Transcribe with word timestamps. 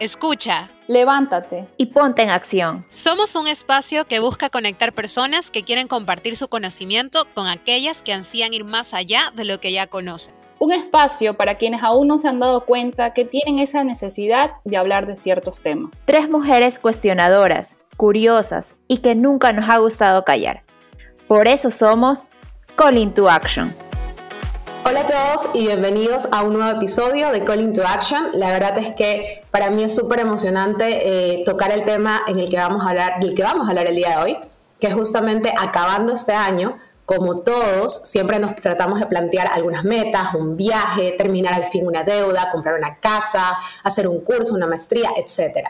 Escucha. 0.00 0.68
Levántate. 0.88 1.68
Y 1.76 1.86
ponte 1.86 2.22
en 2.22 2.30
acción. 2.30 2.84
Somos 2.88 3.36
un 3.36 3.46
espacio 3.46 4.06
que 4.06 4.18
busca 4.18 4.50
conectar 4.50 4.92
personas 4.92 5.50
que 5.50 5.62
quieren 5.62 5.88
compartir 5.88 6.36
su 6.36 6.48
conocimiento 6.48 7.26
con 7.34 7.46
aquellas 7.46 8.02
que 8.02 8.12
ansían 8.12 8.52
ir 8.52 8.64
más 8.64 8.92
allá 8.92 9.32
de 9.36 9.44
lo 9.44 9.60
que 9.60 9.72
ya 9.72 9.86
conocen. 9.86 10.34
Un 10.58 10.72
espacio 10.72 11.34
para 11.34 11.56
quienes 11.56 11.82
aún 11.82 12.08
no 12.08 12.18
se 12.18 12.28
han 12.28 12.40
dado 12.40 12.64
cuenta 12.64 13.12
que 13.12 13.24
tienen 13.24 13.58
esa 13.58 13.84
necesidad 13.84 14.52
de 14.64 14.76
hablar 14.76 15.06
de 15.06 15.16
ciertos 15.16 15.60
temas. 15.60 16.04
Tres 16.06 16.28
mujeres 16.28 16.78
cuestionadoras, 16.78 17.76
curiosas 17.96 18.74
y 18.88 18.98
que 18.98 19.14
nunca 19.14 19.52
nos 19.52 19.68
ha 19.68 19.78
gustado 19.78 20.24
callar. 20.24 20.64
Por 21.28 21.48
eso 21.48 21.70
somos 21.70 22.28
Call 22.76 22.98
into 22.98 23.30
Action. 23.30 23.72
Hola 24.86 25.00
a 25.00 25.06
todos 25.06 25.48
y 25.54 25.66
bienvenidos 25.66 26.28
a 26.30 26.42
un 26.42 26.52
nuevo 26.52 26.70
episodio 26.76 27.32
de 27.32 27.42
Calling 27.42 27.72
to 27.72 27.86
Action. 27.86 28.32
La 28.34 28.50
verdad 28.50 28.76
es 28.76 28.94
que 28.94 29.42
para 29.50 29.70
mí 29.70 29.82
es 29.82 29.94
súper 29.94 30.20
emocionante 30.20 31.38
eh, 31.38 31.42
tocar 31.46 31.72
el 31.72 31.86
tema 31.86 32.20
en 32.26 32.38
el 32.38 32.50
que 32.50 32.58
vamos 32.58 32.84
a 32.84 32.90
hablar, 32.90 33.18
del 33.18 33.34
que 33.34 33.42
vamos 33.42 33.66
a 33.66 33.70
hablar 33.70 33.86
el 33.86 33.96
día 33.96 34.10
de 34.10 34.22
hoy, 34.22 34.38
que 34.78 34.88
es 34.88 34.94
justamente 34.94 35.54
acabando 35.58 36.12
este 36.12 36.34
año. 36.34 36.76
Como 37.06 37.38
todos, 37.38 38.02
siempre 38.02 38.38
nos 38.38 38.56
tratamos 38.56 39.00
de 39.00 39.06
plantear 39.06 39.46
algunas 39.46 39.84
metas, 39.84 40.34
un 40.34 40.54
viaje, 40.54 41.14
terminar 41.16 41.54
al 41.54 41.64
fin 41.64 41.86
una 41.86 42.04
deuda, 42.04 42.50
comprar 42.52 42.74
una 42.74 42.98
casa, 42.98 43.56
hacer 43.82 44.06
un 44.06 44.20
curso, 44.20 44.54
una 44.54 44.66
maestría, 44.66 45.12
etc. 45.16 45.66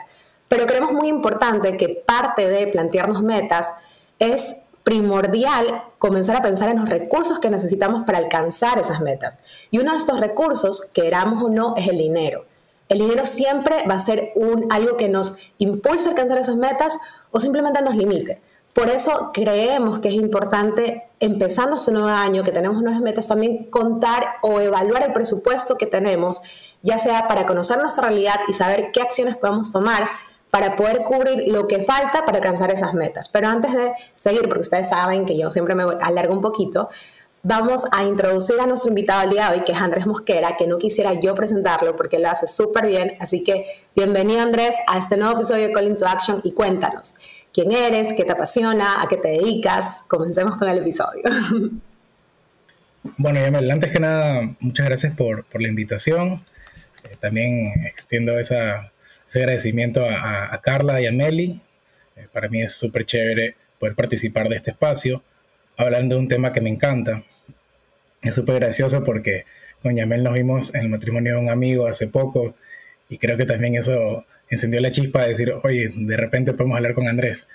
Pero 0.49 0.65
creemos 0.65 0.91
muy 0.91 1.07
importante 1.07 1.77
que 1.77 1.87
parte 1.87 2.49
de 2.49 2.67
plantearnos 2.67 3.23
metas 3.23 3.77
es 4.19 4.64
primordial 4.85 5.83
comenzar 5.97 6.35
a 6.35 6.43
pensar 6.43 6.69
en 6.69 6.77
los 6.77 6.87
recursos 6.87 7.39
que 7.39 7.49
necesitamos 7.49 8.05
para 8.05 8.19
alcanzar 8.19 8.77
esas 8.77 9.01
metas. 9.01 9.39
Y 9.71 9.79
uno 9.79 9.91
de 9.91 9.97
estos 9.97 10.19
recursos, 10.19 10.91
queramos 10.93 11.43
o 11.43 11.49
no, 11.49 11.75
es 11.75 11.87
el 11.87 11.97
dinero. 11.97 12.45
El 12.87 12.99
dinero 12.99 13.25
siempre 13.25 13.83
va 13.89 13.95
a 13.95 13.99
ser 13.99 14.31
un, 14.35 14.71
algo 14.71 14.95
que 14.95 15.09
nos 15.09 15.33
impulse 15.57 16.07
a 16.07 16.11
alcanzar 16.11 16.37
esas 16.37 16.55
metas 16.55 16.99
o 17.31 17.39
simplemente 17.39 17.81
nos 17.81 17.95
limite. 17.95 18.41
Por 18.73 18.89
eso 18.89 19.31
creemos 19.33 20.01
que 20.01 20.09
es 20.09 20.13
importante, 20.13 21.05
empezando 21.19 21.77
este 21.77 21.91
nuevo 21.91 22.09
año, 22.09 22.43
que 22.43 22.51
tenemos 22.51 22.83
nuevas 22.83 23.01
metas, 23.01 23.27
también 23.27 23.71
contar 23.71 24.35
o 24.43 24.61
evaluar 24.61 25.01
el 25.01 25.13
presupuesto 25.13 25.77
que 25.77 25.87
tenemos, 25.87 26.41
ya 26.83 26.99
sea 26.99 27.27
para 27.27 27.47
conocer 27.47 27.79
nuestra 27.79 28.09
realidad 28.09 28.35
y 28.47 28.53
saber 28.53 28.91
qué 28.91 29.01
acciones 29.01 29.35
podemos 29.35 29.71
tomar 29.71 30.09
para 30.55 30.77
poder 30.77 30.99
cubrir 31.03 31.49
lo 31.49 31.67
que 31.67 31.79
falta 31.79 32.23
para 32.25 32.37
alcanzar 32.37 32.71
esas 32.71 32.93
metas. 32.93 33.27
Pero 33.27 33.49
antes 33.49 33.73
de 33.73 33.91
seguir, 34.15 34.43
porque 34.43 34.61
ustedes 34.61 34.87
saben 34.87 35.25
que 35.25 35.37
yo 35.37 35.51
siempre 35.51 35.75
me 35.75 35.83
alargo 35.99 36.33
un 36.33 36.39
poquito, 36.39 36.87
vamos 37.43 37.83
a 37.91 38.05
introducir 38.05 38.57
a 38.61 38.65
nuestro 38.65 38.87
invitado 38.87 39.19
al 39.19 39.31
día 39.31 39.49
de 39.49 39.57
hoy, 39.57 39.65
que 39.65 39.73
es 39.73 39.77
Andrés 39.77 40.07
Mosquera, 40.07 40.55
que 40.55 40.65
no 40.65 40.77
quisiera 40.77 41.11
yo 41.19 41.35
presentarlo 41.35 41.97
porque 41.97 42.19
lo 42.19 42.29
hace 42.29 42.47
súper 42.47 42.87
bien. 42.87 43.17
Así 43.19 43.43
que 43.43 43.65
bienvenido 43.93 44.39
Andrés 44.39 44.77
a 44.87 44.97
este 44.97 45.17
nuevo 45.17 45.33
episodio 45.33 45.67
de 45.67 45.73
Call 45.73 45.93
to 45.97 46.07
Action 46.07 46.39
y 46.41 46.53
cuéntanos 46.53 47.15
quién 47.53 47.73
eres, 47.73 48.13
qué 48.13 48.23
te 48.23 48.31
apasiona, 48.31 49.01
a 49.03 49.09
qué 49.09 49.17
te 49.17 49.27
dedicas. 49.27 50.03
Comencemos 50.07 50.55
con 50.55 50.69
el 50.69 50.77
episodio. 50.77 51.23
Bueno, 53.17 53.39
Yamel, 53.39 53.69
antes 53.69 53.91
que 53.91 53.99
nada, 53.99 54.49
muchas 54.61 54.85
gracias 54.87 55.15
por, 55.15 55.43
por 55.43 55.61
la 55.61 55.67
invitación. 55.67 56.43
Eh, 57.03 57.15
también 57.19 57.71
extiendo 57.85 58.39
esa 58.39 58.91
ese 59.27 59.39
agradecimiento 59.39 60.05
a, 60.07 60.59
Carla 60.61 61.01
y 61.01 61.07
a 61.07 61.11
Meli. 61.11 61.61
Eh, 62.15 62.27
para 62.31 62.49
mí 62.49 62.61
es 62.61 62.73
súper 62.73 63.05
chévere 63.05 63.55
poder 63.79 63.95
participar 63.95 64.49
de 64.49 64.55
este 64.55 64.71
espacio, 64.71 65.23
hablando 65.77 66.15
de 66.15 66.21
un 66.21 66.27
tema 66.27 66.53
que 66.53 66.61
me 66.61 66.69
encanta. 66.69 67.23
Es 68.21 68.35
súper 68.35 68.55
gracioso 68.55 69.03
porque 69.03 69.45
con 69.81 69.95
Yamel 69.95 70.23
nos 70.23 70.33
vimos 70.33 70.73
en 70.73 70.81
el 70.81 70.89
matrimonio 70.89 71.33
de 71.33 71.39
un 71.39 71.49
amigo 71.49 71.87
hace 71.87 72.07
poco 72.07 72.55
y 73.09 73.17
creo 73.17 73.37
que 73.37 73.45
también 73.45 73.75
eso 73.75 74.25
encendió 74.49 74.79
la 74.81 74.91
chispa 74.91 75.23
de 75.23 75.29
decir, 75.29 75.53
oye, 75.63 75.91
de 75.93 76.17
repente 76.17 76.53
podemos 76.53 76.77
hablar 76.77 76.93
con 76.93 77.07
Andrés. 77.07 77.47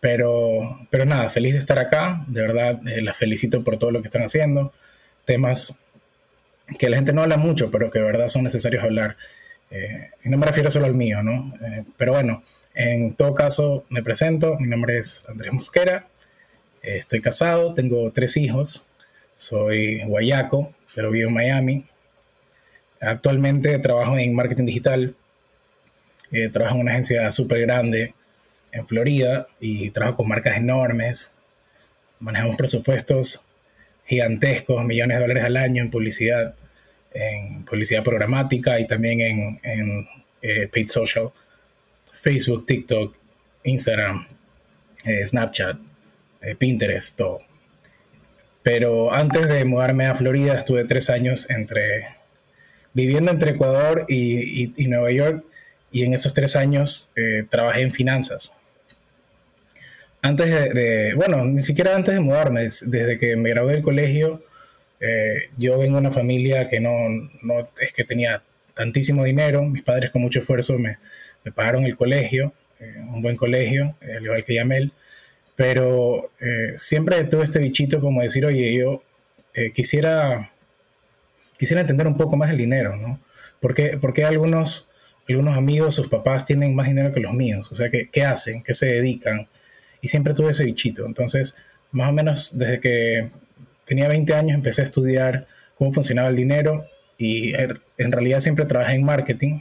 Pero, 0.00 0.80
pero 0.90 1.04
nada, 1.04 1.30
feliz 1.30 1.52
de 1.52 1.58
estar 1.58 1.78
acá, 1.78 2.24
de 2.26 2.42
verdad, 2.42 2.80
eh, 2.88 3.00
las 3.02 3.16
felicito 3.16 3.64
por 3.64 3.78
todo 3.78 3.90
lo 3.90 4.02
que 4.02 4.06
están 4.06 4.22
haciendo, 4.22 4.72
temas 5.24 5.80
que 6.78 6.90
la 6.90 6.96
gente 6.96 7.12
no 7.12 7.22
habla 7.22 7.36
mucho, 7.36 7.70
pero 7.70 7.90
que 7.90 8.00
de 8.00 8.04
verdad 8.04 8.28
son 8.28 8.42
necesarios 8.44 8.82
hablar. 8.82 9.16
Eh, 9.70 10.10
y 10.24 10.28
no 10.28 10.38
me 10.38 10.46
refiero 10.46 10.70
solo 10.70 10.86
al 10.86 10.94
mío, 10.94 11.22
¿no? 11.22 11.52
Eh, 11.60 11.84
pero 11.96 12.12
bueno, 12.12 12.42
en 12.74 13.14
todo 13.14 13.34
caso 13.34 13.84
me 13.90 14.02
presento, 14.02 14.56
mi 14.58 14.68
nombre 14.68 14.98
es 14.98 15.28
Andrés 15.28 15.52
Mosquera, 15.52 16.06
eh, 16.82 16.98
estoy 16.98 17.20
casado, 17.20 17.74
tengo 17.74 18.10
tres 18.12 18.36
hijos, 18.36 18.88
soy 19.34 20.02
guayaco, 20.04 20.72
pero 20.94 21.10
vivo 21.10 21.28
en 21.28 21.34
Miami. 21.34 21.84
Actualmente 23.00 23.78
trabajo 23.78 24.16
en 24.16 24.34
marketing 24.34 24.64
digital, 24.64 25.14
trabajo 26.52 26.76
en 26.76 26.80
una 26.82 26.92
agencia 26.92 27.30
súper 27.30 27.60
grande 27.60 28.14
en 28.72 28.86
Florida 28.86 29.46
y 29.60 29.90
trabajo 29.90 30.18
con 30.18 30.28
marcas 30.28 30.56
enormes, 30.56 31.34
manejamos 32.18 32.56
presupuestos 32.56 33.44
gigantescos, 34.06 34.84
millones 34.84 35.18
de 35.18 35.22
dólares 35.22 35.44
al 35.44 35.56
año 35.56 35.82
en 35.82 35.90
publicidad 35.90 36.54
en 37.16 37.64
publicidad 37.64 38.04
programática 38.04 38.78
y 38.78 38.86
también 38.86 39.20
en, 39.20 39.60
en 39.62 40.08
eh, 40.42 40.68
paid 40.72 40.88
social, 40.88 41.30
Facebook, 42.12 42.66
TikTok, 42.66 43.16
Instagram, 43.64 44.26
eh, 45.04 45.26
Snapchat, 45.26 45.78
eh, 46.42 46.54
Pinterest, 46.54 47.16
todo. 47.16 47.40
Pero 48.62 49.12
antes 49.12 49.48
de 49.48 49.64
mudarme 49.64 50.06
a 50.06 50.14
Florida 50.14 50.54
estuve 50.54 50.84
tres 50.84 51.08
años 51.08 51.48
entre 51.50 52.16
viviendo 52.92 53.30
entre 53.30 53.52
Ecuador 53.52 54.06
y, 54.08 54.72
y, 54.82 54.86
Nueva 54.88 55.12
York 55.12 55.44
y 55.92 56.04
en 56.04 56.14
esos 56.14 56.32
tres 56.32 56.56
años 56.56 57.12
trabajé 57.50 57.82
en 57.82 57.92
finanzas. 57.92 58.52
Antes 60.22 60.48
de, 60.48 60.70
de, 60.70 61.14
bueno, 61.14 61.44
ni 61.44 61.62
siquiera 61.62 61.94
antes 61.94 62.14
de 62.14 62.20
mudarme, 62.20 62.62
desde 62.62 63.18
que 63.18 63.36
me 63.36 63.50
gradué 63.50 63.74
del 63.74 63.82
colegio, 63.82 64.42
eh, 65.06 65.50
yo 65.56 65.78
vengo 65.78 65.94
de 65.94 66.00
una 66.00 66.10
familia 66.10 66.68
que 66.68 66.80
no, 66.80 66.92
no, 67.42 67.60
es 67.80 67.92
que 67.92 68.04
tenía 68.04 68.42
tantísimo 68.74 69.24
dinero, 69.24 69.62
mis 69.62 69.82
padres 69.82 70.10
con 70.10 70.22
mucho 70.22 70.40
esfuerzo 70.40 70.78
me, 70.78 70.98
pagaron 71.54 71.84
el 71.84 71.96
colegio, 71.96 72.52
eh, 72.80 72.94
un 72.98 73.22
buen 73.22 73.36
colegio, 73.36 73.96
al 74.02 74.24
igual 74.24 74.44
que 74.44 74.54
Yamel, 74.54 74.92
pero 75.54 76.30
eh, 76.40 76.72
siempre 76.76 77.24
tuve 77.24 77.44
este 77.44 77.60
bichito 77.60 78.00
como 78.00 78.22
decir, 78.22 78.44
oye, 78.44 78.74
yo 78.74 79.02
quisiera, 79.72 80.52
quisiera 81.56 81.80
entender 81.80 82.06
un 82.06 82.18
poco 82.18 82.36
más 82.36 82.50
el 82.50 82.58
dinero, 82.58 82.96
¿no? 82.96 83.18
¿Por 83.60 83.74
qué, 83.74 84.24
algunos, 84.24 84.90
algunos 85.26 85.56
amigos, 85.56 85.94
sus 85.94 86.08
papás 86.08 86.44
tienen 86.44 86.74
más 86.74 86.88
dinero 86.88 87.12
que 87.12 87.20
los 87.20 87.32
míos? 87.32 87.72
O 87.72 87.74
sea, 87.74 87.88
¿qué, 87.90 88.10
¿qué 88.10 88.22
hacen? 88.22 88.62
¿Qué 88.62 88.74
se 88.74 88.86
dedican? 88.86 89.48
Y 90.02 90.08
siempre 90.08 90.34
tuve 90.34 90.50
ese 90.50 90.64
bichito. 90.64 91.06
Entonces, 91.06 91.56
más 91.90 92.10
o 92.10 92.12
menos 92.12 92.58
desde 92.58 92.80
que 92.80 93.30
tenía 93.86 94.08
20 94.08 94.34
años, 94.34 94.54
empecé 94.54 94.82
a 94.82 94.84
estudiar 94.84 95.46
cómo 95.78 95.92
funcionaba 95.94 96.28
el 96.28 96.36
dinero 96.36 96.86
y 97.16 97.54
er, 97.54 97.80
en 97.96 98.12
realidad 98.12 98.40
siempre 98.40 98.66
trabajé 98.66 98.94
en 98.94 99.04
marketing, 99.04 99.60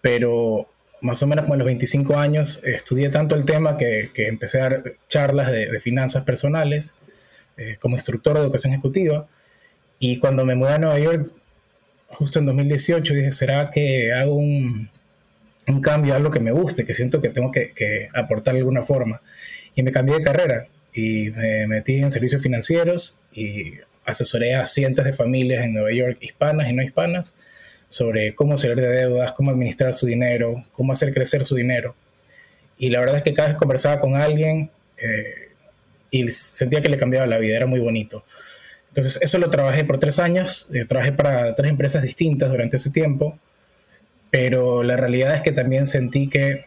pero 0.00 0.68
más 1.00 1.20
o 1.22 1.26
menos 1.26 1.44
como 1.44 1.54
a 1.54 1.56
los 1.56 1.66
25 1.66 2.16
años 2.16 2.62
estudié 2.64 3.08
tanto 3.08 3.34
el 3.34 3.44
tema 3.44 3.76
que, 3.76 4.10
empecé 4.14 4.60
a 4.60 4.64
dar 4.64 4.94
charlas 5.08 5.50
de, 5.50 5.80
finanzas 5.80 6.24
personales 6.24 6.94
eh, 7.56 7.76
como 7.80 7.96
instructor 7.96 8.34
de 8.34 8.44
educación 8.44 8.72
ejecutiva 8.72 9.26
y 9.98 10.18
cuando 10.18 10.44
me 10.44 10.54
mudé 10.54 10.74
a 10.74 10.78
Nueva 10.78 10.98
York, 10.98 11.32
justo 12.08 12.38
en 12.38 12.46
2018, 12.46 13.14
dije, 13.14 13.32
¿será 13.32 13.70
que 13.70 14.12
hago 14.12 14.34
un, 14.34 14.90
un 15.66 15.80
cambio, 15.80 16.14
algo 16.14 16.30
que 16.30 16.40
me 16.40 16.52
guste, 16.52 16.84
que 16.84 16.92
siento 16.92 17.20
que 17.20 17.30
tengo 17.30 17.50
que, 17.50 17.72
que 17.72 18.08
aportar 18.12 18.54
de 18.54 18.60
alguna 18.60 18.82
forma? 18.82 19.22
Y 19.74 19.82
me 19.82 19.92
cambié 19.92 20.16
de 20.16 20.22
carrera 20.22 20.66
y 20.92 21.30
me 21.30 21.66
metí 21.66 21.96
en 21.96 22.10
servicios 22.10 22.42
financieros 22.42 23.20
y 23.32 23.72
asesoré 24.04 24.54
a 24.54 24.66
cientos 24.66 25.04
de 25.04 25.12
familias 25.12 25.64
en 25.64 25.74
Nueva 25.74 25.92
York, 25.92 26.18
hispanas 26.20 26.68
y 26.68 26.72
no 26.72 26.82
hispanas, 26.82 27.34
sobre 27.88 28.34
cómo 28.34 28.56
salir 28.56 28.76
de 28.76 28.88
deudas, 28.88 29.32
cómo 29.32 29.50
administrar 29.50 29.94
su 29.94 30.06
dinero, 30.06 30.64
cómo 30.72 30.92
hacer 30.92 31.12
crecer 31.12 31.44
su 31.44 31.56
dinero. 31.56 31.94
Y 32.78 32.90
la 32.90 33.00
verdad 33.00 33.18
es 33.18 33.22
que 33.22 33.34
cada 33.34 33.48
vez 33.48 33.56
conversaba 33.56 34.00
con 34.00 34.16
alguien 34.16 34.70
eh, 34.96 35.48
y 36.10 36.30
sentía 36.30 36.80
que 36.80 36.88
le 36.88 36.96
cambiaba 36.96 37.26
la 37.26 37.38
vida, 37.38 37.56
era 37.56 37.66
muy 37.66 37.80
bonito. 37.80 38.24
Entonces, 38.88 39.18
eso 39.22 39.38
lo 39.38 39.48
trabajé 39.48 39.84
por 39.84 39.98
tres 39.98 40.18
años, 40.18 40.68
eh, 40.74 40.84
trabajé 40.84 41.12
para 41.12 41.54
tres 41.54 41.70
empresas 41.70 42.02
distintas 42.02 42.50
durante 42.50 42.76
ese 42.76 42.90
tiempo, 42.90 43.38
pero 44.30 44.82
la 44.82 44.96
realidad 44.96 45.34
es 45.34 45.42
que 45.42 45.52
también 45.52 45.86
sentí 45.86 46.28
que 46.28 46.66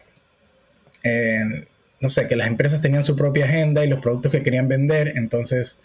eh, 1.04 1.66
no 2.00 2.08
sé, 2.08 2.28
que 2.28 2.36
las 2.36 2.46
empresas 2.46 2.80
tenían 2.80 3.04
su 3.04 3.16
propia 3.16 3.46
agenda 3.46 3.84
y 3.84 3.88
los 3.88 4.00
productos 4.00 4.32
que 4.32 4.42
querían 4.42 4.68
vender, 4.68 5.12
entonces 5.16 5.80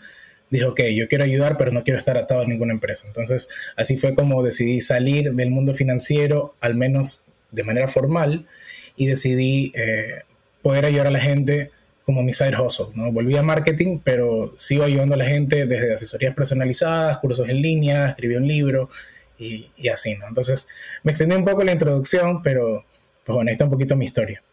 dijo, 0.50 0.69
ok, 0.69 0.81
yo 0.94 1.08
quiero 1.08 1.24
ayudar, 1.24 1.58
pero 1.58 1.72
no 1.72 1.84
quiero 1.84 1.98
estar 1.98 2.18
atado 2.18 2.42
a 2.42 2.46
ninguna 2.46 2.74
empresa. 2.74 3.08
Entonces, 3.08 3.50
así 3.78 3.98
fue 3.98 4.13
como 4.13 4.44
decidí 4.44 4.81
salir 4.81 5.34
del 5.34 5.50
mundo 5.50 5.74
financiero, 5.74 6.56
al 6.60 6.75
menos 6.75 7.24
de 7.52 7.63
manera 7.63 7.88
formal, 7.88 8.46
y 8.98 9.08
decidí 9.08 9.72
eh, 9.75 10.24
poder 10.62 10.86
ayudar 10.86 11.08
a 11.08 11.12
la 11.12 11.22
gente 11.22 11.72
como 12.06 12.24
mi 12.24 12.34
side 12.34 12.60
hustle. 12.60 12.88
¿no? 12.96 13.12
Volví 13.12 13.38
a 13.38 13.44
marketing, 13.44 14.00
pero 14.04 14.54
sigo 14.58 14.84
ayudando 14.84 15.16
a 15.16 15.18
la 15.18 15.25
gente 15.25 15.66
desde 15.66 15.94
asesorías 15.94 16.36
personalizadas, 16.36 17.19
cursos 17.19 17.48
en 17.48 17.62
línea, 17.62 18.10
escribí 18.10 18.36
un 18.36 18.48
libro 18.48 18.90
y, 19.38 19.72
así, 19.88 20.16
¿no? 20.18 20.28
Entonces, 20.28 20.68
me 21.02 21.12
extendí 21.12 21.36
un 21.36 21.44
poco 21.44 21.63
la 21.63 21.72
introducción, 21.72 22.44
pero 22.44 22.86
pues 23.25 23.34
bueno, 23.34 23.50
ahí 23.50 23.54
está 23.54 23.66
un 23.66 23.72
poquito 23.72 23.96
mi 23.96 24.06
historia. 24.06 24.44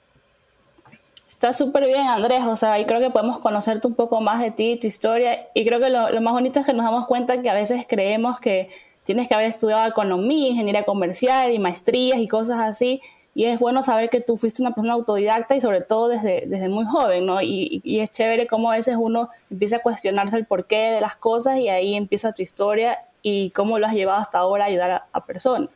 Está 1.39 1.53
súper 1.53 1.87
bien, 1.87 2.09
Andrés. 2.09 2.43
O 2.45 2.57
sea, 2.57 2.81
y 2.81 2.85
creo 2.85 2.99
que 2.99 3.11
podemos 3.11 3.39
conocerte 3.39 3.87
un 3.87 3.95
poco 3.95 4.21
más 4.21 4.41
de 4.41 4.51
ti, 4.51 4.77
tu 4.77 4.89
historia. 4.89 5.47
Y 5.55 5.65
creo 5.65 5.79
que 5.79 5.89
lo, 5.89 6.21
más 6.21 6.33
bonito 6.33 6.59
es 6.59 6.67
que 6.67 6.73
nos 6.73 6.85
damos 6.85 7.07
cuenta 7.07 7.41
que 7.41 7.49
a 7.49 7.55
veces 7.55 7.87
creemos 7.89 8.41
que 8.41 8.71
tienes 9.05 9.29
que 9.29 9.35
haber 9.35 9.47
estudiado 9.47 9.87
economía, 9.89 10.49
ingeniería 10.49 10.85
comercial 10.85 11.53
y 11.53 11.61
maestrías 11.61 12.19
y 12.19 12.27
cosas 12.27 12.59
así. 12.59 13.01
Y 13.37 13.45
es 13.45 13.61
bueno 13.61 13.85
saber 13.85 14.11
que 14.11 14.21
tú 14.21 14.37
fuiste 14.37 14.63
una 14.63 14.73
persona 14.73 14.95
autodidacta 14.95 15.55
y 15.55 15.61
sobre 15.61 15.81
todo 15.81 16.09
desde, 16.09 16.43
desde 16.49 16.69
muy 16.69 16.85
joven, 16.87 17.27
¿no? 17.27 17.41
Y, 17.41 17.81
y 17.85 18.01
es 18.01 18.11
chévere 18.11 18.49
cómo 18.49 18.73
a 18.73 18.77
veces 18.77 18.97
uno 18.99 19.31
empieza 19.49 19.77
a 19.77 19.79
cuestionarse 19.79 20.37
el 20.37 20.45
porqué 20.45 20.91
de 20.91 21.01
las 21.01 21.15
cosas 21.15 21.59
y 21.59 21.69
ahí 21.69 21.95
empieza 21.95 22.33
tu 22.33 22.43
historia 22.43 22.99
y 23.23 23.51
cómo 23.51 23.79
lo 23.79 23.87
has 23.87 23.95
llevado 23.95 24.19
hasta 24.19 24.39
ahora 24.39 24.65
a 24.65 24.67
ayudar 24.67 25.05
a, 25.13 25.25
personas. 25.25 25.71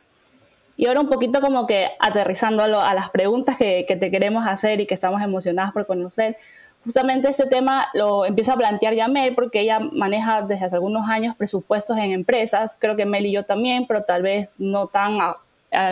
Y 0.75 0.87
ahora 0.87 1.01
un 1.01 1.09
poquito 1.09 1.39
como 1.39 1.67
que 1.67 1.89
aterrizándolo 1.99 2.81
a 2.81 2.93
las 2.93 3.09
preguntas 3.09 3.57
que, 3.57 3.85
que, 3.87 3.95
te 3.95 4.09
queremos 4.09 4.45
hacer 4.47 4.81
y 4.81 4.87
que 4.87 4.93
estamos 4.93 5.21
emocionadas 5.21 5.71
por 5.71 5.85
conocer. 5.85 6.37
Justamente 6.83 7.29
este 7.29 7.45
tema 7.45 7.87
lo 7.93 8.25
empieza 8.25 8.53
a 8.53 8.57
plantear 8.57 8.93
ya 8.93 9.07
Mel 9.07 9.35
porque 9.35 9.61
ella 9.61 9.79
maneja 9.79 10.41
desde 10.41 10.65
hace 10.65 10.75
algunos 10.75 11.07
años 11.07 11.35
presupuestos 11.35 11.97
en 11.97 12.11
empresas. 12.11 12.75
Creo 12.77 12.97
que 12.97 13.05
Mel 13.05 13.25
y 13.25 13.31
yo 13.31 13.45
también, 13.45 13.85
pero 13.87 14.03
tal 14.03 14.21
vez 14.21 14.53
no 14.57 14.87
tan 14.87 15.19
a, 15.21 15.35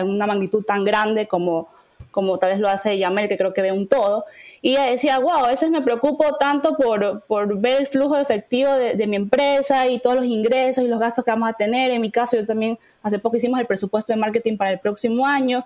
una 0.04 0.26
magnitud 0.26 0.64
tan 0.64 0.84
grande 0.84 1.26
como, 1.26 1.68
como 2.10 2.38
tal 2.38 2.50
vez 2.50 2.58
lo 2.60 2.68
hace 2.68 2.98
Yamel, 2.98 3.28
que 3.28 3.38
creo 3.38 3.54
que 3.54 3.62
ve 3.62 3.72
un 3.72 3.88
todo. 3.88 4.24
Y 4.64 4.70
ella 4.70 4.84
decía, 4.84 5.18
wow, 5.18 5.44
a 5.44 5.48
veces 5.48 5.70
me 5.70 5.82
preocupo 5.82 6.36
tanto 6.36 6.76
por, 6.76 7.22
por 7.22 7.58
ver 7.58 7.80
el 7.80 7.86
flujo 7.88 8.16
efectivo 8.16 8.72
de, 8.72 8.94
de, 8.94 9.06
mi 9.08 9.16
empresa 9.16 9.88
y 9.88 9.98
todos 9.98 10.14
los 10.16 10.26
ingresos 10.26 10.84
y 10.84 10.86
los 10.86 11.00
gastos 11.00 11.24
que 11.24 11.32
vamos 11.32 11.48
a 11.48 11.54
tener. 11.54 11.90
En 11.90 12.00
mi 12.00 12.12
caso, 12.12 12.36
yo 12.36 12.44
también 12.46 12.78
hace 13.02 13.18
poco 13.18 13.36
hicimos 13.36 13.58
el 13.58 13.66
presupuesto 13.66 14.12
de 14.12 14.20
marketing 14.20 14.56
para 14.56 14.70
el 14.70 14.78
próximo 14.78 15.26
año. 15.26 15.64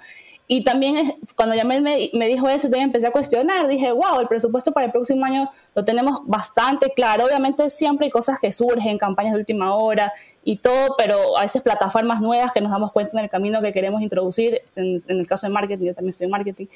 Y 0.49 0.63
también 0.63 1.17
cuando 1.35 1.57
Yamel 1.57 1.83
me, 1.83 2.09
me 2.15 2.29
dijo 2.29 2.49
eso, 2.49 2.69
también 2.69 2.87
empecé 2.87 3.09
a 3.09 3.11
cuestionar. 3.11 3.67
Dije, 3.67 3.93
wow, 3.93 4.21
el 4.21 4.29
presupuesto 4.29 4.73
para 4.73 4.87
el 4.87 4.93
próximo 4.93 5.27
año 5.27 5.51
lo 5.75 5.85
tenemos 5.85 6.21
bastante 6.25 6.93
claro. 6.95 7.27
Obviamente 7.27 7.69
siempre 7.69 8.07
hay 8.07 8.11
cosas 8.11 8.39
que 8.39 8.53
surgen, 8.53 8.97
campañas 8.97 9.35
de 9.35 9.41
última 9.41 9.75
hora 9.75 10.13
y 10.45 10.57
todo, 10.57 10.95
pero 10.97 11.37
a 11.37 11.43
veces 11.43 11.63
plataformas 11.63 12.23
nuevas 12.23 12.53
que 12.53 12.61
nos 12.61 12.71
damos 12.71 12.93
cuenta 12.93 13.19
en 13.19 13.25
el 13.25 13.31
camino 13.31 13.61
que 13.61 13.73
queremos 13.73 14.01
introducir. 14.01 14.63
En, 14.77 15.03
en 15.09 15.19
el 15.19 15.27
caso 15.27 15.47
de 15.49 15.53
marketing, 15.53 15.85
yo 15.85 15.95
también 15.95 16.11
estoy 16.11 16.27
en 16.27 16.31
marketing. 16.31 16.67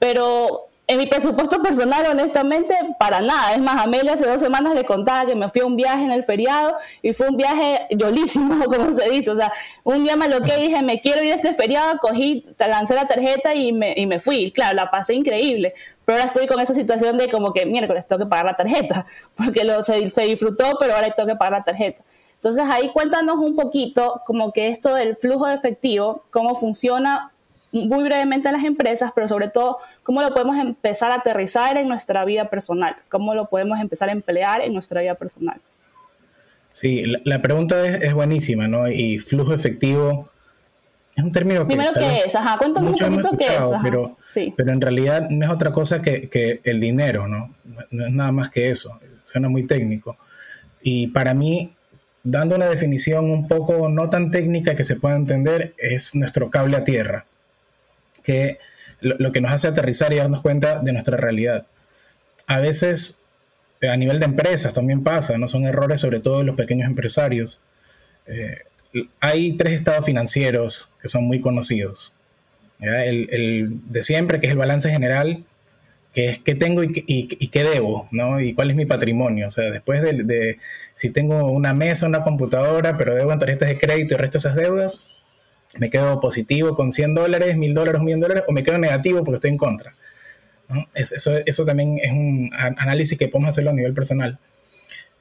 Pero 0.00 0.68
en 0.86 0.98
mi 0.98 1.06
presupuesto 1.06 1.62
personal, 1.62 2.06
honestamente, 2.10 2.74
para 2.98 3.20
nada. 3.20 3.54
Es 3.54 3.60
más, 3.60 3.82
Amelia 3.82 4.14
hace 4.14 4.26
dos 4.26 4.40
semanas 4.40 4.74
le 4.74 4.84
contaba 4.84 5.26
que 5.26 5.34
me 5.34 5.48
fui 5.48 5.60
a 5.62 5.66
un 5.66 5.76
viaje 5.76 6.04
en 6.04 6.10
el 6.10 6.24
feriado 6.24 6.76
y 7.02 7.12
fue 7.12 7.28
un 7.28 7.36
viaje 7.36 7.86
yolísimo, 7.90 8.64
como 8.64 8.92
se 8.92 9.08
dice. 9.08 9.30
O 9.30 9.36
sea, 9.36 9.52
un 9.84 10.02
día 10.04 10.16
me 10.16 10.28
lo 10.28 10.40
que 10.42 10.56
dije, 10.56 10.82
me 10.82 11.00
quiero 11.00 11.22
ir 11.22 11.32
a 11.32 11.36
este 11.36 11.54
feriado, 11.54 11.98
cogí, 11.98 12.46
lancé 12.58 12.94
la 12.94 13.06
tarjeta 13.06 13.54
y 13.54 13.72
me, 13.72 13.94
y 13.96 14.06
me 14.06 14.18
fui. 14.18 14.50
Claro, 14.50 14.74
la 14.74 14.90
pasé 14.90 15.14
increíble. 15.14 15.74
Pero 16.04 16.18
ahora 16.18 16.26
estoy 16.26 16.46
con 16.48 16.58
esa 16.60 16.74
situación 16.74 17.16
de 17.16 17.30
como 17.30 17.52
que 17.52 17.64
miércoles 17.64 18.06
tengo 18.06 18.24
que 18.24 18.28
pagar 18.28 18.46
la 18.46 18.56
tarjeta, 18.56 19.06
porque 19.36 19.64
lo, 19.64 19.84
se, 19.84 20.08
se 20.10 20.22
disfrutó, 20.22 20.76
pero 20.80 20.94
ahora 20.94 21.10
tengo 21.12 21.28
que 21.28 21.36
pagar 21.36 21.60
la 21.60 21.64
tarjeta. 21.64 22.02
Entonces 22.34 22.64
ahí 22.68 22.90
cuéntanos 22.90 23.38
un 23.38 23.54
poquito 23.54 24.20
como 24.26 24.52
que 24.52 24.66
esto 24.66 24.96
del 24.96 25.14
flujo 25.16 25.46
de 25.46 25.54
efectivo, 25.54 26.24
cómo 26.32 26.56
funciona 26.56 27.31
muy 27.72 28.04
brevemente 28.04 28.48
en 28.48 28.54
las 28.54 28.64
empresas, 28.64 29.12
pero 29.14 29.26
sobre 29.26 29.48
todo 29.48 29.78
cómo 30.02 30.20
lo 30.22 30.32
podemos 30.34 30.58
empezar 30.58 31.10
a 31.10 31.16
aterrizar 31.16 31.76
en 31.78 31.88
nuestra 31.88 32.24
vida 32.24 32.50
personal, 32.50 32.96
cómo 33.08 33.34
lo 33.34 33.46
podemos 33.46 33.80
empezar 33.80 34.10
a 34.10 34.12
emplear 34.12 34.60
en 34.60 34.74
nuestra 34.74 35.00
vida 35.00 35.14
personal. 35.14 35.58
Sí, 36.70 37.04
la, 37.24 37.42
pregunta 37.42 37.86
es, 37.86 38.14
buenísima, 38.14 38.68
¿no? 38.68 38.90
Y 38.90 39.18
flujo 39.18 39.52
efectivo 39.52 40.30
es 41.14 41.22
un 41.22 41.32
término 41.32 41.60
que... 41.60 41.66
Primero, 41.66 41.92
¿qué 41.92 42.14
es? 42.24 42.34
Ajá, 42.34 42.56
cuéntame 42.56 42.90
un 42.90 42.96
poquito 42.96 43.36
qué 43.36 43.44
es. 43.44 43.82
Pero, 43.82 44.16
sí. 44.26 44.54
pero 44.56 44.72
en 44.72 44.80
realidad 44.80 45.28
no 45.28 45.44
es 45.44 45.52
otra 45.52 45.70
cosa 45.70 46.00
que, 46.00 46.30
que 46.30 46.60
el 46.64 46.80
dinero, 46.80 47.28
¿no? 47.28 47.54
No 47.90 48.06
es 48.06 48.12
nada 48.12 48.32
más 48.32 48.48
que 48.48 48.70
eso, 48.70 48.98
suena 49.22 49.50
muy 49.50 49.66
técnico. 49.66 50.16
Y 50.82 51.08
para 51.08 51.34
mí, 51.34 51.74
dando 52.22 52.56
una 52.56 52.66
definición 52.68 53.30
un 53.30 53.48
poco 53.48 53.90
no 53.90 54.08
tan 54.08 54.30
técnica 54.30 54.74
que 54.74 54.84
se 54.84 54.96
pueda 54.96 55.16
entender, 55.16 55.74
es 55.76 56.14
nuestro 56.14 56.50
cable 56.50 56.78
a 56.78 56.84
tierra 56.84 57.26
que 58.22 58.58
lo, 59.00 59.32
que 59.32 59.40
nos 59.40 59.52
hace 59.52 59.68
aterrizar 59.68 60.12
y 60.12 60.16
darnos 60.16 60.42
cuenta 60.42 60.80
de 60.80 60.92
nuestra 60.92 61.16
realidad. 61.16 61.66
A 62.46 62.60
veces, 62.60 63.20
a 63.82 63.96
nivel 63.96 64.18
de 64.18 64.26
empresas 64.26 64.72
también 64.72 65.02
pasa, 65.02 65.36
no 65.38 65.48
son 65.48 65.64
errores 65.64 66.00
sobre 66.00 66.20
todo 66.20 66.38
de 66.38 66.44
los 66.44 66.56
pequeños 66.56 66.88
empresarios. 66.88 67.62
Eh, 68.26 68.58
hay 69.20 69.54
tres 69.54 69.74
estados 69.74 70.04
financieros 70.04 70.92
que 71.00 71.08
son 71.08 71.24
muy 71.24 71.40
conocidos. 71.40 72.14
El, 72.80 73.80
de 73.88 74.02
siempre, 74.02 74.40
que 74.40 74.46
es 74.46 74.52
el 74.52 74.58
balance 74.58 74.90
general, 74.90 75.44
que 76.12 76.28
es 76.28 76.38
qué 76.40 76.54
tengo 76.54 76.82
y, 76.82 76.90
qué 77.48 77.64
debo, 77.64 78.08
¿no? 78.10 78.40
Y 78.40 78.54
cuál 78.54 78.70
es 78.70 78.76
mi 78.76 78.86
patrimonio. 78.86 79.46
O 79.46 79.50
sea, 79.50 79.70
después 79.70 80.02
de, 80.02 80.24
de, 80.24 80.58
si 80.94 81.10
tengo 81.10 81.50
una 81.50 81.74
mesa, 81.74 82.06
una 82.06 82.22
computadora, 82.22 82.96
pero 82.98 83.14
debo 83.14 83.32
en 83.32 83.38
tarjetas 83.38 83.68
de 83.68 83.78
crédito 83.78 84.14
y 84.14 84.16
el 84.16 84.20
resto 84.20 84.38
de 84.38 84.40
esas 84.40 84.56
deudas, 84.56 85.02
me 85.78 85.90
quedo 85.90 86.20
positivo 86.20 86.74
con 86.74 86.92
100 86.92 87.14
dólares, 87.14 87.56
1000 87.56 87.74
dólares, 87.74 87.98
un 88.00 88.04
millón 88.04 88.20
de 88.20 88.28
dólares, 88.28 88.44
o 88.48 88.52
me 88.52 88.62
quedo 88.62 88.78
negativo 88.78 89.24
porque 89.24 89.36
estoy 89.36 89.50
en 89.50 89.56
contra. 89.56 89.94
eso, 90.94 91.36
eso, 91.38 91.64
también 91.64 91.98
es 92.02 92.10
un 92.10 92.50
análisis 92.54 93.18
que 93.18 93.28
podemos 93.28 93.50
hacerlo 93.50 93.70
a 93.70 93.74
nivel 93.74 93.94
personal. 93.94 94.38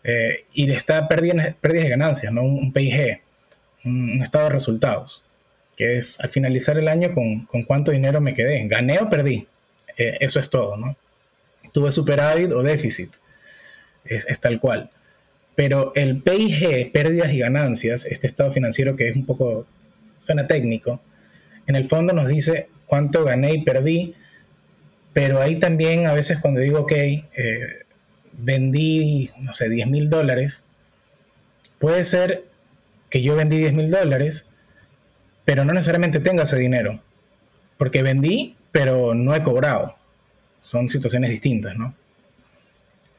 Eh, 0.03 0.45
y 0.53 0.71
está 0.71 1.07
pérdidas, 1.07 1.55
de 1.61 1.89
ganancias, 1.89 2.33
¿no? 2.33 2.43
un, 2.43 2.73
PIG, 2.73 3.21
un, 3.85 4.21
estado 4.21 4.45
de 4.45 4.51
resultados, 4.51 5.27
que 5.77 5.97
es 5.97 6.19
al 6.19 6.29
finalizar 6.29 6.77
el 6.77 6.87
año 6.87 7.13
con, 7.13 7.45
con 7.45 7.63
cuánto 7.63 7.91
dinero 7.91 8.19
me 8.19 8.33
quedé. 8.33 8.67
¿Gané 8.67 8.99
o 8.99 9.09
perdí? 9.09 9.47
Eh, 9.97 10.17
eso 10.19 10.39
es 10.39 10.49
todo, 10.49 10.77
¿no? 10.77 10.95
Tuve 11.71 11.91
superávit 11.91 12.51
o 12.51 12.63
déficit. 12.63 13.15
Es, 14.03 14.25
es 14.27 14.39
tal 14.39 14.59
cual. 14.59 14.89
Pero 15.55 15.93
el 15.95 16.21
PIG, 16.21 16.91
pérdidas 16.91 17.33
y 17.33 17.39
ganancias, 17.39 18.05
este 18.05 18.27
estado 18.27 18.51
financiero 18.51 18.95
que 18.95 19.09
es 19.09 19.15
un 19.15 19.25
poco 19.25 19.67
técnico, 20.47 21.01
en 21.67 21.75
el 21.75 21.85
fondo 21.85 22.13
nos 22.13 22.27
dice 22.27 22.69
cuánto 22.85 23.23
gané 23.23 23.53
y 23.53 23.63
perdí, 23.63 24.15
pero 25.13 25.41
ahí 25.41 25.57
también 25.59 26.07
a 26.07 26.13
veces 26.13 26.39
cuando 26.39 26.61
digo, 26.61 26.79
ok, 26.81 26.91
eh, 26.91 27.25
vendí, 28.33 29.29
no 29.39 29.53
sé, 29.53 29.69
10 29.69 29.87
mil 29.87 30.09
dólares, 30.09 30.63
puede 31.79 32.03
ser 32.03 32.45
que 33.09 33.21
yo 33.21 33.35
vendí 33.35 33.57
10 33.57 33.73
mil 33.73 33.91
dólares, 33.91 34.45
pero 35.45 35.65
no 35.65 35.73
necesariamente 35.73 36.19
tenga 36.19 36.43
ese 36.43 36.57
dinero, 36.57 37.01
porque 37.77 38.03
vendí, 38.03 38.55
pero 38.71 39.13
no 39.13 39.35
he 39.35 39.43
cobrado. 39.43 39.95
Son 40.61 40.87
situaciones 40.87 41.29
distintas, 41.29 41.75
¿no? 41.75 41.95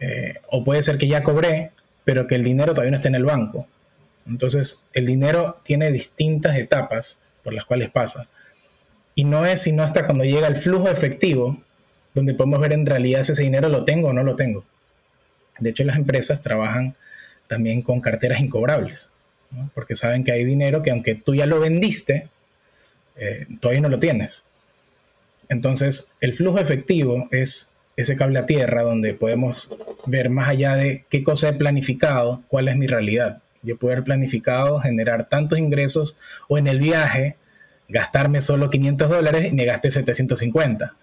Eh, 0.01 0.35
o 0.49 0.65
puede 0.65 0.83
ser 0.83 0.99
que 0.99 1.09
ya 1.09 1.23
cobré, 1.23 1.73
pero 2.05 2.27
que 2.27 2.35
el 2.35 2.45
dinero 2.45 2.73
todavía 2.73 2.91
no 2.91 2.97
esté 2.97 3.09
en 3.09 3.17
el 3.17 3.25
banco. 3.25 3.67
Entonces, 4.27 4.85
el 4.93 5.07
dinero 5.07 5.59
tiene 5.63 5.91
distintas 5.91 6.57
etapas 6.57 7.19
por 7.43 7.53
las 7.53 7.65
cuales 7.65 7.91
pasa. 7.91 8.29
Y 9.15 9.25
no 9.25 9.45
es 9.47 9.63
sino 9.63 9.83
hasta 9.83 10.07
cuando 10.07 10.25
llega 10.25 10.47
el 10.47 10.57
flujo 10.57 10.89
efectivo, 10.89 11.61
donde 12.15 12.35
podemos 12.35 12.61
ver 12.61 12.73
en 12.73 12.87
realidad 12.87 13.23
si 13.25 13.33
ese 13.33 13.43
dinero 13.43 13.69
lo 13.69 13.85
tengo 13.85 14.09
o 14.09 14.13
no 14.13 14.23
lo 14.23 14.37
tengo. 14.37 14.65
De 15.59 15.71
hecho, 15.71 15.85
las 15.85 15.97
empresas 15.97 16.41
trabajan 16.41 16.95
también 17.47 17.83
con 17.83 18.01
carteras 18.01 18.41
incobrables, 18.41 19.11
porque 19.75 19.95
saben 19.95 20.25
que 20.25 20.33
hay 20.33 20.45
dinero 20.45 20.83
que 20.83 20.91
aunque 20.91 21.15
tú 21.15 21.35
ya 21.35 21.47
lo 21.47 21.61
vendiste, 21.61 22.29
eh, 23.17 23.47
todavía 23.61 23.83
no 23.83 23.89
lo 23.89 23.99
tienes. 23.99 24.47
Entonces, 25.49 26.15
el 26.21 26.33
flujo 26.33 26.59
efectivo 26.59 27.29
es 27.31 27.75
ese 27.97 28.17
cable 28.17 28.39
a 28.39 28.47
tierra 28.47 28.83
donde 28.83 29.13
podemos 29.13 29.75
ver 30.07 30.31
más 30.31 30.49
allá 30.49 30.77
de 30.77 31.05
qué 31.11 31.23
cosa 31.23 31.51
he 31.51 31.53
planificado, 31.53 32.43
cuál 32.49 32.69
es 32.69 32.77
mi 32.77 32.87
realidad. 32.87 33.43
Yo 33.63 33.77
puedo 33.77 33.93
haber 33.93 34.05
planificado 34.05 34.81
generar 34.81 35.29
tantos 35.29 35.59
ingresos 35.59 36.19
o 36.49 36.59
en 36.59 36.67
el 36.67 36.79
viaje 36.79 37.37
gastarme 37.89 38.41
solo 38.41 38.71
500 38.71 39.09
dólares 39.09 39.53
y 39.53 39.55
me 39.55 39.65
gasté 39.65 39.91
750. 39.91 40.97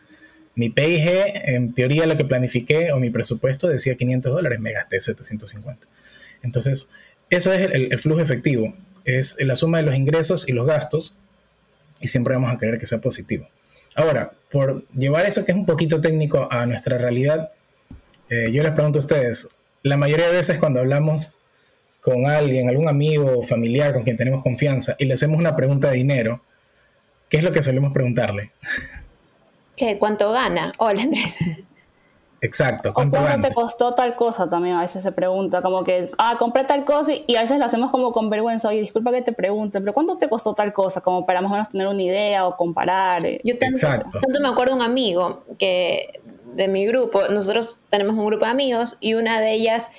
Mi 0.56 0.70
PIG, 0.70 1.08
en 1.46 1.74
teoría 1.74 2.06
lo 2.06 2.18
que 2.18 2.26
planifiqué 2.26 2.92
o 2.92 3.00
mi 3.00 3.10
presupuesto 3.10 3.68
decía 3.68 3.96
500 3.96 4.34
dólares, 4.34 4.60
me 4.60 4.74
gasté 4.74 5.00
750. 5.00 5.88
Entonces, 6.42 6.90
eso 7.30 7.54
es 7.54 7.70
el, 7.72 7.98
flujo 8.00 8.22
efectivo, 8.22 8.76
es 9.06 9.38
la 9.40 9.56
suma 9.56 9.78
de 9.78 9.84
los 9.84 9.96
ingresos 9.96 10.50
y 10.50 10.54
los 10.54 10.66
gastos 10.66 11.16
y 12.02 12.08
siempre 12.08 12.34
vamos 12.34 12.52
a 12.52 12.58
querer 12.58 12.80
que 12.80 12.86
sea 12.86 13.00
positivo. 13.00 13.48
Ahora, 13.96 14.32
por 14.52 14.88
llevar 14.90 15.26
eso 15.26 15.46
que 15.46 15.52
es 15.52 15.58
un 15.58 15.66
poquito 15.66 16.02
técnico 16.02 16.48
a 16.52 16.66
nuestra 16.66 16.98
realidad, 16.98 17.52
eh, 18.30 18.52
yo 18.52 18.64
les 18.64 18.74
pregunto 18.74 19.00
a 19.00 19.02
ustedes, 19.02 19.48
la 19.84 19.98
mayoría 19.98 20.28
de 20.28 20.34
veces 20.34 20.58
cuando 20.58 20.80
hablamos 20.80 21.34
con 22.02 22.26
alguien, 22.28 22.70
algún 22.70 22.88
amigo 22.88 23.40
o 23.40 23.44
familiar 23.44 23.94
con 23.94 24.04
quien 24.04 24.18
tenemos 24.18 24.44
confianza 24.44 24.96
y 24.98 25.06
le 25.06 25.14
hacemos 25.14 25.40
una 25.40 25.56
pregunta 25.56 25.90
de 25.90 25.98
dinero, 25.98 26.42
¿qué 27.28 27.38
es 27.38 27.44
lo 27.44 27.52
que 27.52 27.62
solemos 27.62 27.92
preguntarle? 27.92 28.52
¿Qué? 29.76 29.98
¿Cuánto 29.98 30.32
gana? 30.32 30.72
Hola 30.78 31.04
Andrés. 31.04 31.38
Exacto. 32.42 32.94
¿Cuánto, 32.94 33.20
te 33.42 33.54
costó 33.54 33.96
tal 33.96 34.16
cosa? 34.16 34.50
También 34.50 34.76
a 34.78 34.82
veces 34.82 35.04
se 35.04 35.12
pregunta, 35.12 35.62
como 35.62 35.84
que, 35.84 36.10
ah, 36.18 36.38
compré 36.40 36.64
tal 36.64 36.86
cosa 36.86 37.12
y, 37.14 37.36
a 37.36 37.42
veces 37.42 37.60
lo 37.60 37.66
hacemos 37.66 37.92
como 37.92 38.14
con 38.14 38.30
vergüenza. 38.30 38.70
Oye, 38.70 38.80
disculpa 38.80 39.12
que 39.12 39.22
te 39.22 39.34
pregunte, 39.34 39.80
pero 39.82 39.94
¿cuánto 39.94 40.18
te 40.18 40.30
costó 40.30 40.54
tal 40.54 40.72
cosa? 40.72 41.02
Como 41.02 41.26
para 41.26 41.42
más 41.42 41.52
o 41.52 41.54
menos 41.54 41.70
tener 41.70 41.88
una 41.88 42.02
idea 42.02 42.48
o 42.48 42.56
comparar. 42.56 43.24
Yo 43.44 43.58
tanto, 43.58 43.88
tanto 43.88 44.40
me 44.42 44.48
acuerdo 44.48 44.76
un 44.76 44.82
amigo 44.82 45.44
que 45.58 46.22
de 46.54 46.68
mi 46.68 46.86
grupo, 46.86 47.24
nosotros 47.30 47.82
tenemos 47.90 48.16
un 48.16 48.26
grupo 48.26 48.46
de 48.46 48.52
amigos 48.52 48.98
y 49.00 49.14
una 49.14 49.40
de 49.42 49.54
ellas 49.54 49.90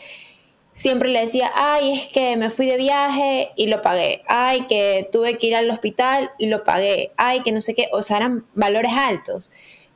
siempre 0.73 1.09
le 1.09 1.21
decía, 1.21 1.51
ay, 1.55 1.93
es 1.93 2.07
que 2.07 2.37
me 2.37 2.51
fui 2.51 2.67
de 2.67 2.77
viaje 2.77 3.51
y 3.57 3.67
lo 3.67 3.83
pagué, 3.83 4.23
ay, 4.29 4.67
que 4.67 5.09
tuve 5.11 5.37
que 5.37 5.49
ir 5.49 5.57
al 5.57 5.71
hospital 5.71 6.31
y 6.39 6.47
lo 6.47 6.65
pagué, 6.65 7.13
ay, 7.17 7.43
que 7.43 7.53
no 7.53 7.61
sé 7.61 7.75
qué, 7.75 7.89
o 7.93 8.03
sea, 8.03 8.19
eran 8.19 8.47
valores 8.55 8.93
altos. 8.93 9.53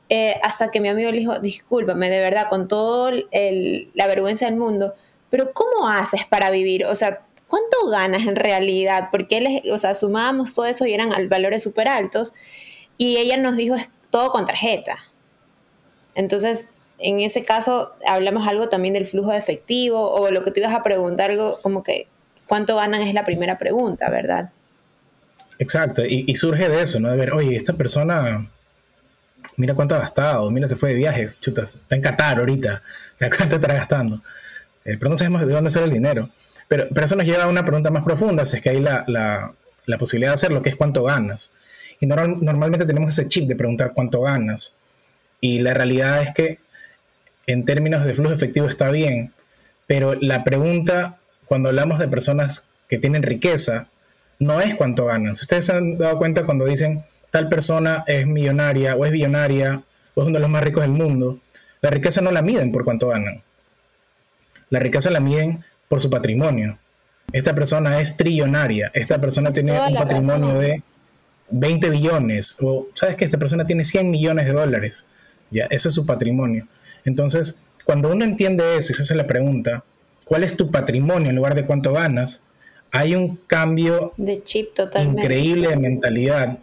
Eh, 0.09 0.39
hasta 0.43 0.69
que 0.69 0.79
mi 0.79 0.89
amigo 0.89 1.09
le 1.11 1.17
dijo, 1.17 1.39
discúlpame, 1.39 2.09
de 2.09 2.19
verdad, 2.19 2.47
con 2.49 2.67
toda 2.67 3.11
la 3.31 4.07
vergüenza 4.07 4.45
del 4.45 4.55
mundo, 4.55 4.93
pero 5.31 5.51
¿cómo 5.53 5.89
haces 5.89 6.25
para 6.25 6.51
vivir? 6.51 6.85
O 6.85 6.95
sea, 6.95 7.25
¿cuánto 7.47 7.87
ganas 7.89 8.27
en 8.27 8.35
realidad? 8.35 9.09
Porque 9.11 9.37
él, 9.37 9.71
o 9.71 9.77
sea, 9.77 9.95
sumábamos 9.95 10.53
todo 10.53 10.65
eso 10.65 10.85
y 10.85 10.93
eran 10.93 11.11
valores 11.29 11.63
súper 11.63 11.87
altos 11.87 12.33
y 12.97 13.17
ella 13.17 13.37
nos 13.37 13.57
dijo, 13.57 13.75
es 13.75 13.89
todo 14.11 14.31
con 14.31 14.45
tarjeta. 14.45 14.95
Entonces, 16.13 16.69
en 16.99 17.19
ese 17.19 17.43
caso, 17.43 17.93
hablamos 18.07 18.47
algo 18.47 18.69
también 18.69 18.93
del 18.93 19.05
flujo 19.05 19.31
de 19.31 19.37
efectivo 19.37 20.09
o 20.11 20.31
lo 20.31 20.43
que 20.43 20.51
tú 20.51 20.59
ibas 20.59 20.73
a 20.73 20.83
preguntar, 20.83 21.31
algo 21.31 21.55
como 21.61 21.83
que 21.83 22.07
cuánto 22.47 22.75
ganan 22.75 23.01
es 23.01 23.13
la 23.13 23.25
primera 23.25 23.57
pregunta, 23.57 24.09
¿verdad? 24.09 24.51
Exacto, 25.59 26.03
y, 26.05 26.33
surge 26.35 26.67
de 26.67 26.81
eso, 26.81 26.99
¿no? 26.99 27.11
De 27.11 27.17
ver, 27.17 27.33
oye, 27.33 27.55
esta 27.55 27.73
persona, 27.73 28.47
mira 29.55 29.73
cuánto 29.73 29.95
ha 29.95 29.99
gastado, 29.99 30.49
mira, 30.51 30.67
se 30.67 30.75
fue 30.75 30.89
de 30.89 30.95
viajes, 30.95 31.39
chutas, 31.39 31.75
está 31.75 31.95
en 31.95 32.01
Qatar 32.01 32.39
ahorita, 32.39 32.81
o 33.15 33.17
sea, 33.17 33.29
cuánto 33.35 33.55
estará 33.55 33.75
gastando. 33.75 34.21
Eh, 34.83 34.97
pero 34.99 35.09
no 35.09 35.17
sabemos 35.17 35.45
de 35.45 35.53
dónde 35.53 35.69
sale 35.69 35.85
el 35.85 35.93
dinero. 35.93 36.29
Pero, 36.67 36.87
pero 36.93 37.05
eso 37.05 37.15
nos 37.15 37.25
lleva 37.25 37.43
a 37.43 37.47
una 37.47 37.63
pregunta 37.63 37.89
más 37.89 38.03
profunda, 38.03 38.45
si 38.45 38.57
es 38.57 38.61
que 38.61 38.69
hay 38.69 38.79
la, 38.79 39.03
la, 39.07 39.53
la 39.85 39.97
posibilidad 39.97 40.31
de 40.31 40.35
hacer 40.35 40.51
lo 40.51 40.61
que 40.61 40.69
es 40.69 40.75
cuánto 40.75 41.03
ganas. 41.03 41.53
Y 41.99 42.07
normalmente 42.07 42.85
tenemos 42.85 43.17
ese 43.17 43.27
chip 43.27 43.47
de 43.47 43.55
preguntar 43.55 43.93
cuánto 43.93 44.21
ganas. 44.21 44.77
Y 45.39 45.59
la 45.59 45.73
realidad 45.73 46.21
es 46.21 46.33
que 46.33 46.59
en 47.47 47.65
términos 47.65 48.05
de 48.05 48.13
flujo 48.13 48.33
efectivo 48.33 48.67
está 48.67 48.89
bien, 48.89 49.31
pero 49.87 50.15
la 50.15 50.43
pregunta 50.43 51.17
cuando 51.45 51.69
hablamos 51.69 51.99
de 51.99 52.07
personas 52.07 52.69
que 52.87 52.97
tienen 52.97 53.23
riqueza 53.23 53.87
no 54.39 54.61
es 54.61 54.75
cuánto 54.75 55.05
ganan. 55.05 55.35
Si 55.35 55.43
ustedes 55.43 55.65
se 55.65 55.73
han 55.73 55.97
dado 55.97 56.17
cuenta 56.17 56.45
cuando 56.45 56.65
dicen 56.65 57.03
tal 57.31 57.49
persona 57.49 58.03
es 58.07 58.25
millonaria 58.25 58.95
o 58.95 59.05
es 59.05 59.11
billonaria 59.11 59.81
o 60.13 60.21
es 60.21 60.27
uno 60.27 60.37
de 60.37 60.41
los 60.41 60.49
más 60.49 60.63
ricos 60.63 60.81
del 60.83 60.91
mundo, 60.91 61.39
la 61.81 61.89
riqueza 61.89 62.21
no 62.21 62.31
la 62.31 62.41
miden 62.41 62.71
por 62.71 62.83
cuánto 62.83 63.09
ganan. 63.09 63.41
La 64.69 64.79
riqueza 64.79 65.11
la 65.11 65.19
miden 65.19 65.63
por 65.87 66.01
su 66.01 66.09
patrimonio. 66.09 66.77
Esta 67.31 67.53
persona 67.53 67.99
es 67.99 68.17
trillonaria, 68.17 68.91
esta 68.93 69.19
persona 69.19 69.51
tiene 69.51 69.79
un 69.79 69.95
patrimonio 69.95 70.57
de 70.59 70.81
20 71.49 71.89
billones, 71.89 72.57
o 72.61 72.87
sabes 72.93 73.15
que 73.15 73.25
esta 73.25 73.37
persona 73.37 73.65
tiene 73.65 73.83
100 73.83 74.09
millones 74.09 74.45
de 74.45 74.53
dólares. 74.53 75.07
Ya, 75.51 75.65
ese 75.65 75.89
es 75.89 75.95
su 75.95 76.05
patrimonio. 76.05 76.67
Entonces, 77.05 77.59
cuando 77.85 78.11
uno 78.11 78.25
entiende 78.25 78.77
eso 78.77 78.91
y 78.91 78.95
se 78.95 79.03
hace 79.03 79.15
la 79.15 79.27
pregunta, 79.27 79.83
¿cuál 80.25 80.43
es 80.43 80.57
tu 80.57 80.71
patrimonio 80.71 81.29
en 81.29 81.35
lugar 81.35 81.55
de 81.55 81.65
cuánto 81.65 81.93
ganas? 81.93 82.43
Hay 82.91 83.15
un 83.15 83.37
cambio 83.47 84.13
de 84.17 84.43
chip 84.43 84.73
totalmente. 84.73 85.21
increíble 85.21 85.69
de 85.69 85.77
mentalidad 85.77 86.59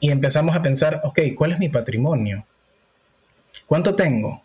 y 0.00 0.10
empezamos 0.10 0.56
a 0.56 0.62
pensar, 0.62 1.00
ok, 1.04 1.20
¿cuál 1.36 1.52
es 1.52 1.58
mi 1.58 1.68
patrimonio? 1.68 2.44
¿Cuánto 3.66 3.94
tengo? 3.94 4.42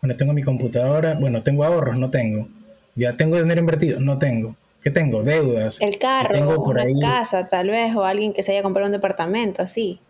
Bueno, 0.00 0.16
tengo 0.16 0.32
mi 0.32 0.42
computadora, 0.42 1.14
bueno, 1.14 1.42
tengo 1.42 1.64
ahorros, 1.64 1.96
no 1.96 2.10
tengo. 2.10 2.48
Ya 2.94 3.16
tengo 3.16 3.40
dinero 3.40 3.60
invertido, 3.60 4.00
no 4.00 4.18
tengo. 4.18 4.56
¿Qué 4.82 4.90
tengo? 4.90 5.22
Deudas. 5.22 5.80
El 5.80 5.98
carro, 5.98 6.30
tengo 6.30 6.64
por 6.64 6.76
una 6.76 7.00
casa, 7.00 7.46
tal 7.46 7.70
vez, 7.70 7.94
o 7.94 8.04
alguien 8.04 8.32
que 8.32 8.42
se 8.42 8.52
haya 8.52 8.62
comprado 8.62 8.86
un 8.86 8.92
departamento, 8.92 9.62
así. 9.62 10.00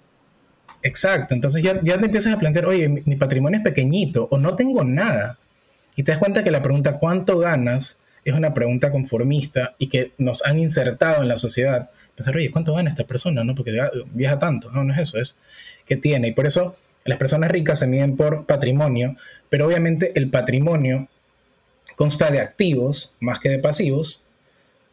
Exacto, 0.82 1.34
entonces 1.34 1.62
ya, 1.62 1.80
ya 1.82 1.98
te 1.98 2.06
empiezas 2.06 2.34
a 2.34 2.38
plantear, 2.38 2.66
oye, 2.66 2.88
mi, 2.88 3.16
patrimonio 3.16 3.58
es 3.58 3.64
pequeñito 3.64 4.28
o 4.30 4.38
no 4.38 4.56
tengo 4.56 4.84
nada. 4.84 5.38
Y 5.94 6.02
te 6.02 6.12
das 6.12 6.18
cuenta 6.18 6.42
que 6.42 6.50
la 6.50 6.62
pregunta 6.62 6.98
¿cuánto 6.98 7.38
ganas? 7.38 8.00
es 8.24 8.34
una 8.34 8.54
pregunta 8.54 8.90
conformista 8.90 9.74
y 9.78 9.88
que 9.88 10.12
nos 10.18 10.44
han 10.44 10.58
insertado 10.58 11.22
en 11.22 11.28
la 11.28 11.36
sociedad. 11.36 11.90
Pensar, 12.14 12.36
oye, 12.36 12.50
¿cuánto 12.50 12.74
gana 12.74 12.88
esta 12.88 13.04
persona? 13.04 13.42
¿No? 13.42 13.54
Porque 13.54 13.76
viaja 14.12 14.38
tanto. 14.38 14.70
No, 14.70 14.84
no 14.84 14.92
es 14.92 15.00
eso, 15.00 15.18
es 15.18 15.38
que 15.86 15.96
tiene. 15.96 16.28
Y 16.28 16.32
por 16.32 16.46
eso 16.46 16.76
las 17.04 17.18
personas 17.18 17.50
ricas 17.50 17.80
se 17.80 17.86
miden 17.86 18.16
por 18.16 18.46
patrimonio, 18.46 19.16
pero 19.48 19.66
obviamente 19.66 20.12
el 20.14 20.30
patrimonio 20.30 21.08
consta 21.96 22.30
de 22.30 22.40
activos 22.40 23.16
más 23.20 23.40
que 23.40 23.48
de 23.48 23.58
pasivos. 23.58 24.24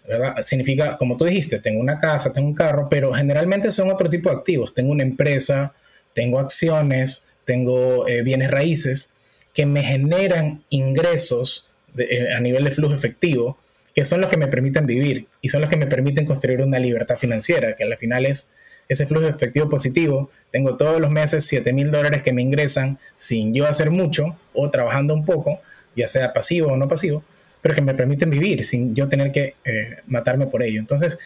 ¿Verdad? 0.09 0.41
Significa, 0.41 0.97
como 0.97 1.15
tú 1.15 1.25
dijiste, 1.25 1.59
tengo 1.59 1.79
una 1.79 1.99
casa, 1.99 2.33
tengo 2.33 2.47
un 2.47 2.55
carro, 2.55 2.87
pero 2.89 3.13
generalmente 3.13 3.71
son 3.71 3.91
otro 3.91 4.09
tipo 4.09 4.29
de 4.29 4.37
activos. 4.37 4.73
Tengo 4.73 4.91
una 4.91 5.03
empresa, 5.03 5.73
tengo 6.15 6.39
acciones, 6.39 7.25
tengo 7.45 8.07
eh, 8.07 8.23
bienes 8.23 8.49
raíces 8.49 9.13
que 9.53 9.67
me 9.67 9.83
generan 9.83 10.63
ingresos 10.69 11.69
eh, 11.95 12.33
a 12.35 12.39
nivel 12.39 12.63
de 12.63 12.71
flujo 12.71 12.95
efectivo, 12.95 13.59
que 13.93 14.03
son 14.03 14.21
los 14.21 14.31
que 14.31 14.37
me 14.37 14.47
permiten 14.47 14.87
vivir 14.87 15.27
y 15.41 15.49
son 15.49 15.61
los 15.61 15.69
que 15.69 15.77
me 15.77 15.85
permiten 15.85 16.25
construir 16.25 16.61
una 16.61 16.79
libertad 16.79 17.17
financiera, 17.17 17.75
que 17.75 17.83
al 17.83 17.95
final 17.97 18.25
es 18.25 18.49
ese 18.87 19.05
flujo 19.05 19.27
efectivo 19.27 19.69
positivo. 19.69 20.31
Tengo 20.49 20.75
todos 20.75 20.99
los 20.99 21.11
meses 21.11 21.45
7 21.45 21.71
mil 21.71 21.91
dólares 21.91 22.23
que 22.23 22.33
me 22.33 22.41
ingresan 22.41 22.97
sin 23.13 23.53
yo 23.53 23.67
hacer 23.67 23.91
mucho 23.91 24.35
o 24.53 24.71
trabajando 24.71 25.13
un 25.13 25.23
poco, 25.23 25.59
ya 25.95 26.07
sea 26.07 26.33
pasivo 26.33 26.71
o 26.71 26.77
no 26.77 26.87
pasivo, 26.87 27.23
pero 27.61 27.75
que 27.75 27.81
me 27.81 27.93
permiten 27.93 28.29
vivir 28.29 28.63
sin 28.63 28.95
yo 28.95 29.07
tener 29.09 29.31
que 29.31 29.55
eh, 29.65 29.97
matarme 30.07 30.47
por 30.47 30.63
ello. 30.63 30.79
Entonces, 30.79 31.19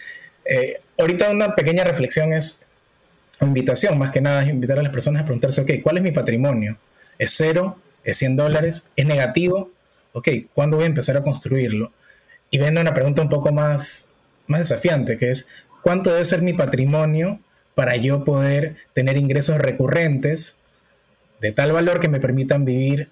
ahorita 0.98 1.30
una 1.30 1.56
pequeña 1.56 1.84
reflexión 1.86 2.34
es 2.34 2.64
invitación, 3.42 3.98
más 3.98 4.12
que 4.12 4.22
nada, 4.22 4.44
es 4.44 4.50
invitar 4.50 4.80
a 4.80 4.84
las 4.84 4.92
personas 4.92 5.22
a 5.22 5.26
preguntarse, 5.26 5.62
ok, 5.62 5.72
¿cuál 5.82 5.98
es 5.98 6.04
mi 6.04 6.12
patrimonio? 6.12 6.78
¿Es 7.18 7.34
cero? 7.36 7.78
¿Es 8.04 8.18
100 8.18 8.36
dólares? 8.36 8.88
¿Es 8.96 9.06
negativo? 9.06 9.72
Ok, 10.14 10.30
¿cuándo 10.54 10.78
voy 10.78 10.86
a 10.86 10.88
empezar 10.88 11.18
a 11.18 11.24
construirlo? 11.24 11.92
Y 12.50 12.58
viene 12.58 12.82
una 12.82 12.94
pregunta 12.94 13.22
un 13.22 13.30
poco 13.30 13.52
más, 13.52 14.08
más 14.48 14.60
desafiante, 14.60 15.18
que 15.18 15.32
es, 15.32 15.48
¿cuánto 15.82 16.12
debe 16.12 16.26
ser 16.26 16.42
mi 16.42 16.54
patrimonio 16.54 17.40
para 17.76 17.96
yo 17.96 18.24
poder 18.24 18.76
tener 18.94 19.18
ingresos 19.18 19.58
recurrentes 19.58 20.60
de 21.42 21.52
tal 21.52 21.72
valor 21.72 22.00
que 22.00 22.08
me 22.08 22.20
permitan 22.20 22.66
vivir 22.66 23.10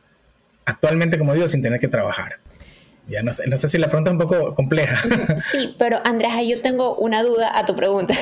actualmente, 0.65 1.17
como 1.17 1.33
digo, 1.33 1.47
sin 1.47 1.61
tener 1.61 1.79
que 1.79 1.87
trabajar? 1.87 2.37
Ya 3.07 3.23
no 3.23 3.33
sé, 3.33 3.47
no 3.47 3.57
sé 3.57 3.67
si 3.67 3.77
la 3.77 3.87
pregunta 3.87 4.11
es 4.11 4.13
un 4.13 4.19
poco 4.19 4.55
compleja. 4.55 5.01
Sí, 5.51 5.75
pero 5.77 5.99
Andrés, 6.03 6.31
yo 6.47 6.61
tengo 6.61 6.95
una 6.95 7.23
duda 7.23 7.57
a 7.57 7.65
tu 7.65 7.75
pregunta. 7.75 8.13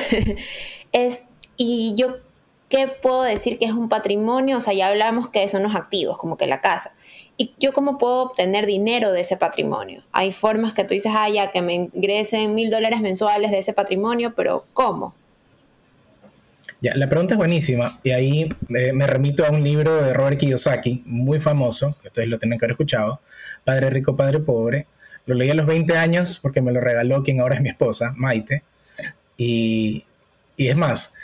es, 0.92 1.24
y 1.56 1.94
yo, 1.96 2.18
¿qué 2.68 2.88
puedo 2.88 3.22
decir 3.22 3.58
que 3.58 3.66
es 3.66 3.72
un 3.72 3.88
patrimonio? 3.88 4.58
O 4.58 4.60
sea, 4.60 4.72
ya 4.72 4.88
hablamos 4.88 5.28
que 5.28 5.46
son 5.48 5.62
los 5.62 5.74
activos, 5.74 6.18
como 6.18 6.36
que 6.36 6.46
la 6.46 6.60
casa. 6.60 6.94
¿Y 7.36 7.54
yo 7.58 7.72
cómo 7.72 7.98
puedo 7.98 8.22
obtener 8.22 8.66
dinero 8.66 9.12
de 9.12 9.20
ese 9.20 9.36
patrimonio? 9.36 10.02
Hay 10.12 10.32
formas 10.32 10.74
que 10.74 10.84
tú 10.84 10.94
dices, 10.94 11.12
ah, 11.14 11.28
ya, 11.28 11.50
que 11.50 11.62
me 11.62 11.74
ingresen 11.74 12.54
mil 12.54 12.70
dólares 12.70 13.00
mensuales 13.00 13.50
de 13.50 13.58
ese 13.58 13.72
patrimonio, 13.72 14.34
pero 14.34 14.64
¿cómo? 14.72 15.14
Ya, 16.82 16.94
la 16.96 17.08
pregunta 17.08 17.34
es 17.34 17.38
buenísima 17.38 17.98
y 18.02 18.10
ahí 18.10 18.48
eh, 18.70 18.92
me 18.94 19.06
remito 19.06 19.44
a 19.44 19.50
un 19.50 19.62
libro 19.62 20.02
de 20.02 20.14
Robert 20.14 20.38
Kiyosaki, 20.38 21.02
muy 21.04 21.38
famoso, 21.38 21.94
que 22.00 22.08
ustedes 22.08 22.28
lo 22.28 22.38
tienen 22.38 22.58
que 22.58 22.64
haber 22.64 22.72
escuchado, 22.72 23.20
Padre 23.70 23.90
Rico, 23.90 24.16
Padre 24.16 24.40
Pobre. 24.40 24.86
Lo 25.26 25.34
leí 25.36 25.48
a 25.50 25.54
los 25.54 25.66
20 25.66 25.96
años 25.96 26.40
porque 26.42 26.60
me 26.60 26.72
lo 26.72 26.80
regaló 26.80 27.22
quien 27.22 27.40
ahora 27.40 27.54
es 27.54 27.60
mi 27.60 27.68
esposa, 27.68 28.12
Maite. 28.16 28.64
Y, 29.36 30.04
y 30.56 30.68
es 30.68 30.76
más, 30.76 31.14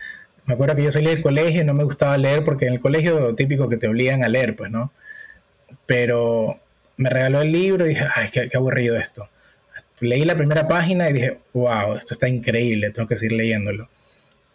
me 0.46 0.54
acuerdo 0.54 0.76
que 0.76 0.84
yo 0.84 0.92
salí 0.92 1.08
del 1.08 1.22
colegio 1.22 1.62
y 1.62 1.64
no 1.64 1.74
me 1.74 1.82
gustaba 1.82 2.16
leer 2.16 2.44
porque 2.44 2.68
en 2.68 2.74
el 2.74 2.80
colegio 2.80 3.34
típico 3.34 3.68
que 3.68 3.76
te 3.76 3.88
obligan 3.88 4.22
a 4.22 4.28
leer, 4.28 4.54
pues, 4.54 4.70
¿no? 4.70 4.92
Pero 5.86 6.60
me 6.96 7.10
regaló 7.10 7.40
el 7.40 7.50
libro 7.50 7.84
y 7.84 7.90
dije, 7.90 8.06
ay, 8.14 8.28
qué, 8.30 8.48
aburrido 8.54 8.96
esto. 8.96 9.28
Leí 10.00 10.24
la 10.24 10.36
primera 10.36 10.68
página 10.68 11.10
y 11.10 11.14
dije, 11.14 11.38
wow, 11.52 11.96
esto 11.96 12.14
está 12.14 12.28
increíble, 12.28 12.90
tengo 12.90 13.08
que 13.08 13.16
seguir 13.16 13.36
leyéndolo. 13.36 13.88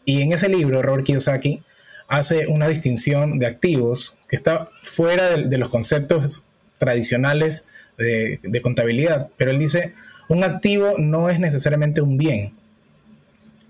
Y 0.06 0.22
en 0.22 0.32
ese 0.32 0.48
libro, 0.48 0.82
Robert 0.82 1.06
Kiyosaki 1.06 1.62
hace 2.08 2.48
una 2.48 2.70
distinción 2.70 3.38
de 3.38 3.48
activos 3.48 4.18
que 4.30 4.38
está 4.38 4.70
fuera 4.84 5.36
de, 5.36 5.58
los 5.58 5.70
conceptos 5.70 6.46
tradicionales 6.78 7.68
de, 8.02 8.62
contabilidad, 8.62 9.30
pero 9.38 9.52
él 9.52 9.60
dice, 9.60 9.94
un 10.28 10.44
activo 10.44 10.96
no 10.98 11.30
es 11.30 11.40
necesariamente 11.40 12.02
un 12.02 12.18
bien, 12.18 12.54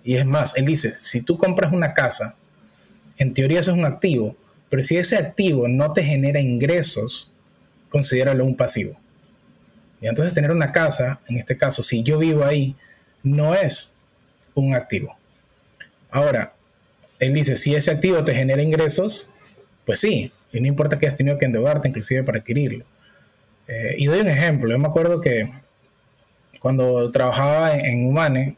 y 0.04 0.16
es 0.16 0.26
más, 0.26 0.58
él 0.58 0.66
dice, 0.66 0.94
si 0.94 1.22
tú 1.22 1.38
compras 1.38 1.72
una 1.72 1.94
casa, 1.94 2.36
en 3.18 3.34
teoría 3.34 3.60
eso 3.60 3.72
es 3.72 3.78
un 3.78 3.86
activo, 3.86 4.36
pero 4.70 4.82
si 4.82 4.98
ese 4.98 5.18
activo 5.18 5.68
no 5.68 5.94
te 5.94 6.04
genera 6.04 6.40
ingresos, 6.40 7.32
considéralo 7.90 8.46
un 8.46 8.56
pasivo. 8.56 8.98
Y 10.00 10.08
entonces 10.08 10.34
tener 10.34 10.50
una 10.50 10.72
casa, 10.72 11.20
en 11.28 11.38
este 11.38 11.58
caso, 11.58 11.84
si 11.84 12.02
yo 12.02 12.18
vivo 12.18 12.44
ahí, 12.44 12.76
no 13.22 13.54
es 13.54 13.94
un 14.56 14.74
activo. 14.74 15.16
Ahora, 16.10 16.54
él 17.20 17.34
dice, 17.34 17.56
si 17.56 17.76
ese 17.76 17.92
activo 17.92 18.24
te 18.24 18.34
genera 18.34 18.64
ingresos, 18.64 19.32
pues 19.86 20.00
sí, 20.00 20.32
Y 20.54 20.60
no 20.60 20.68
importa 20.68 21.00
que 21.00 21.06
hayas 21.06 21.16
tenido 21.16 21.38
que 21.38 21.46
endeudarte 21.46 21.88
inclusive 21.88 22.24
para 22.24 22.40
adquirirlo. 22.40 22.84
Eh, 23.72 23.96
y 24.00 24.06
doy 24.06 24.20
un 24.20 24.28
ejemplo. 24.28 24.70
Yo 24.70 24.78
me 24.78 24.90
acuerdo 24.90 25.22
que 25.22 25.50
cuando 26.60 27.10
trabajaba 27.10 27.78
en, 27.78 28.06
Humane, 28.06 28.58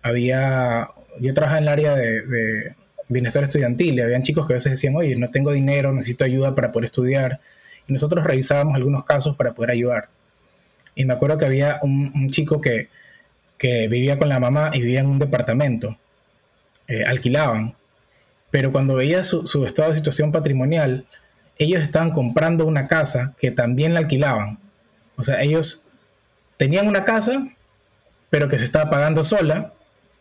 había, 0.00 0.88
yo 1.18 1.34
trabajaba 1.34 1.58
en 1.58 1.64
el 1.64 1.68
área 1.68 1.94
de, 1.96 2.74
bienestar 3.08 3.42
estudiantil 3.42 3.94
y 3.94 4.00
habían 4.00 4.22
chicos 4.22 4.46
que 4.46 4.52
a 4.52 4.56
veces 4.56 4.72
decían, 4.72 4.94
oye, 4.94 5.16
no 5.16 5.30
tengo 5.30 5.50
dinero, 5.50 5.92
necesito 5.92 6.24
ayuda 6.24 6.54
para 6.54 6.70
poder 6.70 6.84
estudiar. 6.84 7.40
Y 7.88 7.92
nosotros 7.92 8.22
revisábamos 8.22 8.76
algunos 8.76 9.04
casos 9.04 9.34
para 9.34 9.54
poder 9.54 9.72
ayudar. 9.72 10.08
Y 10.94 11.04
me 11.04 11.14
acuerdo 11.14 11.36
que 11.38 11.46
había 11.46 11.80
un, 11.82 12.30
chico 12.30 12.60
que, 12.60 12.88
vivía 13.88 14.18
con 14.18 14.28
la 14.28 14.38
mamá 14.38 14.70
y 14.72 14.80
vivía 14.82 15.00
en 15.00 15.06
un 15.06 15.18
departamento. 15.18 15.96
Eh, 16.86 17.04
alquilaban. 17.04 17.74
Pero 18.50 18.70
cuando 18.70 18.94
veía 18.94 19.22
su, 19.24 19.46
su, 19.46 19.66
estado 19.66 19.90
de 19.90 19.96
situación 19.96 20.30
patrimonial, 20.30 21.06
ellos 21.58 21.82
estaban 21.82 22.12
comprando 22.12 22.64
una 22.66 22.86
casa 22.86 23.34
que 23.38 23.50
también 23.50 23.94
la 23.94 24.00
alquilaban. 24.00 24.58
O 25.16 25.22
sea, 25.22 25.42
ellos 25.42 25.86
tenían 26.56 26.86
una 26.86 27.04
casa, 27.04 27.48
pero 28.30 28.48
que 28.48 28.58
se 28.58 28.64
estaba 28.64 28.90
pagando 28.90 29.24
sola. 29.24 29.72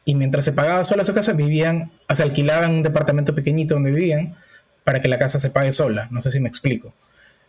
Y 0.06 0.16
mientras 0.16 0.46
se 0.46 0.54
pagaba 0.54 0.84
sola 0.84 1.04
su 1.04 1.14
casa, 1.14 1.34
vivían, 1.34 1.92
o 2.10 2.16
sea, 2.16 2.26
alquilaban 2.26 2.72
un 2.72 2.84
departamento 2.84 3.36
pequeñito 3.36 3.76
donde 3.76 3.92
vivían 3.92 4.36
para 4.84 5.02
que 5.02 5.08
la 5.08 5.20
casa 5.20 5.40
se 5.40 5.50
pague 5.50 5.72
sola. 5.72 6.08
No 6.12 6.22
sé 6.22 6.32
si 6.32 6.40
me 6.40 6.48
explico. 6.48 6.94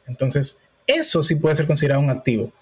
Entonces, 0.07 0.64
eso 0.87 1.23
sí 1.23 1.37
puede 1.37 1.54
ser 1.54 1.66
considerado 1.66 2.00
un 2.00 2.11
activo. 2.11 2.52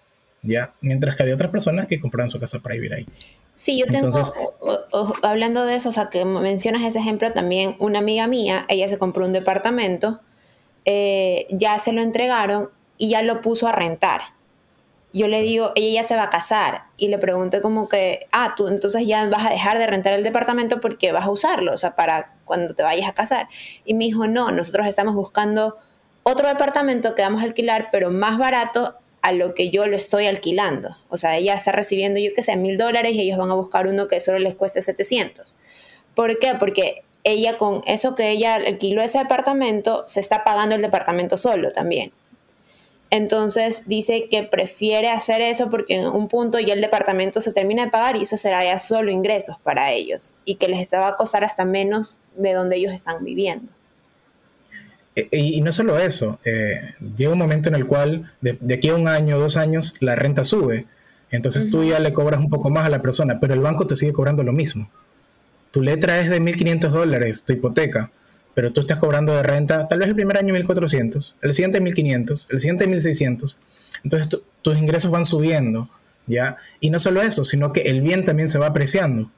¿ya? 0.46 0.72
Mientras 0.80 1.16
que 1.16 1.22
había 1.22 1.34
otras 1.34 1.50
personas 1.50 1.86
que 1.86 2.00
compraron 2.00 2.30
su 2.30 2.38
casa 2.38 2.58
para 2.60 2.74
vivir 2.74 2.94
ahí. 2.94 3.06
Sí, 3.54 3.78
yo 3.78 3.86
tengo, 3.86 4.08
hablando 5.22 5.64
de 5.64 5.76
eso, 5.76 5.88
o 5.88 5.92
sea, 5.92 6.08
que 6.10 6.24
mencionas 6.24 6.82
ese 6.82 6.98
ejemplo 6.98 7.32
también, 7.32 7.76
una 7.78 8.00
amiga 8.00 8.26
mía, 8.26 8.66
ella 8.68 8.88
se 8.88 8.98
compró 8.98 9.24
un 9.24 9.32
departamento, 9.32 10.20
eh, 10.86 11.46
ya 11.50 11.78
se 11.78 11.92
lo 11.92 12.00
entregaron 12.00 12.70
y 12.96 13.10
ya 13.10 13.20
lo 13.22 13.42
puso 13.42 13.68
a 13.68 13.72
rentar. 13.72 14.22
Yo 15.12 15.28
le 15.28 15.42
digo, 15.42 15.72
ella 15.74 16.02
ya 16.02 16.06
se 16.06 16.16
va 16.16 16.24
a 16.24 16.30
casar 16.30 16.84
y 16.96 17.08
le 17.08 17.18
pregunté 17.18 17.60
como 17.60 17.88
que, 17.88 18.26
ah, 18.32 18.54
tú 18.56 18.68
entonces 18.68 19.06
ya 19.06 19.28
vas 19.28 19.46
a 19.46 19.50
dejar 19.50 19.78
de 19.78 19.86
rentar 19.86 20.12
el 20.12 20.22
departamento 20.22 20.80
porque 20.80 21.12
vas 21.12 21.24
a 21.24 21.30
usarlo, 21.30 21.72
o 21.72 21.76
sea, 21.76 21.96
para 21.96 22.34
cuando 22.44 22.74
te 22.74 22.82
vayas 22.82 23.08
a 23.08 23.14
casar. 23.14 23.48
Y 23.84 23.94
me 23.94 24.04
dijo, 24.04 24.26
no, 24.26 24.52
nosotros 24.52 24.86
estamos 24.86 25.14
buscando 25.14 25.76
otro 26.22 26.48
departamento 26.48 27.14
que 27.14 27.22
vamos 27.22 27.42
a 27.42 27.46
alquilar, 27.46 27.88
pero 27.90 28.10
más 28.10 28.38
barato 28.38 28.96
a 29.22 29.32
lo 29.32 29.54
que 29.54 29.70
yo 29.70 29.86
lo 29.86 29.96
estoy 29.96 30.26
alquilando. 30.26 30.96
O 31.08 31.16
sea, 31.16 31.36
ella 31.36 31.54
está 31.54 31.72
recibiendo, 31.72 32.20
yo 32.20 32.30
qué 32.34 32.42
sé, 32.42 32.56
mil 32.56 32.78
dólares 32.78 33.12
y 33.14 33.22
ellos 33.22 33.38
van 33.38 33.50
a 33.50 33.54
buscar 33.54 33.86
uno 33.88 34.06
que 34.06 34.20
solo 34.20 34.38
les 34.38 34.54
cueste 34.54 34.82
700. 34.82 35.56
¿Por 36.14 36.38
qué? 36.38 36.54
Porque 36.54 37.02
ella 37.26 37.58
con 37.58 37.82
eso 37.86 38.14
que 38.14 38.30
ella 38.30 38.54
alquiló 38.54 39.02
ese 39.02 39.18
departamento, 39.18 40.04
se 40.06 40.20
está 40.20 40.44
pagando 40.44 40.76
el 40.76 40.82
departamento 40.82 41.36
solo 41.36 41.72
también. 41.72 42.12
Entonces 43.10 43.82
dice 43.86 44.28
que 44.30 44.44
prefiere 44.44 45.10
hacer 45.10 45.40
eso 45.40 45.68
porque 45.68 45.94
en 45.94 46.06
un 46.06 46.28
punto 46.28 46.60
ya 46.60 46.74
el 46.74 46.80
departamento 46.80 47.40
se 47.40 47.52
termina 47.52 47.84
de 47.84 47.90
pagar 47.90 48.16
y 48.16 48.22
eso 48.22 48.36
será 48.36 48.64
ya 48.64 48.78
solo 48.78 49.10
ingresos 49.10 49.56
para 49.62 49.92
ellos 49.92 50.36
y 50.44 50.54
que 50.54 50.68
les 50.68 50.88
va 50.92 51.08
a 51.08 51.16
costar 51.16 51.44
hasta 51.44 51.64
menos 51.64 52.20
de 52.36 52.52
donde 52.52 52.76
ellos 52.76 52.92
están 52.92 53.24
viviendo. 53.24 53.72
Eh, 55.16 55.28
y, 55.32 55.60
no 55.62 55.72
solo 55.72 55.98
eso, 55.98 56.38
eh, 56.44 56.80
llega 57.16 57.32
un 57.32 57.38
momento 57.38 57.68
en 57.68 57.74
el 57.74 57.86
cual 57.86 58.32
de, 58.40 58.58
aquí 58.74 58.88
a 58.88 58.94
un 58.94 59.08
año, 59.08 59.38
dos 59.38 59.56
años, 59.56 59.94
la 60.00 60.14
renta 60.14 60.44
sube. 60.44 60.86
Entonces 61.32 61.70
tú 61.70 61.82
ya 61.82 61.98
le 61.98 62.12
cobras 62.12 62.38
un 62.38 62.50
poco 62.50 62.70
más 62.70 62.86
a 62.86 62.88
la 62.88 63.02
persona, 63.02 63.40
pero 63.40 63.54
el 63.54 63.60
banco 63.60 63.86
te 63.86 63.96
sigue 63.96 64.12
cobrando 64.12 64.44
lo 64.44 64.52
mismo. 64.52 64.88
Tu 65.70 65.82
letra 65.82 66.18
es 66.20 66.30
de 66.30 66.40
1.500 66.40 66.88
dólares, 66.90 67.44
tu 67.44 67.52
hipoteca, 67.52 68.10
pero 68.54 68.72
tú 68.72 68.80
estás 68.80 68.98
cobrando 68.98 69.34
de 69.34 69.42
renta 69.42 69.86
tal 69.88 69.98
vez 69.98 70.08
el 70.08 70.14
primer 70.14 70.38
año 70.38 70.54
1.400, 70.54 71.34
el 71.42 71.52
siguiente 71.52 71.82
1.500, 71.82 72.46
el 72.50 72.60
siguiente 72.60 72.88
1.600. 72.88 73.56
Entonces 74.04 74.40
tus 74.62 74.78
ingresos 74.78 75.10
van 75.10 75.24
subiendo, 75.24 75.90
¿ya? 76.26 76.56
Y 76.80 76.90
no 76.90 76.98
solo 76.98 77.20
eso, 77.20 77.44
sino 77.44 77.72
que 77.72 77.82
el 77.82 78.00
bien 78.00 78.24
también 78.24 78.48
se 78.48 78.58
va 78.58 78.68
apreciando 78.68 79.30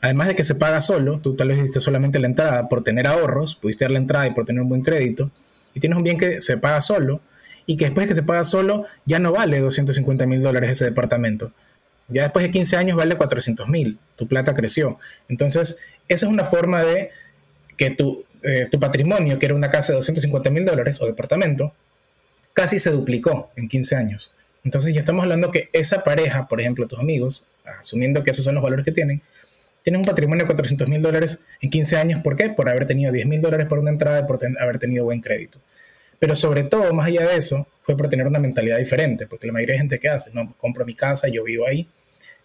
además 0.00 0.28
de 0.28 0.34
que 0.34 0.44
se 0.44 0.54
paga 0.54 0.80
solo, 0.80 1.18
tú 1.18 1.34
tal 1.34 1.48
vez 1.48 1.60
diste 1.60 1.80
solamente 1.80 2.18
la 2.18 2.26
entrada 2.26 2.68
por 2.68 2.82
tener 2.82 3.06
ahorros, 3.06 3.54
pudiste 3.54 3.84
dar 3.84 3.92
la 3.92 3.98
entrada 3.98 4.26
y 4.26 4.30
por 4.32 4.44
tener 4.44 4.62
un 4.62 4.68
buen 4.68 4.82
crédito, 4.82 5.30
y 5.74 5.80
tienes 5.80 5.96
un 5.96 6.04
bien 6.04 6.18
que 6.18 6.40
se 6.40 6.56
paga 6.56 6.80
solo, 6.80 7.20
y 7.66 7.76
que 7.76 7.86
después 7.86 8.06
de 8.06 8.08
que 8.08 8.14
se 8.14 8.22
paga 8.22 8.44
solo 8.44 8.86
ya 9.04 9.18
no 9.18 9.32
vale 9.32 9.60
250 9.60 10.26
mil 10.26 10.42
dólares 10.42 10.70
ese 10.70 10.86
departamento. 10.86 11.52
Ya 12.10 12.24
después 12.24 12.44
de 12.44 12.50
15 12.50 12.76
años 12.76 12.96
vale 12.96 13.16
400 13.16 13.68
mil, 13.68 13.98
tu 14.16 14.26
plata 14.26 14.54
creció. 14.54 14.98
Entonces, 15.28 15.80
esa 16.08 16.26
es 16.26 16.32
una 16.32 16.44
forma 16.44 16.82
de 16.82 17.10
que 17.76 17.90
tu, 17.90 18.24
eh, 18.42 18.66
tu 18.70 18.78
patrimonio, 18.78 19.38
que 19.38 19.46
era 19.46 19.54
una 19.54 19.70
casa 19.70 19.92
de 19.92 19.96
250 19.96 20.50
mil 20.50 20.64
dólares 20.64 21.00
o 21.00 21.06
departamento, 21.06 21.72
casi 22.52 22.78
se 22.78 22.90
duplicó 22.90 23.50
en 23.56 23.68
15 23.68 23.96
años. 23.96 24.34
Entonces 24.64 24.92
ya 24.92 25.00
estamos 25.00 25.22
hablando 25.22 25.50
que 25.50 25.70
esa 25.72 26.04
pareja, 26.04 26.46
por 26.48 26.60
ejemplo, 26.60 26.86
tus 26.86 26.98
amigos, 26.98 27.44
asumiendo 27.64 28.22
que 28.22 28.30
esos 28.32 28.44
son 28.44 28.54
los 28.54 28.62
valores 28.62 28.84
que 28.84 28.92
tienen, 28.92 29.22
tienen 29.82 30.00
un 30.00 30.06
patrimonio 30.06 30.44
de 30.44 30.46
400 30.46 30.88
mil 30.88 31.00
dólares 31.00 31.42
en 31.60 31.70
15 31.70 31.96
años. 31.96 32.20
¿Por 32.22 32.36
qué? 32.36 32.50
Por 32.50 32.68
haber 32.68 32.86
tenido 32.86 33.12
10 33.12 33.26
mil 33.26 33.40
dólares 33.40 33.66
por 33.66 33.78
una 33.78 33.90
entrada 33.90 34.20
y 34.20 34.22
por 34.24 34.38
haber 34.58 34.78
tenido 34.78 35.04
buen 35.04 35.20
crédito. 35.20 35.60
Pero 36.18 36.36
sobre 36.36 36.64
todo, 36.64 36.92
más 36.92 37.06
allá 37.06 37.26
de 37.26 37.36
eso, 37.36 37.66
fue 37.82 37.96
por 37.96 38.08
tener 38.10 38.26
una 38.26 38.38
mentalidad 38.38 38.76
diferente, 38.76 39.26
porque 39.26 39.46
la 39.46 39.54
mayoría 39.54 39.74
de 39.74 39.78
gente 39.78 39.98
que 39.98 40.10
hace, 40.10 40.30
no, 40.34 40.54
compro 40.58 40.84
mi 40.84 40.94
casa, 40.94 41.28
yo 41.28 41.44
vivo 41.44 41.66
ahí, 41.66 41.88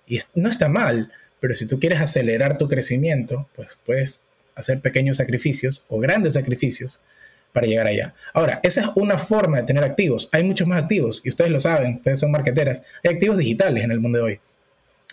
y 0.08 0.20
no 0.36 0.50
está 0.50 0.70
mal, 0.70 1.12
pero 1.39 1.54
si 1.54 1.68
tú 1.68 1.80
quieres 1.80 2.02
acelerar 2.02 2.58
tu 2.58 2.68
crecimiento, 2.68 3.48
pues 3.56 3.78
puedes 3.86 4.22
hacer 4.56 4.80
pequeños 4.80 5.18
sacrificios 5.18 5.86
o 5.89 6.00
grandes 6.00 6.34
sacrificios 6.34 7.02
para 7.56 7.68
llegar 7.68 7.88
allá. 7.88 8.13
Ahora, 8.34 8.60
esa 8.63 8.82
es 8.82 8.88
una 8.96 9.18
forma 9.18 9.58
de 9.58 9.63
tener 9.63 9.84
activos. 9.84 10.28
Hay 10.32 10.44
muchos 10.44 10.68
más 10.68 10.84
activos, 10.84 11.22
y 11.24 11.30
ustedes 11.30 11.52
lo 11.52 11.60
saben, 11.60 11.96
ustedes 11.96 12.20
son 12.20 12.32
marqueteras. 12.32 12.84
Hay 13.04 13.13
activos 13.13 13.38
digitales 13.38 13.84
en 13.84 13.91
el 13.91 14.00
mundo 14.00 14.18
de 14.18 14.24
hoy. 14.24 14.39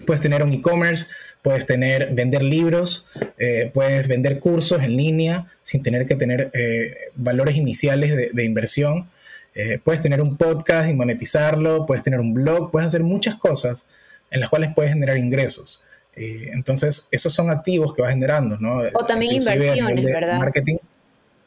Puedes 0.06 0.20
tener 0.20 0.42
un 0.42 0.52
e-commerce, 0.52 1.06
puedes 1.42 1.66
tener, 1.66 2.14
vender 2.14 2.42
libros, 2.42 3.08
eh, 3.38 3.70
puedes 3.72 4.08
vender 4.08 4.40
cursos 4.40 4.82
en 4.82 4.96
línea 4.96 5.46
sin 5.62 5.82
tener 5.82 6.06
que 6.06 6.16
tener 6.16 6.50
eh, 6.54 6.96
valores 7.14 7.56
iniciales 7.56 8.34
de, 8.34 8.44
inversión. 8.44 9.08
Eh, 9.54 9.78
puedes 9.82 10.00
tener 10.00 10.20
un 10.20 10.36
podcast 10.36 10.88
y 10.88 10.94
monetizarlo, 10.94 11.84
puedes 11.86 12.02
tener 12.02 12.20
un 12.20 12.32
blog, 12.32 12.70
puedes 12.70 12.88
hacer 12.88 13.02
muchas 13.02 13.36
cosas 13.36 13.86
en 14.32 14.40
las 14.40 14.48
cuales 14.48 14.72
puedes 14.74 14.92
generar 14.92 15.16
ingresos. 15.18 15.82
entonces, 16.14 17.08
esos 17.10 17.32
son 17.32 17.50
activos 17.50 17.94
que 17.94 18.02
vas 18.02 18.12
generando, 18.12 18.56
¿no? 18.58 18.82
O 18.94 19.06
también 19.06 19.34
inversiones, 19.34 20.04
¿verdad? 20.04 20.38
Marketing 20.38 20.76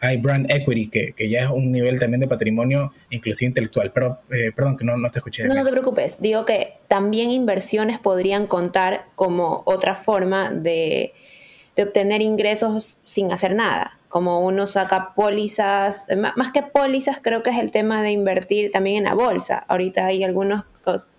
hay 0.05 0.17
brand 0.17 0.49
equity, 0.49 0.89
que, 0.89 1.13
que, 1.13 1.29
ya 1.29 1.43
es 1.43 1.49
un 1.49 1.71
nivel 1.71 1.99
también 1.99 2.19
de 2.19 2.27
patrimonio 2.27 2.93
inclusive 3.09 3.47
intelectual. 3.47 3.91
Pero, 3.91 4.19
eh, 4.31 4.51
perdón, 4.55 4.77
que 4.77 4.85
no, 4.85 4.97
no 4.97 5.09
te 5.09 5.19
escuché. 5.19 5.45
No, 5.45 5.53
no 5.53 5.63
te 5.63 5.71
preocupes. 5.71 6.17
Digo 6.19 6.45
que 6.45 6.77
también 6.87 7.31
inversiones 7.31 7.99
podrían 7.99 8.47
contar 8.47 9.05
como 9.15 9.63
otra 9.65 9.95
forma 9.95 10.51
de, 10.51 11.13
de 11.75 11.83
obtener 11.83 12.21
ingresos 12.21 12.97
sin 13.03 13.31
hacer 13.31 13.53
nada. 13.55 13.99
Como 14.07 14.45
uno 14.45 14.65
saca 14.65 15.13
pólizas, 15.13 16.05
más 16.15 16.51
que 16.51 16.63
pólizas, 16.63 17.19
creo 17.21 17.43
que 17.43 17.49
es 17.49 17.57
el 17.57 17.71
tema 17.71 18.01
de 18.01 18.11
invertir 18.11 18.71
también 18.71 18.97
en 18.97 19.03
la 19.05 19.13
bolsa. 19.13 19.61
Ahorita 19.67 20.05
hay 20.05 20.23
algunos 20.23 20.63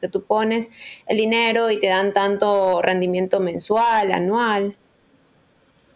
que 0.01 0.09
tú 0.09 0.25
pones 0.25 0.71
el 1.07 1.19
dinero 1.19 1.71
y 1.71 1.79
te 1.79 1.88
dan 1.88 2.12
tanto 2.12 2.81
rendimiento 2.81 3.40
mensual, 3.40 4.12
anual. 4.12 4.77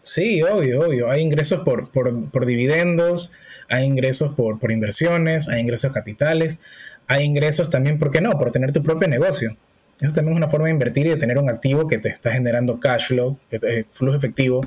Sí, 0.03 0.41
obvio, 0.43 0.81
obvio. 0.81 1.09
Hay 1.09 1.21
ingresos 1.21 1.61
por, 1.61 1.89
por, 1.91 2.45
dividendos, 2.45 3.31
hay 3.69 3.85
ingresos 3.85 4.33
por, 4.35 4.59
por, 4.59 4.71
inversiones, 4.71 5.47
hay 5.47 5.61
ingresos 5.61 5.93
capitales, 5.93 6.59
hay 7.07 7.23
ingresos 7.23 7.69
también, 7.69 7.99
¿por 7.99 8.11
qué 8.11 8.21
no? 8.21 8.31
Por 8.37 8.51
tener 8.51 8.71
tu 8.71 8.83
propio 8.83 9.07
negocio. 9.07 9.55
Eso 10.01 10.15
también 10.15 10.33
es 10.33 10.37
una 10.37 10.49
forma 10.49 10.65
de 10.65 10.73
invertir 10.73 11.05
y 11.05 11.09
de 11.09 11.17
tener 11.17 11.37
un 11.37 11.49
activo 11.49 11.87
que 11.87 11.99
te 11.99 12.09
está 12.09 12.31
generando 12.31 12.79
cash 12.79 13.07
flow, 13.07 13.37
eh, 13.51 13.85
flujo 13.91 14.17
efectivo 14.17 14.61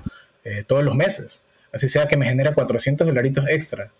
eh, 0.44 0.64
todos 0.66 0.84
los 0.84 0.94
meses. 0.94 1.44
Así 1.72 1.88
sea 1.88 2.06
que 2.06 2.16
me 2.16 2.26
genera 2.26 2.54
400 2.54 3.06
dolaritos 3.06 3.44
extra. 3.48 3.90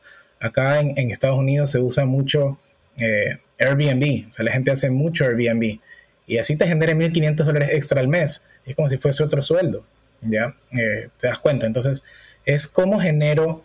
Acá 0.40 0.78
en, 0.80 1.10
Estados 1.10 1.38
Unidos 1.38 1.70
se 1.70 1.80
usa 1.80 2.04
mucho 2.04 2.58
eh, 2.98 3.38
Airbnb, 3.58 4.28
o 4.28 4.30
sea, 4.30 4.44
la 4.44 4.52
gente 4.52 4.70
hace 4.70 4.90
mucho 4.90 5.24
Airbnb. 5.24 5.80
Y 6.26 6.38
así 6.38 6.56
te 6.56 6.66
genera 6.66 6.92
1.500 6.92 7.34
dólares 7.44 7.70
extra 7.72 8.00
al 8.00 8.08
mes. 8.08 8.46
Es 8.64 8.76
como 8.76 8.88
si 8.88 8.96
fuese 8.96 9.24
otro 9.24 9.42
sueldo. 9.42 9.84
¿ya? 10.22 10.54
Te 10.72 11.26
das 11.26 11.38
cuenta. 11.38 11.66
Entonces, 11.66 12.02
es 12.46 12.66
cómo 12.66 12.98
genero 13.00 13.62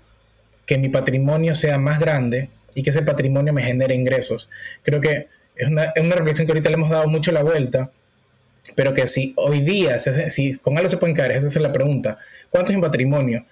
que 0.66 0.78
mi 0.78 0.90
patrimonio 0.90 1.56
sea 1.56 1.78
más 1.78 2.00
grande 2.00 2.50
y 2.76 2.84
que 2.84 2.90
ese 2.90 3.02
patrimonio 3.02 3.54
me 3.54 3.64
genere 3.64 3.96
ingresos. 3.96 4.50
Creo 4.84 5.02
que 5.02 5.28
es 5.60 5.68
una, 5.68 6.16
reflexión 6.16 6.48
que 6.48 6.52
ahorita 6.52 6.70
le 6.70 6.76
hemos 6.76 6.90
dado 6.90 7.08
mucho 7.08 7.32
la 7.32 7.44
vuelta, 7.44 7.92
pero 8.76 8.94
que 8.94 9.06
si 9.08 9.34
hoy 9.38 9.62
día, 9.62 10.00
si 10.00 10.58
con 10.58 10.78
algo 10.78 10.90
se 10.90 10.98
puede 10.98 11.14
caer, 11.14 11.34
esa 11.34 11.48
es 11.48 11.56
la 11.58 11.72
pregunta, 11.72 12.18
¿cuánto 12.50 12.72
es 12.72 12.78
mi 12.78 12.82
patrimonio? 12.82 13.46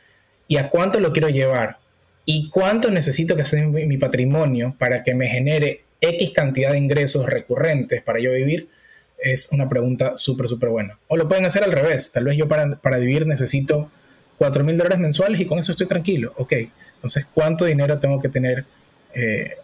¿Y 0.47 0.57
a 0.57 0.69
cuánto 0.69 0.99
lo 0.99 1.11
quiero 1.11 1.29
llevar? 1.29 1.77
¿Y 2.25 2.49
cuánto 2.49 2.89
necesito 2.89 3.35
que 3.35 3.45
sea 3.45 3.65
mi 3.67 3.97
patrimonio 3.97 4.75
para 4.77 5.03
que 5.03 5.13
me 5.13 5.27
genere 5.27 5.81
X 6.01 6.31
cantidad 6.31 6.71
de 6.71 6.77
ingresos 6.77 7.25
recurrentes 7.25 8.01
para 8.01 8.19
yo 8.19 8.31
vivir? 8.31 8.69
es 9.17 9.49
una 9.51 9.67
pregunta 9.67 10.13
súper, 10.15 10.47
súper 10.47 10.69
buena. 10.69 10.99
O 11.07 11.17
lo 11.17 11.27
pueden 11.27 11.45
hacer 11.45 11.63
al 11.63 11.71
revés. 11.71 12.11
Tal 12.11 12.25
vez 12.25 12.37
yo 12.37 12.47
para, 12.47 12.75
para 12.77 12.97
vivir 12.97 13.25
necesito 13.25 13.89
4 14.37 14.63
mil 14.63 14.77
dólares 14.77 14.99
mensuales 14.99 15.39
y 15.39 15.45
con 15.45 15.59
eso 15.59 15.71
estoy 15.71 15.87
tranquilo. 15.87 16.33
Ok, 16.37 16.53
entonces, 16.95 17.27
¿cuánto 17.33 17.65
dinero 17.65 17.99
tengo 17.99 18.19
que 18.21 18.29
tener 18.29 18.65
eh, 19.13 19.57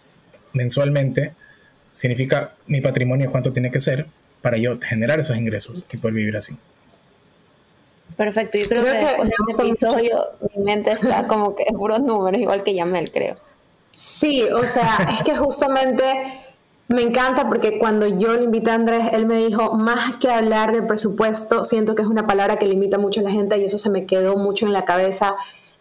mensualmente, 0.53 1.33
significa 1.93 2.55
mi 2.67 2.81
patrimonio 2.81 3.31
cuánto 3.31 3.53
tiene 3.53 3.71
que 3.71 3.79
ser 3.79 4.07
para 4.41 4.57
yo 4.57 4.77
generar 4.81 5.21
esos 5.21 5.37
ingresos 5.37 5.85
y 5.89 5.97
poder 5.97 6.15
vivir 6.15 6.35
así. 6.35 6.57
Perfecto, 8.17 8.57
yo 8.57 8.67
creo, 8.67 8.83
que, 8.83 8.89
después 8.89 9.29
de 9.29 9.35
este 9.47 9.63
episodio 9.63 10.25
mi 10.55 10.63
mente 10.63 10.91
está 10.91 11.25
como 11.27 11.55
que 11.55 11.65
puros 11.73 12.01
números, 12.01 12.41
igual 12.41 12.63
que 12.63 12.75
Yamel, 12.75 13.11
creo. 13.11 13.37
Sí, 13.93 14.43
o 14.43 14.65
sea, 14.65 14.97
es 15.09 15.23
que 15.23 15.35
justamente 15.35 16.03
me 16.89 17.01
encanta 17.01 17.47
porque 17.47 17.79
cuando 17.79 18.05
yo 18.07 18.33
le 18.35 18.43
invité 18.43 18.71
a 18.71 18.75
Andrés, 18.75 19.07
él 19.13 19.25
me 19.25 19.37
dijo, 19.37 19.73
más 19.73 20.17
que 20.17 20.29
hablar 20.29 20.73
de 20.73 20.81
presupuesto, 20.83 21.63
siento 21.63 21.95
que 21.95 22.01
es 22.01 22.07
una 22.07 22.27
palabra 22.27 22.57
que 22.57 22.67
limita 22.67 22.97
mucho 22.97 23.21
a 23.21 23.23
la 23.23 23.31
gente 23.31 23.57
y 23.57 23.65
eso 23.65 23.77
se 23.77 23.89
me 23.89 24.05
quedó 24.05 24.35
mucho 24.35 24.65
en 24.65 24.73
la 24.73 24.85
cabeza. 24.85 25.35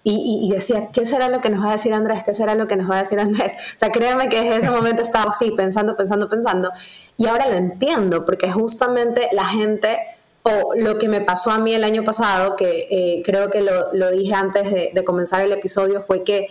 Y, 0.05 0.51
decía, 0.53 0.89
¿qué 0.93 1.07
será 1.07 1.29
lo 1.29 1.41
que 1.41 1.49
nos 1.49 1.65
va 1.65 1.69
a 1.69 1.73
decir 1.73 1.95
Andrés? 1.95 2.25
¿Qué 2.25 2.35
será 2.35 2.57
lo 2.57 2.67
que 2.67 2.75
nos 2.75 2.91
va 2.91 2.97
a 2.97 2.99
decir 3.01 3.21
Andrés? 3.21 3.55
O 3.77 3.79
sea, 3.79 3.93
créeme 3.93 4.29
que 4.29 4.39
en 4.39 4.53
ese 4.53 4.69
momento 4.79 5.01
estaba 5.01 5.31
así, 5.31 5.53
pensando, 5.53 5.97
pensando, 5.97 6.29
pensando. 6.29 6.73
Y 7.17 7.27
ahora 7.27 7.49
lo 7.49 7.55
entiendo, 7.55 8.25
porque 8.25 8.51
justamente 8.51 9.29
la 9.31 9.45
gente, 9.45 9.99
o 10.43 10.75
lo 10.75 10.99
que 10.99 11.09
me 11.09 11.21
pasó 11.21 11.53
a 11.53 11.59
mí 11.59 11.73
el 11.73 11.85
año 11.85 12.03
pasado, 12.03 12.57
que 12.57 12.89
eh, 12.91 13.23
creo 13.25 13.49
que 13.49 13.63
lo, 13.63 14.11
dije 14.11 14.35
antes 14.35 14.73
de, 14.73 14.91
de 14.93 15.05
comenzar 15.05 15.41
el 15.41 15.53
episodio, 15.53 16.03
fue 16.03 16.25
que 16.25 16.49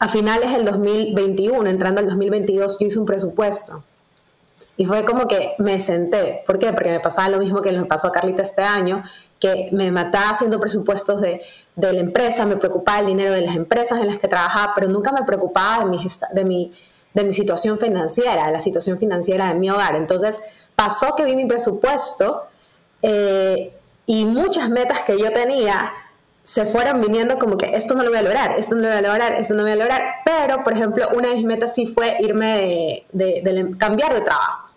a 0.00 0.08
finales 0.08 0.52
del 0.52 0.64
2021, 0.64 1.68
entrando 1.68 2.00
al 2.00 2.08
2022, 2.08 2.78
yo 2.80 2.86
hice 2.86 2.98
un 2.98 3.06
presupuesto. 3.06 3.84
Y 4.76 4.84
fue 4.84 5.04
como 5.04 5.26
que 5.26 5.54
me 5.58 5.80
senté. 5.80 6.44
¿Por 6.46 6.58
qué? 6.60 6.72
Porque 6.72 6.90
me 6.90 7.00
pasaba 7.00 7.28
lo 7.28 7.38
mismo 7.38 7.62
que 7.62 7.72
nos 7.72 7.88
pasó 7.88 8.06
a 8.06 8.12
Carlita 8.12 8.42
este 8.42 8.62
año, 8.62 9.02
que 9.38 9.68
me 9.72 9.90
mataba 9.92 10.30
haciendo 10.30 10.58
presupuestos 10.58 11.20
de, 11.20 11.42
de 11.76 11.92
la 11.92 12.00
empresa, 12.00 12.44
me 12.44 12.56
preocupaba 12.56 13.00
el 13.00 13.06
dinero 13.06 13.32
de 13.32 13.42
las 13.42 13.54
empresas 13.54 14.00
en 14.00 14.08
las 14.08 14.18
que 14.18 14.28
trabajaba, 14.28 14.72
pero 14.74 14.88
nunca 14.88 15.12
me 15.12 15.22
preocupaba 15.22 15.84
de 15.84 15.90
mi, 15.90 16.06
de 16.32 16.44
mi, 16.44 16.72
de 17.14 17.24
mi 17.24 17.32
situación 17.32 17.78
financiera, 17.78 18.46
de 18.46 18.52
la 18.52 18.60
situación 18.60 18.98
financiera 18.98 19.48
de 19.48 19.54
mi 19.54 19.70
hogar. 19.70 19.96
Entonces 19.96 20.40
pasó 20.74 21.14
que 21.16 21.24
vi 21.24 21.36
mi 21.36 21.46
presupuesto 21.46 22.46
eh, 23.02 23.72
y 24.06 24.24
muchas 24.24 24.70
metas 24.70 25.00
que 25.00 25.18
yo 25.18 25.32
tenía 25.32 25.92
se 26.48 26.64
fueron 26.64 27.00
viniendo 27.00 27.38
como 27.38 27.58
que 27.58 27.76
esto 27.76 27.94
no 27.94 28.02
lo 28.02 28.08
voy 28.08 28.20
a 28.20 28.22
lograr, 28.22 28.58
esto 28.58 28.74
no 28.74 28.80
lo 28.80 28.88
voy 28.88 28.96
a 28.96 29.02
lograr, 29.02 29.32
esto 29.34 29.52
no 29.52 29.58
lo 29.58 29.64
voy 29.64 29.72
a 29.72 29.76
lograr. 29.76 30.02
Pero, 30.24 30.64
por 30.64 30.72
ejemplo, 30.72 31.06
una 31.14 31.28
de 31.28 31.34
mis 31.34 31.44
metas 31.44 31.74
sí 31.74 31.86
fue 31.86 32.16
irme 32.20 33.04
de, 33.12 33.74
cambiar 33.76 34.14
de 34.14 34.22
trabajo. 34.22 34.70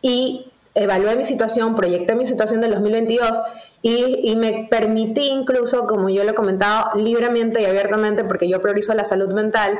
Y 0.00 0.52
evalué 0.76 1.16
mi 1.16 1.24
situación, 1.24 1.74
proyecté 1.74 2.14
mi 2.14 2.24
situación 2.24 2.60
del 2.60 2.70
2022 2.70 3.36
y, 3.80 4.34
me 4.36 4.66
permití 4.68 5.28
incluso, 5.28 5.86
como 5.86 6.08
yo 6.08 6.24
lo 6.24 6.32
he 6.32 6.34
comentado, 6.34 6.90
libremente 6.96 7.62
y 7.62 7.64
abiertamente, 7.64 8.24
porque 8.24 8.48
yo 8.48 8.60
priorizo 8.60 8.92
la 8.94 9.04
salud 9.04 9.32
mental, 9.32 9.78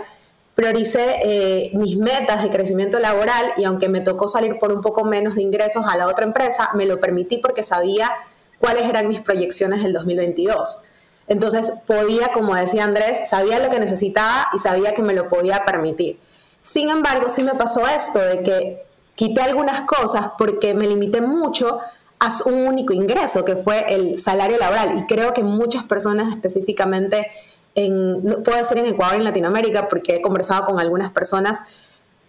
prioricé 0.54 1.16
eh, 1.24 1.70
mis 1.74 1.96
metas 1.96 2.42
de 2.42 2.50
crecimiento 2.50 2.98
laboral 3.00 3.52
y 3.56 3.64
aunque 3.64 3.88
me 3.88 4.00
tocó 4.00 4.28
salir 4.28 4.58
por 4.58 4.72
un 4.72 4.82
poco 4.82 5.04
menos 5.04 5.34
de 5.34 5.42
ingresos 5.42 5.84
a 5.86 5.96
la 5.96 6.06
otra 6.06 6.24
empresa, 6.24 6.70
me 6.74 6.86
lo 6.86 7.00
permití 7.00 7.38
porque 7.38 7.62
sabía 7.62 8.10
cuáles 8.58 8.88
eran 8.88 9.08
mis 9.08 9.20
proyecciones 9.20 9.82
del 9.82 9.92
2022. 9.92 10.84
Entonces 11.26 11.72
podía, 11.86 12.28
como 12.28 12.54
decía 12.54 12.84
Andrés, 12.84 13.28
sabía 13.28 13.58
lo 13.58 13.70
que 13.70 13.78
necesitaba 13.78 14.48
y 14.52 14.58
sabía 14.58 14.94
que 14.94 15.02
me 15.02 15.12
lo 15.12 15.28
podía 15.28 15.64
permitir. 15.64 16.18
Sin 16.60 16.88
embargo, 16.88 17.28
sí 17.28 17.42
me 17.42 17.54
pasó 17.54 17.86
esto 17.86 18.18
de 18.18 18.42
que 18.42 18.82
quité 19.14 19.42
algunas 19.42 19.82
cosas 19.82 20.30
porque 20.38 20.74
me 20.74 20.86
limité 20.86 21.20
mucho 21.20 21.80
a 22.20 22.28
un 22.46 22.66
único 22.66 22.92
ingreso, 22.92 23.44
que 23.44 23.56
fue 23.56 23.94
el 23.94 24.18
salario 24.18 24.58
laboral. 24.58 24.98
Y 24.98 25.06
creo 25.06 25.32
que 25.34 25.42
muchas 25.42 25.84
personas 25.84 26.28
específicamente, 26.30 27.28
en, 27.74 28.42
puede 28.44 28.64
ser 28.64 28.78
en 28.78 28.86
Ecuador 28.86 29.16
y 29.16 29.18
en 29.18 29.24
Latinoamérica, 29.24 29.88
porque 29.88 30.16
he 30.16 30.20
conversado 30.20 30.64
con 30.66 30.80
algunas 30.80 31.10
personas, 31.10 31.60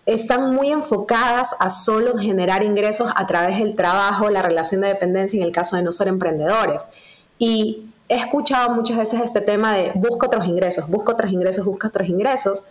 están 0.06 0.54
muy 0.54 0.72
enfocadas 0.72 1.56
a 1.60 1.70
solo 1.70 2.18
generar 2.18 2.64
ingresos 2.64 3.12
a 3.16 3.28
través 3.28 3.60
del 3.60 3.76
trabajo, 3.76 4.30
la 4.30 4.42
relación 4.42 4.82
de 4.82 4.88
dependencia 4.88 5.38
en 5.38 5.44
el 5.44 5.52
caso 5.52 5.76
de 5.76 5.84
no 5.84 5.92
ser 5.92 6.08
emprendedores. 6.08 6.88
Y 7.38 7.90
he 8.10 8.16
escuchado 8.16 8.72
muchas 8.72 8.98
veces 8.98 9.22
este 9.22 9.42
tema 9.42 9.74
de 9.74 9.92
busco 9.96 10.26
otros 10.26 10.48
ingresos, 10.48 10.88
busco 10.88 11.12
otros 11.12 11.32
ingresos, 11.32 11.66
busco 11.66 11.88
otros 11.88 12.10
ingresos, 12.10 12.64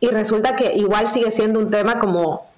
y 0.00 0.08
resulta 0.08 0.56
que 0.56 0.74
igual 0.76 1.08
sigue 1.08 1.30
siendo 1.30 1.60
un 1.60 1.70
tema 1.70 1.98
como 1.98 2.49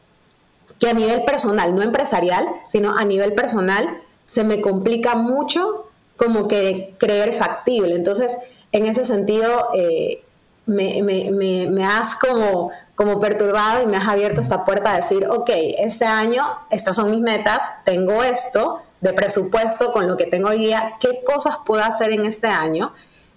que 0.83 0.89
a 0.89 0.95
nivel 0.95 1.23
personal, 1.23 1.77
no 1.77 1.83
empresarial, 1.83 2.45
sino 2.67 2.99
a 2.99 3.05
nivel 3.05 3.35
personal, 3.35 4.03
se 4.27 4.43
me 4.43 4.61
complica 4.61 5.15
mucho 5.15 5.87
como 6.17 6.49
que 6.49 6.97
creer 6.99 7.35
factible. 7.35 7.95
Entonces, 7.95 8.37
en 8.73 8.87
ese 8.87 9.05
sentido, 9.05 9.69
eh, 9.77 10.25
me, 10.67 11.87
has 11.87 12.17
como, 12.17 12.73
como 12.97 13.21
perturbado 13.21 13.85
y 13.85 13.87
me 13.87 13.97
has 13.97 14.09
abierto 14.09 14.41
esta 14.41 14.65
puerta 14.65 14.91
a 14.91 14.97
decir, 14.97 15.29
ok, 15.29 15.51
este 15.79 16.05
año 16.05 16.45
estas 16.69 16.97
son 16.97 17.13
mis 17.13 17.21
metas, 17.21 17.63
tengo 17.85 18.25
esto, 18.25 18.83
de 19.01 19.13
presupuesto 19.13 19.93
con 19.93 20.09
lo 20.09 20.17
que 20.17 20.27
tengo 20.27 20.49
hoy 20.49 20.59
día, 20.59 20.95
qué 20.99 21.23
cosas 21.23 21.59
puedo 21.65 21.85
hacer 21.85 22.11
en 22.11 22.27
este 22.27 22.49
año 22.49 22.93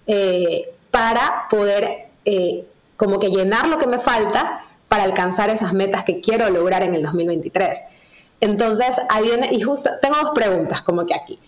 eh, 0.08 0.74
para 0.90 1.46
poder 1.48 2.08
eh, 2.24 2.66
como 2.96 3.20
que 3.20 3.30
llenar 3.30 3.68
lo 3.68 3.78
que 3.78 3.86
me 3.86 4.00
falta 4.00 4.64
para 4.88 5.04
alcanzar 5.04 5.50
esas 5.50 5.72
metas 5.72 6.04
que 6.04 6.20
quiero 6.20 6.48
lograr 6.50 6.82
en 6.82 6.94
el 6.94 7.02
2023. 7.02 7.80
Entonces, 8.40 8.96
ahí 9.08 9.24
viene, 9.24 9.48
y 9.52 9.60
justo, 9.60 9.90
tengo 10.00 10.16
dos 10.22 10.30
preguntas 10.34 10.82
como 10.82 11.06
que 11.06 11.14
aquí. 11.14 11.38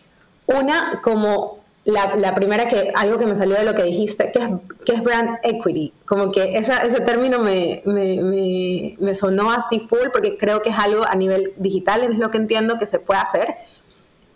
Una, 0.47 1.01
como 1.03 1.59
la, 1.85 2.35
primera, 2.35 2.69
que 2.69 2.93
algo 2.95 3.19
que 3.19 3.27
me 3.27 3.35
salió 3.35 3.57
de 3.57 3.65
lo 3.65 3.75
que 3.75 3.83
dijiste, 3.83 4.31
que 4.33 4.39
es, 4.41 4.49
que 4.85 4.93
es 4.93 5.03
brand 5.03 5.39
equity. 5.43 5.93
Como 6.05 6.31
que 6.31 6.59
ese 6.59 7.01
término 7.01 7.39
me, 7.39 7.83
me, 7.85 9.15
sonó 9.15 9.51
así 9.51 9.81
full 9.81 10.09
porque 10.13 10.37
creo 10.37 10.61
que 10.61 10.71
es 10.71 10.79
algo 10.79 11.05
a 11.05 11.15
nivel 11.15 11.53
digital, 11.57 12.03
es 12.03 12.19
lo 12.19 12.31
que 12.31 12.39
entiendo 12.39 12.79
que 12.79 12.87
se 12.87 12.99
puede 12.99 13.21
hacer, 13.21 13.55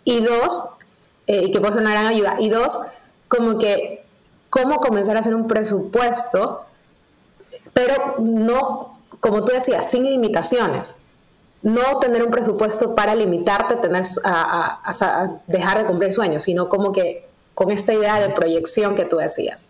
y 0.03 0.21
dos, 0.21 0.63
eh, 1.27 1.51
que 1.51 1.59
puede 1.59 1.73
ser 1.73 1.83
una 1.83 1.91
gran 1.91 2.07
ayuda. 2.07 2.37
Y 2.39 2.49
dos, 2.49 2.79
como 3.27 3.59
que 3.59 4.03
cómo 4.49 4.77
comenzar 4.77 5.17
a 5.17 5.19
hacer 5.19 5.35
un 5.35 5.47
presupuesto, 5.47 6.65
pero 7.73 8.15
no, 8.19 8.92
como 9.23 9.45
tú 9.45 9.53
decías, 9.53 9.89
sin 9.89 10.03
limitaciones. 10.03 10.97
No 11.61 11.97
tener 12.01 12.21
un 12.23 12.29
presupuesto 12.29 12.93
para 12.93 13.15
limitarte 13.15 13.77
tener, 13.77 14.03
a, 14.25 15.39
dejar 15.47 15.77
de 15.77 15.85
cumplir 15.85 16.11
sueños, 16.11 16.43
sino 16.43 16.67
como 16.67 16.91
que 16.91 17.23
con 17.53 17.71
esta 17.71 17.93
idea 17.93 18.19
de 18.19 18.33
proyección 18.33 18.95
que 18.95 19.05
tú 19.05 19.15
decías. 19.15 19.69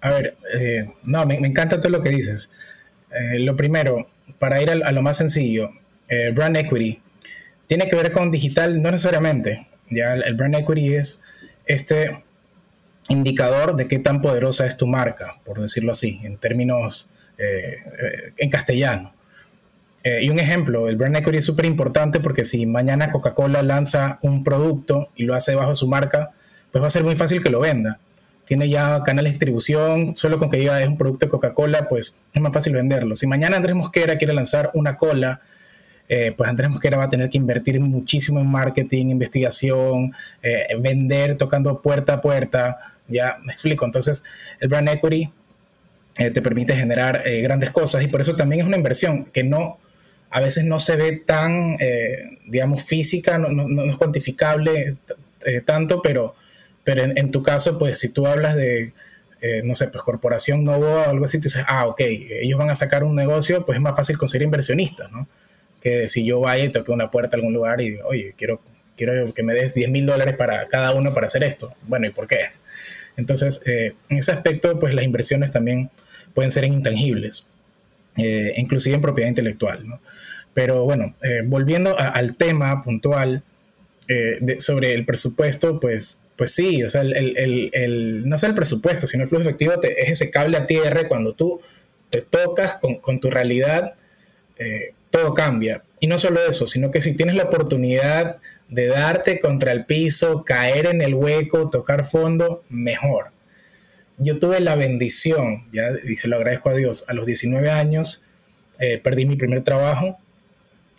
A 0.00 0.10
ver, 0.10 0.36
eh, 0.54 0.94
no, 1.02 1.26
me, 1.26 1.34
encanta 1.34 1.80
todo 1.80 1.90
lo 1.90 2.00
que 2.00 2.10
dices. 2.10 2.52
Eh, 3.10 3.40
lo 3.40 3.56
primero, 3.56 4.06
para 4.38 4.62
ir 4.62 4.70
a, 4.70 4.92
lo 4.92 5.02
más 5.02 5.16
sencillo, 5.16 5.70
brand 6.32 6.56
equity 6.56 7.02
tiene 7.66 7.88
que 7.88 7.96
ver 7.96 8.12
con 8.12 8.30
digital, 8.30 8.80
no 8.80 8.92
necesariamente. 8.92 9.66
Ya 9.90 10.12
el 10.12 10.34
brand 10.34 10.54
equity 10.54 10.94
es 10.94 11.24
este 11.64 12.22
indicador 13.08 13.74
de 13.74 13.88
qué 13.88 13.98
tan 13.98 14.22
poderosa 14.22 14.64
es 14.64 14.76
tu 14.76 14.86
marca, 14.86 15.40
por 15.44 15.60
decirlo 15.60 15.90
así, 15.90 16.20
en 16.22 16.36
términos 16.36 17.10
eh, 17.38 18.32
en 18.38 18.50
castellano. 18.50 19.12
Eh, 20.02 20.20
y 20.22 20.30
un 20.30 20.38
ejemplo, 20.38 20.88
el 20.88 20.96
brand 20.96 21.16
equity 21.16 21.38
es 21.38 21.44
súper 21.44 21.66
importante 21.66 22.20
porque 22.20 22.44
si 22.44 22.64
mañana 22.64 23.10
Coca-Cola 23.10 23.62
lanza 23.62 24.18
un 24.22 24.44
producto 24.44 25.10
y 25.16 25.24
lo 25.24 25.34
hace 25.34 25.54
bajo 25.54 25.74
su 25.74 25.88
marca, 25.88 26.30
pues 26.70 26.80
va 26.82 26.86
a 26.86 26.90
ser 26.90 27.04
muy 27.04 27.16
fácil 27.16 27.42
que 27.42 27.50
lo 27.50 27.60
venda. 27.60 27.98
Tiene 28.44 28.68
ya 28.68 29.02
canal 29.02 29.24
de 29.24 29.32
distribución, 29.32 30.16
solo 30.16 30.38
con 30.38 30.48
que 30.48 30.58
diga 30.58 30.80
es 30.80 30.88
un 30.88 30.96
producto 30.96 31.26
de 31.26 31.30
Coca-Cola, 31.30 31.88
pues 31.88 32.20
es 32.32 32.40
más 32.40 32.52
fácil 32.52 32.74
venderlo. 32.74 33.16
Si 33.16 33.26
mañana 33.26 33.56
Andrés 33.56 33.74
Mosquera 33.74 34.16
quiere 34.16 34.32
lanzar 34.32 34.70
una 34.74 34.96
cola 34.96 35.40
eh, 36.08 36.32
pues 36.36 36.48
Andrés 36.48 36.70
Mosquera 36.70 36.96
va 36.96 37.04
a 37.04 37.08
tener 37.08 37.28
que 37.28 37.36
invertir 37.36 37.80
muchísimo 37.80 38.38
en 38.38 38.46
marketing, 38.46 39.06
investigación, 39.06 40.14
vender 40.80 41.36
tocando 41.36 41.82
puerta 41.82 42.14
a 42.14 42.20
puerta. 42.20 42.78
Ya 43.08 43.38
me 43.42 43.52
explico. 43.52 43.84
Entonces, 43.84 44.22
el 44.60 44.68
brand 44.68 44.88
equity 44.88 45.32
eh, 46.18 46.30
te 46.30 46.42
permite 46.42 46.74
generar 46.74 47.22
grandes 47.42 47.70
cosas 47.70 48.02
y 48.02 48.08
por 48.08 48.20
eso 48.20 48.36
también 48.36 48.62
es 48.62 48.66
una 48.66 48.76
inversión 48.76 49.26
que 49.26 49.44
no, 49.44 49.78
a 50.30 50.40
veces 50.40 50.64
no 50.64 50.78
se 50.78 50.96
ve 50.96 51.12
tan, 51.12 51.76
digamos, 52.46 52.82
física, 52.82 53.38
no, 53.38 53.84
es 53.84 53.96
cuantificable 53.96 54.96
tanto, 55.64 56.02
pero, 56.02 56.34
pero 56.84 57.04
en, 57.04 57.30
tu 57.30 57.42
caso, 57.42 57.78
pues 57.78 57.98
si 57.98 58.12
tú 58.12 58.26
hablas 58.26 58.56
de, 58.56 58.92
no 59.64 59.74
sé, 59.74 59.88
pues 59.88 60.02
corporación 60.02 60.64
Novoa 60.64 61.06
o 61.06 61.10
algo 61.10 61.24
así, 61.24 61.38
tú 61.38 61.44
dices, 61.44 61.64
ah, 61.68 61.86
ok, 61.86 62.00
ellos 62.00 62.58
van 62.58 62.70
a 62.70 62.74
sacar 62.74 63.04
un 63.04 63.14
negocio, 63.14 63.64
pues 63.64 63.76
es 63.76 63.82
más 63.82 63.94
fácil 63.94 64.18
conseguir 64.18 64.44
inversionistas, 64.44 65.10
¿no? 65.12 65.28
que 65.86 66.08
si 66.08 66.24
yo 66.24 66.40
vaya 66.40 66.64
y 66.64 66.70
toque 66.70 66.90
una 66.90 67.12
puerta 67.12 67.36
a 67.36 67.38
algún 67.38 67.52
lugar 67.52 67.80
y 67.80 67.98
oye, 68.00 68.34
quiero, 68.36 68.60
quiero 68.96 69.32
que 69.32 69.44
me 69.44 69.54
des 69.54 69.72
10 69.72 69.88
mil 69.90 70.04
dólares 70.04 70.34
para 70.36 70.66
cada 70.66 70.92
uno 70.92 71.14
para 71.14 71.26
hacer 71.26 71.44
esto. 71.44 71.74
Bueno, 71.82 72.08
¿y 72.08 72.10
por 72.10 72.26
qué? 72.26 72.46
Entonces, 73.16 73.62
eh, 73.64 73.94
en 74.08 74.18
ese 74.18 74.32
aspecto, 74.32 74.78
pues 74.78 74.94
las 74.94 75.04
inversiones 75.04 75.50
también 75.50 75.90
pueden 76.34 76.50
ser 76.50 76.64
intangibles, 76.64 77.48
eh, 78.16 78.52
inclusive 78.56 78.96
en 78.96 79.00
propiedad 79.00 79.28
intelectual. 79.28 79.84
Pero 80.54 80.84
bueno, 80.84 81.14
eh, 81.22 81.42
volviendo 81.44 81.98
al 81.98 82.36
tema 82.36 82.82
puntual 82.82 83.42
sobre 84.58 84.92
el 84.92 85.04
presupuesto, 85.04 85.80
pues, 85.80 86.20
pues 86.36 86.52
sí, 86.52 86.82
o 86.84 86.88
sea, 86.88 87.00
el, 87.00 87.14
el, 87.36 87.70
el, 87.72 88.28
no 88.28 88.36
es 88.36 88.44
el 88.44 88.54
presupuesto, 88.54 89.06
sino 89.06 89.24
el 89.24 89.28
flujo 89.28 89.42
efectivo 89.42 89.80
te, 89.80 90.00
es 90.00 90.10
ese 90.12 90.30
cable 90.30 90.56
a 90.56 90.66
tierra 90.66 91.08
cuando 91.08 91.32
tú 91.32 91.60
te 92.10 92.22
tocas 92.22 92.78
con, 93.02 93.20
tu 93.20 93.30
realidad, 93.30 93.94
todo 95.10 95.34
cambia. 95.34 95.82
Y 96.06 96.08
no 96.08 96.18
solo 96.18 96.38
eso, 96.48 96.68
sino 96.68 96.92
que 96.92 97.02
si 97.02 97.16
tienes 97.16 97.34
la 97.34 97.42
oportunidad 97.42 98.36
de 98.68 98.86
darte 98.86 99.40
contra 99.40 99.72
el 99.72 99.86
piso, 99.86 100.44
caer 100.44 100.86
en 100.86 101.02
el 101.02 101.14
hueco, 101.14 101.68
tocar 101.68 102.04
fondo, 102.04 102.62
mejor. 102.68 103.32
Yo 104.16 104.38
tuve 104.38 104.60
la 104.60 104.76
bendición, 104.76 105.64
ya, 105.72 105.88
y 106.04 106.14
se 106.14 106.28
lo 106.28 106.36
agradezco 106.36 106.70
a 106.70 106.74
Dios, 106.74 107.04
a 107.08 107.12
los 107.12 107.26
19 107.26 107.72
años 107.72 108.24
eh, 108.78 108.98
perdí 109.02 109.26
mi 109.26 109.34
primer 109.34 109.64
trabajo, 109.64 110.16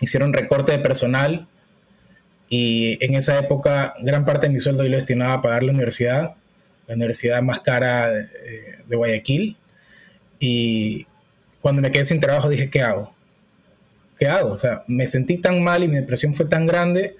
hicieron 0.01 0.33
recorte 0.33 0.73
de 0.73 0.79
personal 0.79 1.47
y 2.49 2.97
en 2.99 3.15
esa 3.15 3.39
época 3.39 3.93
gran 4.01 4.25
parte 4.25 4.47
de 4.47 4.53
mi 4.53 4.59
sueldo 4.59 4.83
yo 4.83 4.89
lo 4.89 4.97
destinaba 4.97 5.35
a 5.35 5.41
pagar 5.41 5.63
la 5.63 5.71
universidad, 5.71 6.35
la 6.85 6.95
universidad 6.95 7.41
más 7.41 7.61
cara 7.61 8.11
de, 8.11 8.23
eh, 8.23 8.75
de 8.85 8.95
Guayaquil. 8.97 9.55
Y 10.37 11.07
cuando 11.61 11.81
me 11.81 11.91
quedé 11.91 12.03
sin 12.03 12.19
trabajo 12.19 12.49
dije, 12.49 12.69
¿qué 12.69 12.81
hago? 12.81 13.15
¿Qué 14.17 14.27
hago? 14.27 14.51
O 14.51 14.57
sea, 14.57 14.83
me 14.87 15.07
sentí 15.07 15.37
tan 15.37 15.63
mal 15.63 15.83
y 15.83 15.87
mi 15.87 15.95
depresión 15.95 16.33
fue 16.33 16.45
tan 16.45 16.65
grande 16.67 17.15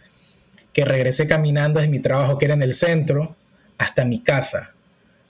que 0.73 0.85
regresé 0.85 1.27
caminando 1.27 1.79
desde 1.79 1.91
mi 1.91 1.99
trabajo, 1.99 2.37
que 2.37 2.45
era 2.45 2.53
en 2.53 2.61
el 2.61 2.73
centro, 2.73 3.35
hasta 3.77 4.05
mi 4.05 4.21
casa. 4.21 4.73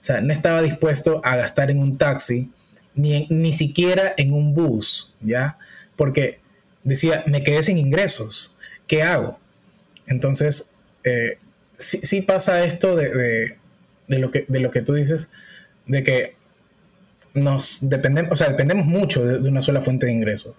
O 0.00 0.04
sea, 0.04 0.20
no 0.20 0.32
estaba 0.32 0.62
dispuesto 0.62 1.20
a 1.24 1.36
gastar 1.36 1.70
en 1.70 1.78
un 1.78 1.98
taxi, 1.98 2.50
ni, 2.94 3.26
ni 3.30 3.52
siquiera 3.52 4.14
en 4.16 4.32
un 4.32 4.54
bus, 4.54 5.14
¿ya? 5.20 5.58
Porque 5.96 6.40
decía, 6.84 7.24
me 7.26 7.42
quedé 7.42 7.62
sin 7.62 7.78
ingresos, 7.78 8.56
¿qué 8.86 9.02
hago? 9.02 9.38
Entonces, 10.06 10.72
eh, 11.04 11.38
sí, 11.76 12.22
pasa 12.22 12.64
esto 12.64 12.96
de, 12.96 13.56
lo 14.08 14.30
que, 14.30 14.44
de 14.48 14.60
lo 14.60 14.70
que 14.70 14.82
tú 14.82 14.94
dices, 14.94 15.30
de 15.86 16.02
que 16.02 16.36
nos 17.34 17.78
dependemos, 17.82 18.32
o 18.32 18.36
sea, 18.36 18.48
dependemos 18.48 18.86
mucho 18.86 19.24
de, 19.24 19.48
una 19.48 19.62
sola 19.62 19.80
fuente 19.80 20.06
de 20.06 20.12
ingresos, 20.12 20.54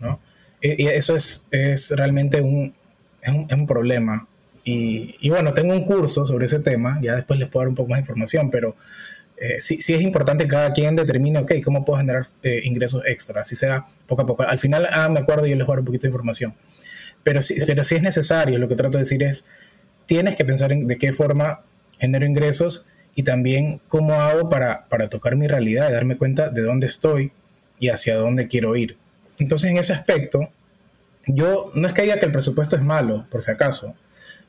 ¿no? 0.00 0.20
Eso 0.64 1.14
es, 1.14 1.46
es 1.50 1.90
realmente 1.94 2.40
un, 2.40 2.72
es 3.20 3.32
un, 3.32 3.46
es 3.50 3.56
un 3.56 3.66
problema. 3.66 4.26
Y, 4.64 5.14
y, 5.20 5.28
bueno, 5.28 5.52
tengo 5.52 5.74
un 5.74 5.84
curso 5.84 6.24
sobre 6.24 6.46
ese 6.46 6.60
tema, 6.60 6.98
ya 7.02 7.16
después 7.16 7.38
les 7.38 7.48
puedo 7.48 7.64
dar 7.64 7.68
un 7.68 7.74
poco 7.74 7.90
más 7.90 7.98
de 7.98 8.00
información, 8.00 8.50
pero 8.50 8.74
eh, 9.36 9.60
sí, 9.60 9.78
sí, 9.78 9.92
es 9.92 10.00
importante 10.00 10.44
que 10.44 10.50
cada 10.50 10.72
quien 10.72 10.96
determine, 10.96 11.40
ok, 11.40 11.52
cómo 11.62 11.84
puedo 11.84 11.98
generar 11.98 12.26
eh, 12.42 12.60
ingresos 12.64 13.02
extra, 13.04 13.42
así 13.42 13.56
sea 13.56 13.84
poco 14.06 14.22
a 14.22 14.26
poco. 14.26 14.42
Al 14.42 14.58
final, 14.58 14.88
ah, 14.90 15.08
me 15.10 15.20
acuerdo 15.20 15.46
yo 15.46 15.54
les 15.54 15.66
voy 15.66 15.72
a 15.72 15.76
dar 15.76 15.80
un 15.80 15.84
poquito 15.84 16.02
de 16.02 16.08
información. 16.08 16.54
Pero 17.22 17.42
sí, 17.42 17.56
pero 17.66 17.84
sí 17.84 17.96
es 17.96 18.02
necesario, 18.02 18.58
lo 18.58 18.68
que 18.68 18.74
trato 18.74 18.96
de 18.96 19.02
decir 19.02 19.22
es, 19.22 19.44
tienes 20.06 20.36
que 20.36 20.44
pensar 20.46 20.72
en 20.72 20.86
de 20.86 20.96
qué 20.96 21.12
forma 21.12 21.60
genero 21.98 22.24
ingresos 22.24 22.86
y 23.14 23.22
también 23.22 23.80
cómo 23.88 24.14
hago 24.14 24.48
para, 24.48 24.86
para 24.88 25.08
tocar 25.08 25.36
mi 25.36 25.46
realidad 25.46 25.90
y 25.90 25.92
darme 25.92 26.16
cuenta 26.16 26.48
de 26.48 26.62
dónde 26.62 26.86
estoy 26.86 27.32
y 27.78 27.88
hacia 27.88 28.16
dónde 28.16 28.48
quiero 28.48 28.76
ir. 28.76 28.96
Entonces, 29.38 29.70
en 29.70 29.78
ese 29.78 29.92
aspecto, 29.92 30.48
yo 31.26 31.72
no 31.74 31.86
es 31.86 31.94
que 31.94 32.02
diga 32.02 32.18
que 32.18 32.26
el 32.26 32.32
presupuesto 32.32 32.76
es 32.76 32.82
malo, 32.82 33.26
por 33.30 33.42
si 33.42 33.50
acaso, 33.50 33.94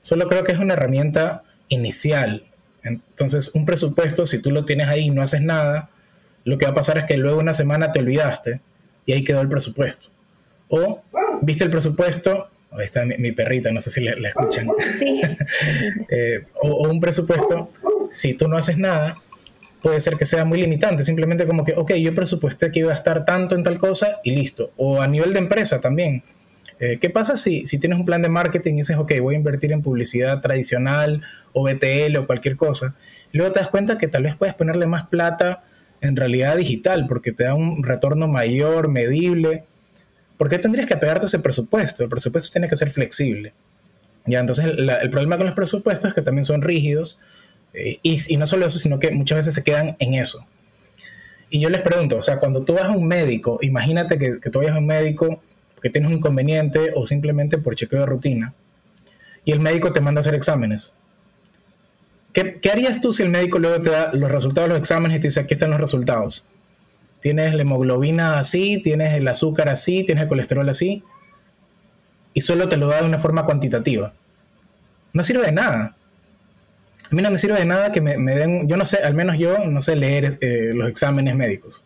solo 0.02 0.28
creo 0.28 0.44
que 0.44 0.52
es 0.52 0.60
una 0.60 0.74
herramienta 0.74 1.44
inicial. 1.70 2.44
Entonces, 2.84 3.54
un 3.56 3.66
presupuesto, 3.66 4.26
si 4.26 4.42
tú 4.42 4.52
lo 4.52 4.66
tienes 4.66 4.88
ahí 4.88 5.06
y 5.06 5.10
no 5.10 5.22
haces 5.22 5.42
nada, 5.42 5.90
lo 6.44 6.58
que 6.58 6.66
va 6.66 6.72
a 6.72 6.76
pasar 6.76 6.98
es 7.00 7.06
que 7.06 7.18
luego 7.18 7.40
una 7.40 7.54
semana 7.54 7.92
te 7.92 8.00
olvidaste 8.00 8.62
y 9.06 9.14
ahí 9.14 9.24
quedó 9.24 9.42
el 9.42 9.50
presupuesto. 9.50 10.10
O 10.70 11.04
viste 11.42 11.64
el 11.64 11.72
presupuesto, 11.72 12.48
ahí 12.72 12.86
está 12.86 13.04
mi, 13.06 13.32
perrita, 13.32 13.72
no 13.72 13.80
sé 13.80 13.90
si 13.90 14.02
la, 14.02 14.30
escuchan. 14.30 14.68
Sí. 14.98 15.22
Eh, 16.10 16.44
o, 16.62 16.88
un 16.88 17.00
presupuesto, 17.00 17.72
si 18.12 18.36
tú 18.36 18.48
no 18.48 18.58
haces 18.58 18.78
nada, 18.78 19.18
puede 19.86 20.00
ser 20.00 20.16
que 20.16 20.26
sea 20.26 20.46
muy 20.46 20.60
limitante, 20.60 21.04
simplemente 21.04 21.46
como 21.46 21.64
que, 21.64 21.74
ok, 21.74 21.94
yo 21.94 22.16
presupuesté 22.16 22.72
que 22.72 22.80
iba 22.80 22.92
a 22.92 22.96
estar 22.96 23.24
tanto 23.24 23.54
en 23.54 23.62
tal 23.62 23.78
cosa 23.78 24.20
y 24.24 24.32
listo. 24.32 24.72
O 24.78 25.00
a 25.00 25.06
nivel 25.06 25.32
de 25.32 25.38
empresa 25.38 25.80
también. 25.80 26.24
Eh, 26.80 26.98
¿Qué 27.00 27.12
pasa 27.12 27.38
si, 27.38 27.68
si 27.68 27.78
tienes 27.78 28.00
un 28.00 28.04
plan 28.04 28.24
de 28.24 28.28
marketing 28.28 28.74
y 28.74 28.78
dices, 28.78 28.98
ok, 28.98 29.12
voy 29.22 29.36
a 29.36 29.38
invertir 29.38 29.72
en 29.72 29.84
publicidad 29.84 30.42
tradicional 30.42 31.22
o 31.54 31.62
BTL 31.66 32.18
o 32.18 32.26
cualquier 32.26 32.56
cosa? 32.56 32.96
Luego 33.32 33.52
te 33.52 33.60
das 33.60 33.70
cuenta 33.70 34.00
que 34.00 34.08
tal 34.08 34.24
vez 34.24 34.36
puedes 34.36 34.56
ponerle 34.56 34.88
más 34.88 35.06
plata 35.06 35.64
en 36.02 36.16
realidad 36.16 36.58
digital 36.58 37.06
porque 37.08 37.32
te 37.32 37.44
da 37.44 37.54
un 37.54 37.84
retorno 37.84 38.28
mayor, 38.28 38.88
medible. 38.88 39.66
¿Por 40.36 40.50
qué 40.50 40.58
tendrías 40.58 40.88
que 40.88 40.96
apegarte 40.96 41.26
a 41.26 41.28
ese 41.28 41.38
presupuesto? 41.38 42.02
El 42.02 42.10
presupuesto 42.10 42.50
tiene 42.52 42.68
que 42.68 42.76
ser 42.76 42.90
flexible. 42.90 43.54
Ya, 44.26 44.40
entonces 44.40 44.66
el, 44.66 45.10
problema 45.12 45.38
con 45.38 45.46
los 45.46 45.56
presupuestos 45.56 46.10
es 46.10 46.16
que 46.16 46.24
también 46.24 46.44
son 46.44 46.64
rígidos 46.64 47.20
eh, 47.76 48.00
y, 48.02 48.38
no 48.38 48.46
solo 48.46 48.66
eso, 48.66 48.80
sino 48.80 49.00
que 49.00 49.12
muchas 49.12 49.38
veces 49.38 49.54
se 49.54 49.64
quedan 49.64 49.96
en 50.00 50.14
eso. 50.14 50.48
Y 51.50 51.60
yo 51.60 51.70
les 51.70 51.82
pregunto, 51.82 52.18
o 52.18 52.22
sea, 52.22 52.40
cuando 52.40 52.64
tú 52.64 52.74
vas 52.74 52.90
a 52.90 52.92
un 52.92 53.08
médico, 53.08 53.60
imagínate 53.62 54.18
que, 54.18 54.40
que 54.40 54.50
tú 54.50 54.60
vayas 54.60 54.76
a 54.76 54.80
un 54.80 54.88
médico 54.88 55.42
que 55.82 55.90
tienes 55.90 56.10
un 56.10 56.18
inconveniente 56.18 56.92
o 56.96 57.06
simplemente 57.06 57.58
por 57.58 57.76
chequeo 57.76 58.00
de 58.00 58.06
rutina 58.08 58.54
y 59.46 59.52
el 59.52 59.60
médico 59.60 59.94
te 59.94 60.02
manda 60.02 60.20
a 60.20 60.22
hacer 60.22 60.36
exámenes. 60.36 60.96
¿Qué, 62.34 62.60
harías 62.70 63.00
tú 63.00 63.14
si 63.14 63.24
el 63.24 63.30
médico 63.30 63.60
luego 63.60 63.82
te 63.82 63.92
da 63.92 64.12
los 64.12 64.30
resultados 64.30 64.68
de 64.68 64.74
los 64.74 64.80
exámenes 64.80 65.18
y 65.18 65.20
te 65.22 65.28
dice 65.30 65.40
aquí 65.40 65.54
están 65.54 65.70
los 65.70 65.80
resultados? 65.80 66.50
Tienes 67.22 67.54
la 67.54 67.62
hemoglobina 67.62 68.40
así, 68.40 68.82
tienes 68.82 69.14
el 69.14 69.28
azúcar 69.28 69.70
así, 69.70 70.04
tienes 70.04 70.24
el 70.24 70.28
colesterol 70.28 70.68
así 70.68 71.04
y 72.34 72.42
solo 72.42 72.68
te 72.68 72.76
lo 72.76 72.88
da 72.88 73.00
de 73.00 73.06
una 73.06 73.18
forma 73.18 73.46
cuantitativa. 73.46 74.12
No 75.14 75.24
sirve 75.24 75.46
de 75.46 75.54
nada. 75.54 75.96
A 77.12 77.16
mí 77.16 77.22
no 77.22 77.32
me 77.32 77.38
sirve 77.38 77.60
de 77.60 77.66
nada 77.66 77.92
que 77.92 78.02
me, 78.02 78.16
den, 78.18 78.68
yo 78.68 78.78
no 78.78 78.86
sé, 78.86 78.98
al 78.98 79.14
menos 79.14 79.38
yo 79.38 79.58
no 79.66 79.82
sé 79.82 79.96
leer 79.96 80.38
eh, 80.42 80.72
los 80.74 80.90
exámenes 80.90 81.36
médicos. 81.36 81.84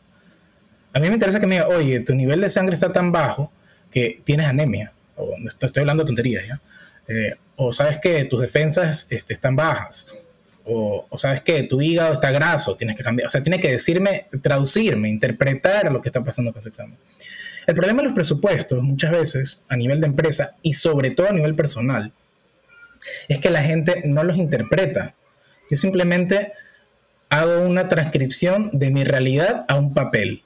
A 0.94 1.00
mí 1.00 1.08
me 1.08 1.14
interesa 1.14 1.40
que 1.40 1.48
me 1.48 1.56
diga, 1.56 1.68
oye, 1.68 2.00
tu 2.00 2.16
nivel 2.16 2.42
de 2.42 2.50
sangre 2.50 2.74
está 2.74 2.92
tan 2.92 3.12
bajo 3.12 3.52
que 3.92 4.22
tienes 4.24 4.48
anemia, 4.48 4.92
o 5.16 5.36
estoy 5.48 5.82
hablando 5.82 6.04
de 6.04 6.08
tonterías, 6.08 6.48
¿ya? 6.48 6.62
Eh, 7.08 7.36
o 7.56 7.74
sabes 7.74 7.98
que 7.98 8.26
tus 8.26 8.42
defensas 8.42 9.08
este, 9.10 9.34
están 9.34 9.56
bajas, 9.56 10.08
o, 10.64 11.08
sabes 11.18 11.42
que 11.42 11.64
tu 11.64 11.82
hígado 11.82 12.14
está 12.14 12.32
graso, 12.32 12.76
tienes 12.76 12.96
que 12.96 13.04
cambiar, 13.04 13.28
o 13.28 13.30
sea, 13.30 13.42
tiene 13.42 13.60
que 13.60 13.72
decirme, 13.72 14.28
traducirme, 14.42 15.10
interpretar 15.10 15.92
lo 15.92 16.02
que 16.02 16.10
está 16.10 16.24
pasando 16.24 16.52
con 16.52 16.60
ese 16.60 16.70
examen. 16.70 16.98
El 17.66 17.76
problema 17.76 18.02
de 18.02 18.08
los 18.08 18.16
presupuestos, 18.16 18.82
muchas 18.82 19.12
veces, 19.12 19.64
a 19.68 19.76
nivel 19.76 20.00
de 20.00 20.08
empresa 20.08 20.56
y 20.62 20.74
sobre 20.74 21.12
todo 21.12 21.30
a 21.30 21.34
nivel 21.34 21.56
personal, 21.56 22.14
es 23.28 23.40
que 23.40 23.50
la 23.50 23.64
gente 23.64 24.04
no 24.06 24.24
los 24.24 24.38
interpreta. 24.38 25.16
Yo 25.70 25.78
simplemente 25.78 26.54
hago 27.30 27.62
una 27.62 27.88
transcripción 27.88 28.72
de 28.74 28.90
mi 28.90 29.04
realidad 29.04 29.66
a 29.68 29.76
un 29.76 29.94
papel 29.94 30.44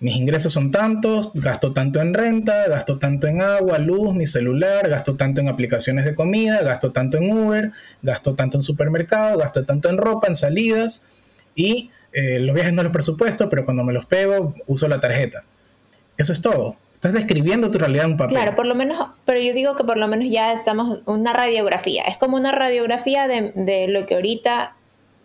mis 0.00 0.16
ingresos 0.16 0.52
son 0.52 0.70
tantos, 0.70 1.32
gasto 1.34 1.72
tanto 1.72 2.00
en 2.00 2.14
renta, 2.14 2.68
gasto 2.68 2.98
tanto 2.98 3.26
en 3.26 3.40
agua, 3.42 3.78
luz, 3.78 4.14
mi 4.14 4.28
celular, 4.28 4.88
gasto 4.88 5.16
tanto 5.16 5.40
en 5.40 5.48
aplicaciones 5.48 6.04
de 6.04 6.14
comida, 6.14 6.62
gasto 6.62 6.92
tanto 6.92 7.18
en 7.18 7.32
Uber, 7.32 7.72
gasto 8.02 8.36
tanto 8.36 8.58
en 8.58 8.62
supermercado, 8.62 9.38
gasto 9.38 9.64
tanto 9.64 9.88
en 9.88 9.98
ropa, 9.98 10.28
en 10.28 10.36
salidas 10.36 11.44
y 11.56 11.90
eh, 12.12 12.38
los 12.38 12.54
viajes 12.54 12.72
no 12.72 12.84
los 12.84 12.92
presupuesto, 12.92 13.48
pero 13.50 13.64
cuando 13.64 13.82
me 13.82 13.92
los 13.92 14.06
pego 14.06 14.54
uso 14.68 14.86
la 14.86 15.00
tarjeta. 15.00 15.42
Eso 16.16 16.32
es 16.32 16.40
todo. 16.40 16.76
Estás 16.98 17.12
describiendo 17.12 17.70
tu 17.70 17.78
realidad 17.78 18.06
en 18.06 18.10
un 18.12 18.16
papel. 18.16 18.36
Claro, 18.36 18.56
por 18.56 18.66
lo 18.66 18.74
menos, 18.74 19.08
pero 19.24 19.38
yo 19.38 19.52
digo 19.52 19.76
que 19.76 19.84
por 19.84 19.98
lo 19.98 20.08
menos 20.08 20.28
ya 20.30 20.52
estamos 20.52 21.00
una 21.06 21.32
radiografía. 21.32 22.02
Es 22.02 22.18
como 22.18 22.36
una 22.36 22.50
radiografía 22.50 23.28
de, 23.28 23.86
lo 23.86 24.04
que 24.04 24.16
ahorita, 24.16 24.74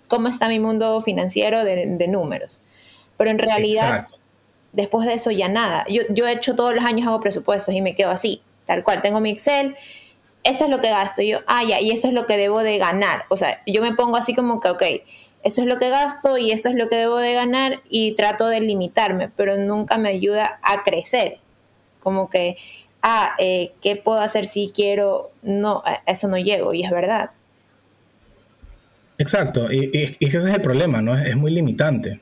cómo 0.07 0.27
está 0.27 0.47
mi 0.49 0.59
mundo 0.59 1.01
financiero 1.01 1.63
de, 1.63 2.07
números. 2.07 2.61
Pero 3.17 3.31
en 3.31 3.39
realidad 3.39 4.05
después 4.73 5.07
de 5.07 5.13
eso 5.13 5.31
ya 5.31 5.47
nada. 5.47 5.83
Yo, 5.89 6.03
yo 6.09 6.27
he 6.27 6.33
hecho 6.33 6.55
todos 6.55 6.75
los 6.75 6.83
años, 6.83 7.07
hago 7.07 7.19
presupuestos 7.19 7.73
y 7.73 7.81
me 7.81 7.95
quedo 7.95 8.11
así, 8.11 8.43
tal 8.65 8.83
cual. 8.83 9.01
Tengo 9.01 9.19
mi 9.19 9.31
Excel, 9.31 9.75
esto 10.43 10.65
es 10.65 10.69
lo 10.69 10.79
que 10.81 10.89
gasto. 10.89 11.21
yo, 11.21 11.39
ah, 11.47 11.63
ya, 11.63 11.79
y 11.79 11.91
esto 11.91 12.07
es 12.07 12.13
lo 12.13 12.25
que 12.25 12.37
debo 12.37 12.61
de 12.61 12.77
ganar. 12.77 13.25
O 13.29 13.37
sea, 13.37 13.63
yo 13.65 13.81
me 13.81 13.93
pongo 13.93 14.17
así 14.17 14.35
como 14.35 14.59
que, 14.59 14.69
ok, 14.69 14.83
esto 15.43 15.61
es 15.61 15.67
lo 15.67 15.77
que 15.77 15.89
gasto 15.89 16.37
y 16.37 16.51
esto 16.51 16.69
es 16.69 16.75
lo 16.75 16.89
que 16.89 16.97
debo 16.97 17.17
de 17.17 17.33
ganar 17.33 17.81
y 17.89 18.13
trato 18.13 18.47
de 18.47 18.61
limitarme, 18.61 19.29
pero 19.29 19.57
nunca 19.57 19.97
me 19.97 20.09
ayuda 20.09 20.59
a 20.61 20.83
crecer. 20.83 21.39
Como 22.03 22.29
que, 22.29 22.57
ah, 23.01 23.35
eh, 23.39 23.71
¿qué 23.81 23.95
puedo 23.95 24.19
hacer 24.19 24.45
si 24.45 24.71
quiero? 24.75 25.31
No, 25.41 25.81
a 25.85 26.03
eso 26.05 26.27
no 26.27 26.37
llego 26.37 26.73
y 26.73 26.83
es 26.83 26.91
verdad. 26.91 27.31
Exacto, 29.17 29.71
y, 29.71 29.89
y, 30.19 30.25
ese 30.25 30.37
es 30.37 30.45
el 30.45 30.61
problema, 30.61 31.01
¿no? 31.01 31.17
Es 31.17 31.35
muy 31.35 31.51
limitante. 31.51 32.19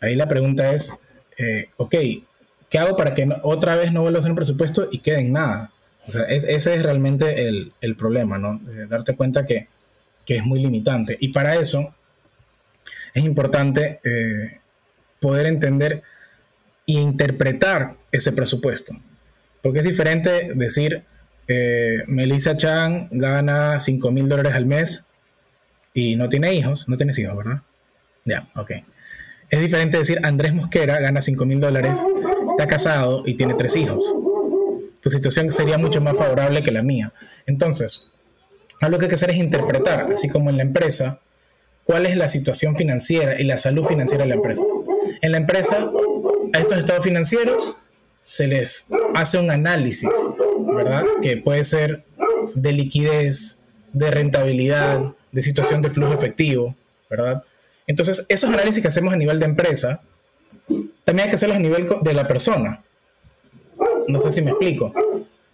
Ahí 0.00 0.14
la 0.14 0.28
pregunta 0.28 0.72
es, 0.72 0.94
eh, 1.38 1.68
ok, 1.78 1.94
¿qué 2.68 2.78
hago 2.78 2.96
para 2.96 3.14
que 3.14 3.28
otra 3.42 3.74
vez 3.74 3.92
no 3.92 4.02
vuelva 4.02 4.18
a 4.18 4.20
hacer 4.20 4.30
un 4.30 4.36
presupuesto 4.36 4.86
y 4.90 4.98
quede 4.98 5.20
en 5.20 5.32
nada? 5.32 5.72
O 6.06 6.12
sea, 6.12 6.24
ese 6.24 6.74
es 6.74 6.82
realmente 6.82 7.48
el, 7.48 7.96
problema, 7.96 8.36
¿no? 8.36 8.60
darte 8.88 9.16
cuenta 9.16 9.46
que, 9.46 9.68
es 10.26 10.44
muy 10.44 10.60
limitante. 10.60 11.16
Y 11.20 11.28
para 11.28 11.56
eso 11.56 11.94
es 13.14 13.24
importante 13.24 14.00
eh, 14.04 14.60
poder 15.20 15.46
entender 15.46 16.02
e 16.86 16.92
interpretar 16.92 17.96
ese 18.12 18.32
presupuesto. 18.32 18.94
Porque 19.64 19.78
es 19.78 19.84
diferente 19.86 20.52
decir, 20.54 21.04
eh, 21.48 22.02
Melissa 22.06 22.54
Chan 22.54 23.08
gana 23.10 23.78
5 23.78 24.10
mil 24.10 24.28
dólares 24.28 24.52
al 24.52 24.66
mes 24.66 25.06
y 25.94 26.16
no 26.16 26.28
tiene 26.28 26.52
hijos, 26.52 26.86
no 26.86 26.98
tienes 26.98 27.18
hijos, 27.18 27.34
¿verdad? 27.34 27.62
Ya, 28.26 28.46
ok. 28.56 28.72
Es 29.48 29.60
diferente 29.60 29.96
decir 29.96 30.20
Andrés 30.22 30.52
Mosquera 30.52 31.00
gana 31.00 31.22
5 31.22 31.46
mil 31.46 31.60
dólares, 31.60 32.04
está 32.50 32.66
casado 32.66 33.22
y 33.24 33.38
tiene 33.38 33.54
tres 33.54 33.74
hijos. 33.76 34.04
Tu 35.00 35.08
situación 35.08 35.50
sería 35.50 35.78
mucho 35.78 36.02
más 36.02 36.14
favorable 36.14 36.62
que 36.62 36.70
la 36.70 36.82
mía. 36.82 37.14
Entonces, 37.46 38.10
lo 38.86 38.98
que 38.98 39.06
hay 39.06 39.08
que 39.08 39.14
hacer 39.14 39.30
es 39.30 39.38
interpretar, 39.38 40.12
así 40.12 40.28
como 40.28 40.50
en 40.50 40.58
la 40.58 40.62
empresa, 40.62 41.20
cuál 41.84 42.04
es 42.04 42.18
la 42.18 42.28
situación 42.28 42.76
financiera 42.76 43.40
y 43.40 43.44
la 43.44 43.56
salud 43.56 43.86
financiera 43.86 44.24
de 44.24 44.28
la 44.28 44.34
empresa. 44.34 44.62
En 45.22 45.32
la 45.32 45.38
empresa, 45.38 45.90
a 46.52 46.58
estos 46.58 46.78
estados 46.78 47.02
financieros 47.02 47.78
se 48.24 48.46
les 48.46 48.86
hace 49.14 49.36
un 49.36 49.50
análisis, 49.50 50.08
¿verdad? 50.58 51.04
Que 51.20 51.36
puede 51.36 51.62
ser 51.62 52.04
de 52.54 52.72
liquidez, 52.72 53.60
de 53.92 54.10
rentabilidad, 54.10 55.02
de 55.30 55.42
situación 55.42 55.82
de 55.82 55.90
flujo 55.90 56.14
efectivo, 56.14 56.74
¿verdad? 57.10 57.44
Entonces, 57.86 58.24
esos 58.30 58.50
análisis 58.50 58.80
que 58.80 58.88
hacemos 58.88 59.12
a 59.12 59.18
nivel 59.18 59.38
de 59.38 59.44
empresa, 59.44 60.00
también 61.04 61.24
hay 61.26 61.28
que 61.28 61.34
hacerlos 61.34 61.58
a 61.58 61.60
nivel 61.60 61.86
de 62.00 62.14
la 62.14 62.26
persona. 62.26 62.82
No 64.08 64.18
sé 64.18 64.30
si 64.30 64.40
me 64.40 64.52
explico. 64.52 64.94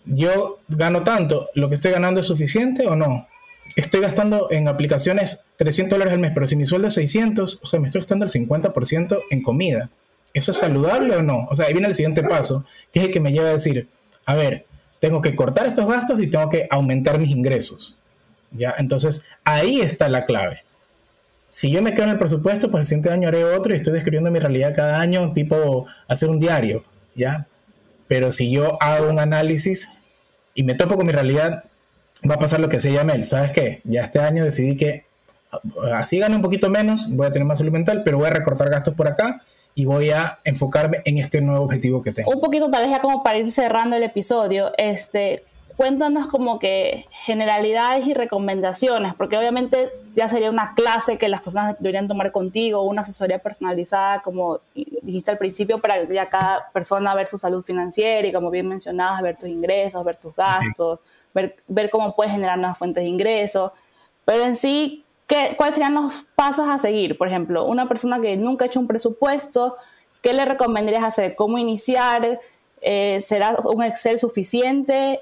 Yo 0.05 0.61
gano 0.69 1.03
tanto, 1.03 1.49
¿lo 1.57 1.69
que 1.69 1.75
estoy 1.75 1.91
ganando 1.91 2.21
es 2.21 2.27
suficiente 2.27 2.87
o 2.87 2.95
no? 2.95 3.27
Estoy 3.75 4.01
gastando 4.01 4.49
en 4.53 4.69
aplicaciones 4.69 5.41
300 5.57 5.91
dólares 5.97 6.15
al 6.15 6.21
mes, 6.21 6.31
pero 6.33 6.47
si 6.47 6.55
mi 6.55 6.67
sueldo 6.67 6.87
es 6.87 6.95
600, 6.95 7.63
o 7.65 7.67
sea, 7.67 7.81
me 7.81 7.87
estoy 7.87 8.03
gastando 8.03 8.27
el 8.27 8.31
50% 8.31 9.23
en 9.29 9.43
comida. 9.43 9.91
¿Eso 10.33 10.51
es 10.53 10.57
saludable 10.57 11.17
o 11.17 11.23
no? 11.23 11.47
O 11.51 11.57
sea, 11.57 11.67
ahí 11.67 11.73
viene 11.73 11.89
el 11.89 11.95
siguiente 11.95 12.23
paso, 12.23 12.65
que 12.93 13.01
es 13.01 13.07
el 13.07 13.13
que 13.13 13.21
me 13.21 13.33
lleva 13.33 13.49
a 13.49 13.53
decir, 13.53 13.89
a 14.27 14.35
ver, 14.35 14.67
tengo 15.01 15.21
que 15.21 15.35
cortar 15.35 15.67
estos 15.67 15.87
gastos 15.87 16.23
y 16.23 16.29
tengo 16.29 16.49
que 16.49 16.69
aumentar 16.71 17.19
mis 17.19 17.31
ingresos. 17.31 17.99
¿Ya? 18.53 18.75
Entonces, 18.79 19.25
ahí 19.45 19.81
está 19.81 20.09
la 20.09 20.27
clave. 20.27 20.63
Si 21.49 21.71
yo 21.71 21.83
me 21.83 21.95
quedo 21.95 22.05
en 22.05 22.11
el 22.11 22.19
presupuesto, 22.19 22.71
pues 22.71 22.83
el 22.83 22.87
siguiente 22.87 23.11
año 23.11 23.29
haré 23.29 23.45
otro 23.45 23.73
y 23.73 23.77
estoy 23.77 23.93
describiendo 23.93 24.31
mi 24.31 24.39
realidad 24.39 24.73
cada 24.75 25.01
año, 25.01 25.33
tipo 25.33 25.87
hacer 26.07 26.29
un 26.31 26.39
diario, 26.39 26.85
¿ya? 27.15 27.47
Pero 28.07 28.31
si 28.31 28.51
yo 28.51 28.81
hago 28.81 29.09
un 29.09 29.19
análisis 29.19 29.89
y 30.55 30.63
me 30.63 30.75
topo 30.75 30.97
con 30.97 31.07
mi 31.07 31.13
realidad, 31.13 31.65
va 32.29 32.37
a 32.37 32.39
pasar 32.39 32.61
lo 32.61 32.69
que 32.69 32.79
se 32.79 32.93
llama 32.93 33.13
él. 33.13 33.25
¿Sabes 33.25 33.51
qué? 33.51 33.81
Ya 33.85 34.03
este 34.03 34.21
año 34.21 34.45
decidí 34.45 34.77
que 34.77 35.05
así 35.93 36.19
gano 36.19 36.37
un 36.37 36.43
poquito 36.43 36.71
menos, 36.71 37.09
voy 37.11 37.27
a 37.27 37.33
tener 37.33 37.47
más 37.47 37.59
salud 37.59 37.73
mental, 37.73 38.03
pero 38.05 38.19
voy 38.19 38.29
a 38.29 38.31
recortar 38.31 38.71
gastos 38.71 38.95
por 38.95 39.09
acá 39.09 39.43
y 39.75 39.85
voy 39.85 40.11
a 40.11 40.39
enfocarme 40.45 41.03
en 41.05 41.19
este 41.19 41.41
nuevo 41.41 41.65
objetivo 41.65 42.03
que 42.03 42.13
tengo. 42.13 42.31
Un 42.31 42.41
poquito 42.41 42.71
tal 42.71 42.83
vez 42.83 42.91
ya 42.91 43.01
como 43.01 43.23
para 43.23 43.39
ir 43.39 43.51
cerrando 43.51 43.97
el 43.97 44.03
episodio, 44.03 44.73
este, 44.77 45.45
cuéntanos 45.81 46.27
como 46.27 46.59
que 46.59 47.07
generalidades 47.11 48.07
y 48.07 48.13
recomendaciones, 48.13 49.15
porque 49.15 49.39
obviamente 49.39 49.89
ya 50.13 50.29
sería 50.29 50.51
una 50.51 50.75
clase 50.75 51.17
que 51.17 51.29
las 51.29 51.41
personas 51.41 51.77
deberían 51.79 52.07
tomar 52.07 52.33
contigo, 52.33 52.83
una 52.83 53.01
asesoría 53.01 53.39
personalizada, 53.39 54.21
como 54.21 54.61
dijiste 54.75 55.31
al 55.31 55.39
principio, 55.39 55.81
para 55.81 56.05
ya 56.05 56.29
cada 56.29 56.71
persona 56.73 57.15
ver 57.15 57.29
su 57.29 57.39
salud 57.39 57.63
financiera 57.63 58.29
y 58.29 58.33
como 58.33 58.51
bien 58.51 58.69
mencionabas, 58.69 59.23
ver 59.23 59.37
tus 59.37 59.49
ingresos, 59.49 60.05
ver 60.05 60.19
tus 60.19 60.35
gastos, 60.37 61.01
ver, 61.33 61.57
ver 61.67 61.89
cómo 61.89 62.15
puedes 62.15 62.33
generar 62.33 62.59
nuevas 62.59 62.77
fuentes 62.77 63.03
de 63.03 63.09
ingresos, 63.09 63.73
pero 64.27 64.45
en 64.45 64.57
sí, 64.57 65.05
¿qué, 65.31 65.55
¿cuáles 65.57 65.77
serían 65.77 65.95
los 65.95 66.27
pasos 66.35 66.69
a 66.69 66.79
seguir? 66.79 67.17
Por 67.17 67.29
ejemplo, 67.29 67.65
una 67.65 67.89
persona 67.89 68.21
que 68.21 68.37
nunca 68.37 68.65
ha 68.65 68.67
hecho 68.67 68.81
un 68.81 68.89
presupuesto, 68.89 69.77
¿qué 70.23 70.33
le 70.35 70.45
recomendarías 70.45 71.05
hacer? 71.05 71.37
¿Cómo 71.37 71.57
iniciar? 71.57 72.41
Eh, 72.83 73.21
¿Será 73.21 73.57
un 73.65 73.85
Excel 73.85 74.19
suficiente? 74.19 75.21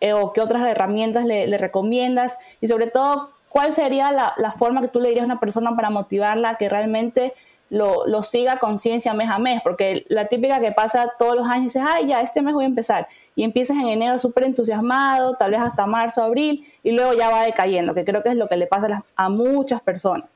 Eh, 0.00 0.12
o 0.12 0.34
qué 0.34 0.42
otras 0.42 0.62
herramientas 0.68 1.24
le, 1.24 1.56
recomiendas 1.56 2.36
y 2.60 2.68
sobre 2.68 2.88
todo 2.88 3.30
cuál 3.48 3.72
sería 3.72 4.12
la, 4.12 4.52
forma 4.58 4.82
que 4.82 4.88
tú 4.88 5.00
le 5.00 5.08
dirías 5.08 5.22
a 5.22 5.26
una 5.26 5.40
persona 5.40 5.74
para 5.74 5.88
motivarla 5.88 6.50
a 6.50 6.56
que 6.56 6.68
realmente 6.68 7.32
lo, 7.70 8.06
lo 8.06 8.22
siga 8.22 8.58
conciencia 8.58 9.14
mes 9.14 9.28
a 9.30 9.38
mes, 9.38 9.60
porque 9.62 10.04
la 10.08 10.26
típica 10.26 10.60
que 10.60 10.72
pasa 10.72 11.12
todos 11.18 11.36
los 11.36 11.46
años 11.46 11.62
y 11.62 11.64
dices, 11.64 11.82
ay, 11.86 12.06
ya, 12.06 12.20
este 12.20 12.42
mes 12.42 12.54
voy 12.54 12.64
a 12.64 12.68
empezar, 12.68 13.08
y 13.34 13.42
empiezas 13.42 13.76
en 13.76 13.86
enero 13.86 14.18
súper 14.18 14.44
entusiasmado, 14.44 15.34
tal 15.34 15.50
vez 15.50 15.60
hasta 15.60 15.86
marzo, 15.86 16.22
abril, 16.22 16.66
y 16.82 16.92
luego 16.92 17.12
ya 17.14 17.30
va 17.30 17.42
decayendo, 17.42 17.94
que 17.94 18.04
creo 18.04 18.22
que 18.22 18.30
es 18.30 18.36
lo 18.36 18.48
que 18.48 18.56
le 18.56 18.66
pasa 18.66 19.04
a 19.16 19.28
muchas 19.28 19.80
personas. 19.80 20.28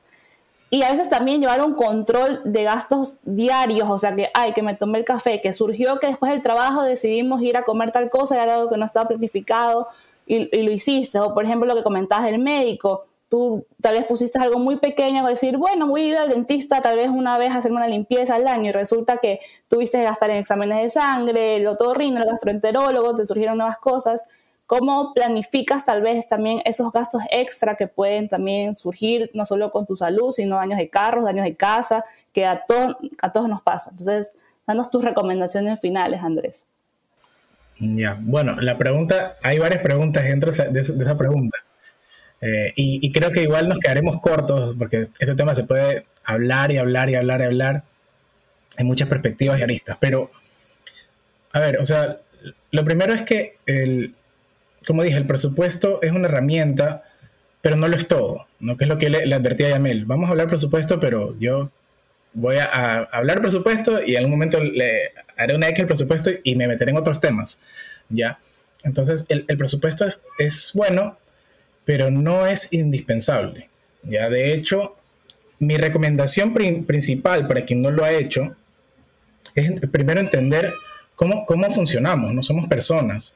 Y 0.73 0.83
a 0.83 0.91
veces 0.91 1.09
también 1.09 1.41
llevar 1.41 1.61
un 1.61 1.73
control 1.73 2.39
de 2.45 2.63
gastos 2.63 3.17
diarios, 3.23 3.89
o 3.89 3.97
sea 3.97 4.15
que, 4.15 4.29
ay, 4.33 4.53
que 4.53 4.61
me 4.61 4.73
tomé 4.73 4.99
el 4.99 5.05
café, 5.05 5.41
que 5.41 5.51
surgió 5.51 5.99
que 5.99 6.07
después 6.07 6.31
del 6.31 6.41
trabajo 6.41 6.81
decidimos 6.83 7.41
ir 7.41 7.57
a 7.57 7.63
comer 7.63 7.91
tal 7.91 8.09
cosa 8.09 8.37
y 8.37 8.39
era 8.39 8.55
algo 8.55 8.69
que 8.69 8.77
no 8.77 8.85
estaba 8.85 9.09
planificado 9.09 9.89
y, 10.25 10.63
lo 10.63 10.71
hiciste. 10.71 11.19
O 11.19 11.33
por 11.33 11.43
ejemplo 11.43 11.67
lo 11.67 11.75
que 11.75 11.83
comentabas 11.83 12.23
del 12.23 12.39
médico, 12.39 13.05
tú 13.31 13.65
tal 13.81 13.95
vez 13.95 14.05
pusiste 14.05 14.37
algo 14.37 14.59
muy 14.59 14.75
pequeño, 14.75 15.25
decir, 15.25 15.57
bueno, 15.57 15.87
voy 15.87 16.03
a 16.03 16.07
ir 16.07 16.17
al 16.17 16.29
dentista 16.29 16.81
tal 16.81 16.97
vez 16.97 17.09
una 17.09 17.39
vez 17.39 17.51
a 17.51 17.57
hacerme 17.57 17.77
una 17.77 17.87
limpieza 17.87 18.35
al 18.35 18.47
año 18.47 18.69
y 18.69 18.71
resulta 18.71 19.17
que 19.17 19.39
tuviste 19.67 19.97
que 19.97 20.03
gastar 20.03 20.29
en 20.29 20.37
exámenes 20.37 20.83
de 20.83 20.89
sangre, 20.91 21.55
el 21.55 21.65
otorrino, 21.65 22.19
el 22.19 22.27
gastroenterólogo, 22.27 23.15
te 23.15 23.25
surgieron 23.25 23.57
nuevas 23.57 23.79
cosas 23.79 24.23
¿Cómo 24.71 25.13
planificas 25.13 25.83
tal 25.83 26.01
vez 26.01 26.29
también 26.29 26.61
esos 26.63 26.93
gastos 26.93 27.21
extra 27.29 27.75
que 27.75 27.87
pueden 27.87 28.29
también 28.29 28.73
surgir 28.73 29.29
no 29.33 29.45
solo 29.45 29.69
con 29.69 29.85
tu 29.85 29.97
salud, 29.97 30.31
sino 30.31 30.55
daños 30.55 30.77
de 30.77 30.87
carros, 30.89 31.25
daños 31.25 31.43
de 31.43 31.57
casa, 31.57 32.05
que 32.31 32.45
a, 32.45 32.63
todos 32.65 33.49
nos 33.49 33.61
pasa? 33.63 33.89
Entonces, 33.89 34.31
danos 34.65 34.89
tus 34.89 35.03
recomendaciones 35.03 35.77
finales, 35.81 36.21
Andrés. 36.21 36.63
Ya, 37.79 38.17
bueno, 38.21 38.61
la 38.61 38.77
pregunta, 38.77 39.35
hay 39.43 39.59
varias 39.59 39.83
preguntas 39.83 40.23
dentro 40.23 40.53
de 40.53 40.79
esa, 40.79 41.17
pregunta. 41.17 41.57
Eh, 42.41 42.73
y, 42.75 43.05
y, 43.05 43.11
creo 43.11 43.31
que 43.31 43.43
igual 43.43 43.69
nos 43.69 43.77
quedaremos 43.77 44.19
cortos 44.19 44.75
porque 44.75 45.07
este 45.19 45.35
tema 45.35 45.53
se 45.53 45.63
puede 45.63 46.05
hablar 46.23 46.71
y 46.71 46.77
hablar 46.77 47.09
y 47.09 47.15
hablar 47.15 47.41
y 47.41 47.43
hablar 47.43 47.83
en 48.77 48.87
muchas 48.87 49.07
perspectivas 49.07 49.59
y 49.59 49.63
aristas. 49.63 49.97
Pero, 49.99 50.31
a 51.51 51.59
ver, 51.59 51.77
o 51.77 51.85
sea, 51.85 52.19
lo 52.71 52.83
primero 52.83 53.13
es 53.13 53.21
que 53.21 53.57
el, 53.65 54.15
como 54.85 55.03
dije, 55.03 55.17
el 55.17 55.27
presupuesto 55.27 56.01
es 56.01 56.11
una 56.11 56.27
herramienta, 56.27 57.03
pero 57.61 57.75
no 57.75 57.87
lo 57.87 57.95
es 57.95 58.07
todo, 58.07 58.47
¿no? 58.59 58.77
Que 58.77 58.85
es 58.85 58.89
lo 58.89 58.97
que 58.97 59.09
le, 59.09 59.33
advertí 59.33 59.63
a 59.65 59.69
Yamel. 59.69 60.05
Vamos 60.05 60.27
a 60.27 60.31
hablar 60.31 60.47
presupuesto, 60.47 60.99
pero 60.99 61.37
yo 61.39 61.71
voy 62.33 62.57
a, 62.57 63.03
hablar 63.11 63.41
presupuesto 63.41 64.01
y 64.03 64.11
en 64.11 64.17
algún 64.17 64.31
momento 64.31 64.63
le 64.63 65.11
haré 65.37 65.55
una 65.55 65.69
X 65.69 65.81
al 65.81 65.87
presupuesto 65.87 66.31
y 66.43 66.55
me 66.55 66.67
meteré 66.67 66.91
en 66.91 66.97
otros 66.97 67.19
temas, 67.19 67.63
¿ya? 68.09 68.39
Entonces, 68.83 69.25
el, 69.29 69.45
presupuesto 69.57 70.05
es, 70.39 70.71
bueno, 70.73 71.17
pero 71.91 72.09
no 72.09 72.47
es 72.47 72.71
indispensable, 72.71 73.67
¿ya? 74.03 74.29
De 74.29 74.53
hecho, 74.53 74.95
mi 75.59 75.75
recomendación 75.75 76.53
principal 76.53 77.49
para 77.49 77.65
quien 77.65 77.81
no 77.81 77.91
lo 77.91 78.05
ha 78.05 78.13
hecho 78.13 78.55
es 79.55 79.73
primero 79.91 80.21
entender 80.21 80.71
cómo, 81.17 81.45
cómo 81.45 81.69
funcionamos, 81.69 82.33
no 82.33 82.41
somos 82.43 82.67
personas. 82.67 83.35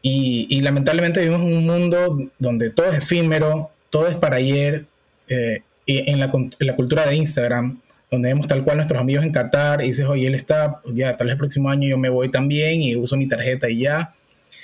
Y, 0.00 0.62
lamentablemente 0.62 1.20
vivimos 1.20 1.42
en 1.42 1.58
un 1.58 1.66
mundo 1.66 2.30
donde 2.38 2.70
todo 2.70 2.86
es 2.86 2.96
efímero, 2.96 3.70
todo 3.90 4.08
es 4.08 4.16
para 4.16 4.36
ayer, 4.36 4.86
eh, 5.28 5.60
y 5.84 6.10
en 6.10 6.20
la, 6.20 6.30
cultura 6.30 7.04
de 7.04 7.16
Instagram, 7.16 7.82
donde 8.10 8.30
vemos 8.30 8.48
tal 8.48 8.64
cual 8.64 8.78
nuestros 8.78 8.98
amigos 8.98 9.24
en 9.24 9.32
Qatar 9.32 9.82
y 9.82 9.88
dices, 9.88 10.06
oye, 10.06 10.26
él 10.26 10.34
está, 10.34 10.80
ya 10.86 11.18
tal 11.18 11.26
vez 11.26 11.34
el 11.34 11.38
próximo 11.38 11.68
año 11.68 11.86
yo 11.86 11.98
me 11.98 12.08
voy 12.08 12.30
también 12.30 12.80
y 12.80 12.96
uso 12.96 13.14
mi 13.18 13.28
tarjeta 13.28 13.68
y 13.68 13.80
ya. 13.80 14.10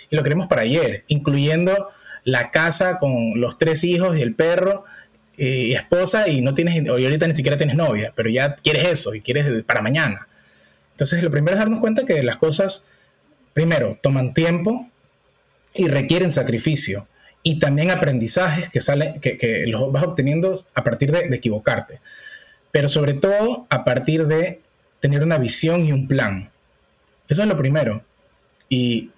Y 0.08 0.16
lo 0.16 0.22
queremos 0.22 0.46
para 0.46 0.62
ayer, 0.62 1.04
incluyendo 1.08 1.90
la 2.28 2.50
casa 2.50 2.98
con 2.98 3.40
los 3.40 3.56
tres 3.56 3.84
hijos 3.84 4.16
y 4.18 4.22
el 4.22 4.34
perro 4.34 4.84
eh, 5.38 5.68
y 5.68 5.72
esposa 5.72 6.28
y 6.28 6.42
no 6.42 6.52
tienes, 6.54 6.88
o 6.88 6.92
ahorita 6.92 7.26
ni 7.26 7.34
siquiera 7.34 7.56
tienes 7.56 7.76
novia, 7.76 8.12
pero 8.14 8.28
ya 8.28 8.54
quieres 8.54 8.86
eso 8.86 9.14
y 9.14 9.20
quieres 9.22 9.62
para 9.64 9.80
mañana. 9.80 10.28
Entonces 10.90 11.22
lo 11.22 11.30
primero 11.30 11.54
es 11.54 11.58
darnos 11.58 11.80
cuenta 11.80 12.04
que 12.04 12.22
las 12.22 12.36
cosas, 12.36 12.86
primero, 13.54 13.98
toman 14.02 14.34
tiempo, 14.34 14.88
y 15.74 15.88
requieren 15.88 16.30
sacrificio 16.30 17.06
y 17.42 17.58
también 17.58 17.90
aprendizajes 17.90 18.68
que, 18.68 18.80
salen, 18.80 19.20
que, 19.20 19.64
los 19.68 19.90
vas 19.92 20.02
obteniendo 20.02 20.64
a 20.74 20.84
partir 20.84 21.12
de, 21.12 21.34
equivocarte, 21.34 22.00
pero 22.72 22.88
sobre 22.88 23.14
todo 23.14 23.66
a 23.70 23.84
partir 23.84 24.26
de 24.26 24.60
tener 25.00 25.22
una 25.22 25.38
visión 25.38 25.86
y 25.86 25.92
un 25.92 26.08
plan. 26.08 26.50
Eso 27.28 27.42
es 27.42 27.48
lo 27.48 27.56
primero. 27.56 28.02
Y, 28.68 29.10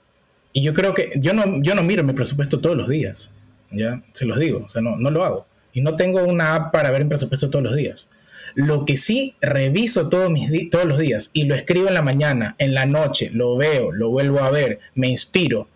yo 0.54 0.74
creo 0.74 0.94
que 0.94 1.12
yo 1.16 1.32
no, 1.32 1.62
yo 1.62 1.74
no 1.74 1.82
miro 1.82 2.02
mi 2.02 2.12
presupuesto 2.12 2.60
todos 2.60 2.76
los 2.76 2.88
días, 2.88 3.30
ya 3.70 4.02
se 4.12 4.24
los 4.24 4.38
digo, 4.38 4.64
o 4.64 4.68
sea, 4.68 4.82
no, 4.82 4.96
no 4.96 5.10
lo 5.10 5.24
hago. 5.24 5.46
Y 5.72 5.82
no 5.82 5.94
tengo 5.94 6.24
una 6.24 6.56
app 6.56 6.72
para 6.72 6.90
ver 6.90 7.04
mi 7.04 7.08
presupuesto 7.08 7.50
todos 7.50 7.64
los 7.64 7.76
días. 7.76 8.10
Lo 8.54 8.84
que 8.84 8.96
sí 8.96 9.36
reviso 9.40 10.08
todos, 10.08 10.28
mis 10.30 10.50
todos 10.70 10.84
los 10.84 10.98
días 10.98 11.30
y 11.32 11.44
lo 11.44 11.54
escribo 11.54 11.86
en 11.86 11.94
la 11.94 12.02
mañana, 12.02 12.56
en 12.58 12.74
la 12.74 12.84
noche, 12.86 13.30
lo 13.32 13.56
veo, 13.56 13.92
lo 13.92 14.10
vuelvo 14.10 14.40
a 14.40 14.50
ver, 14.50 14.80
me 14.94 15.08
inspiro, 15.08 15.68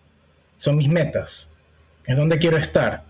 son 0.57 0.77
mis 0.77 0.89
metas, 0.89 1.53
es 2.07 2.17
donde 2.17 2.39
quiero 2.39 2.57
estar, 2.57 3.05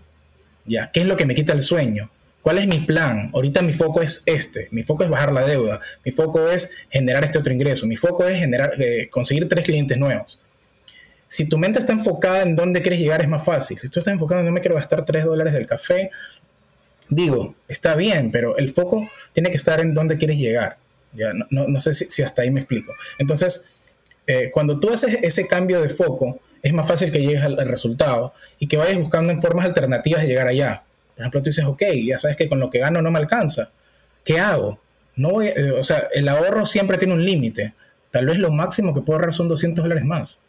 ¿ya? 0.65 0.91
¿Qué 0.91 1.01
es 1.01 1.07
lo 1.07 1.15
que 1.15 1.25
me 1.25 1.33
quita 1.33 1.53
el 1.53 1.63
sueño? 1.63 2.11
¿Cuál 2.43 2.59
es 2.59 2.67
mi 2.67 2.79
plan? 2.79 3.31
Ahorita 3.33 3.63
mi 3.63 3.73
foco 3.73 4.03
es 4.03 4.21
este, 4.27 4.67
mi 4.69 4.83
foco 4.83 5.03
es 5.03 5.09
bajar 5.09 5.31
la 5.31 5.41
deuda, 5.41 5.79
mi 6.03 6.11
foco 6.11 6.47
es 6.47 6.69
generar 6.91 7.25
este 7.25 7.39
otro 7.39 7.51
ingreso, 7.51 7.87
mi 7.87 7.95
foco 7.95 8.27
es 8.27 8.37
generar, 8.37 8.79
eh, 8.79 9.09
conseguir 9.09 9.47
tres 9.47 9.65
clientes 9.65 9.97
nuevos. 9.97 10.39
Si 11.27 11.49
tu 11.49 11.57
mente 11.57 11.79
está 11.79 11.93
enfocada 11.93 12.43
en 12.43 12.55
dónde 12.55 12.81
quieres 12.81 12.99
llegar 12.99 13.21
es 13.21 13.27
más 13.27 13.43
fácil. 13.43 13.77
Si 13.77 13.89
tú 13.89 13.99
estás 13.99 14.13
enfocado 14.13 14.41
en 14.41 14.47
no 14.47 14.51
me 14.51 14.61
quiero 14.61 14.75
gastar 14.75 15.05
tres 15.05 15.25
dólares 15.25 15.53
del 15.53 15.65
café, 15.65 16.11
digo, 17.09 17.55
está 17.67 17.95
bien, 17.95 18.31
pero 18.31 18.57
el 18.57 18.69
foco 18.69 19.07
tiene 19.33 19.49
que 19.51 19.57
estar 19.57 19.79
en 19.79 19.93
donde 19.93 20.17
quieres 20.17 20.37
llegar. 20.37 20.77
Ya, 21.13 21.31
no, 21.49 21.79
sé 21.79 21.93
si, 21.93 22.23
hasta 22.23 22.41
ahí 22.41 22.51
me 22.51 22.59
explico. 22.61 22.93
Entonces, 23.17 23.65
eh, 24.27 24.51
cuando 24.51 24.79
tú 24.79 24.89
haces 24.89 25.19
ese 25.21 25.47
cambio 25.47 25.81
de 25.81 25.89
foco, 25.89 26.41
es 26.61 26.73
más 26.73 26.87
fácil 26.87 27.11
que 27.11 27.21
llegues 27.21 27.43
al, 27.43 27.57
resultado 27.67 28.33
y 28.59 28.67
que 28.67 28.75
vayas 28.75 28.97
buscando 28.97 29.31
en 29.31 29.41
formas 29.41 29.65
alternativas 29.65 30.23
de 30.23 30.27
llegar 30.27 30.47
allá. 30.47 30.83
Por 31.15 31.21
ejemplo, 31.21 31.41
tú 31.41 31.49
dices, 31.49 31.65
ok, 31.65 31.83
ya 32.05 32.17
sabes 32.17 32.35
que 32.35 32.49
con 32.49 32.59
lo 32.59 32.69
que 32.69 32.79
gano 32.79 33.01
no 33.01 33.11
me 33.11 33.19
alcanza. 33.19 33.69
¿Qué 34.23 34.39
hago? 34.39 34.79
No 35.15 35.29
voy, 35.29 35.47
eh, 35.47 35.71
o 35.71 35.83
sea, 35.83 36.09
el 36.13 36.27
ahorro 36.27 36.65
siempre 36.65 36.97
tiene 36.97 37.13
un 37.13 37.23
límite. 37.23 37.73
Tal 38.11 38.25
vez 38.25 38.39
lo 38.39 38.51
máximo 38.51 38.93
que 38.93 39.01
puedo 39.01 39.17
ahorrar 39.17 39.33
son 39.33 39.47
200 39.47 39.83
dólares 39.83 40.03
más. 40.03 40.41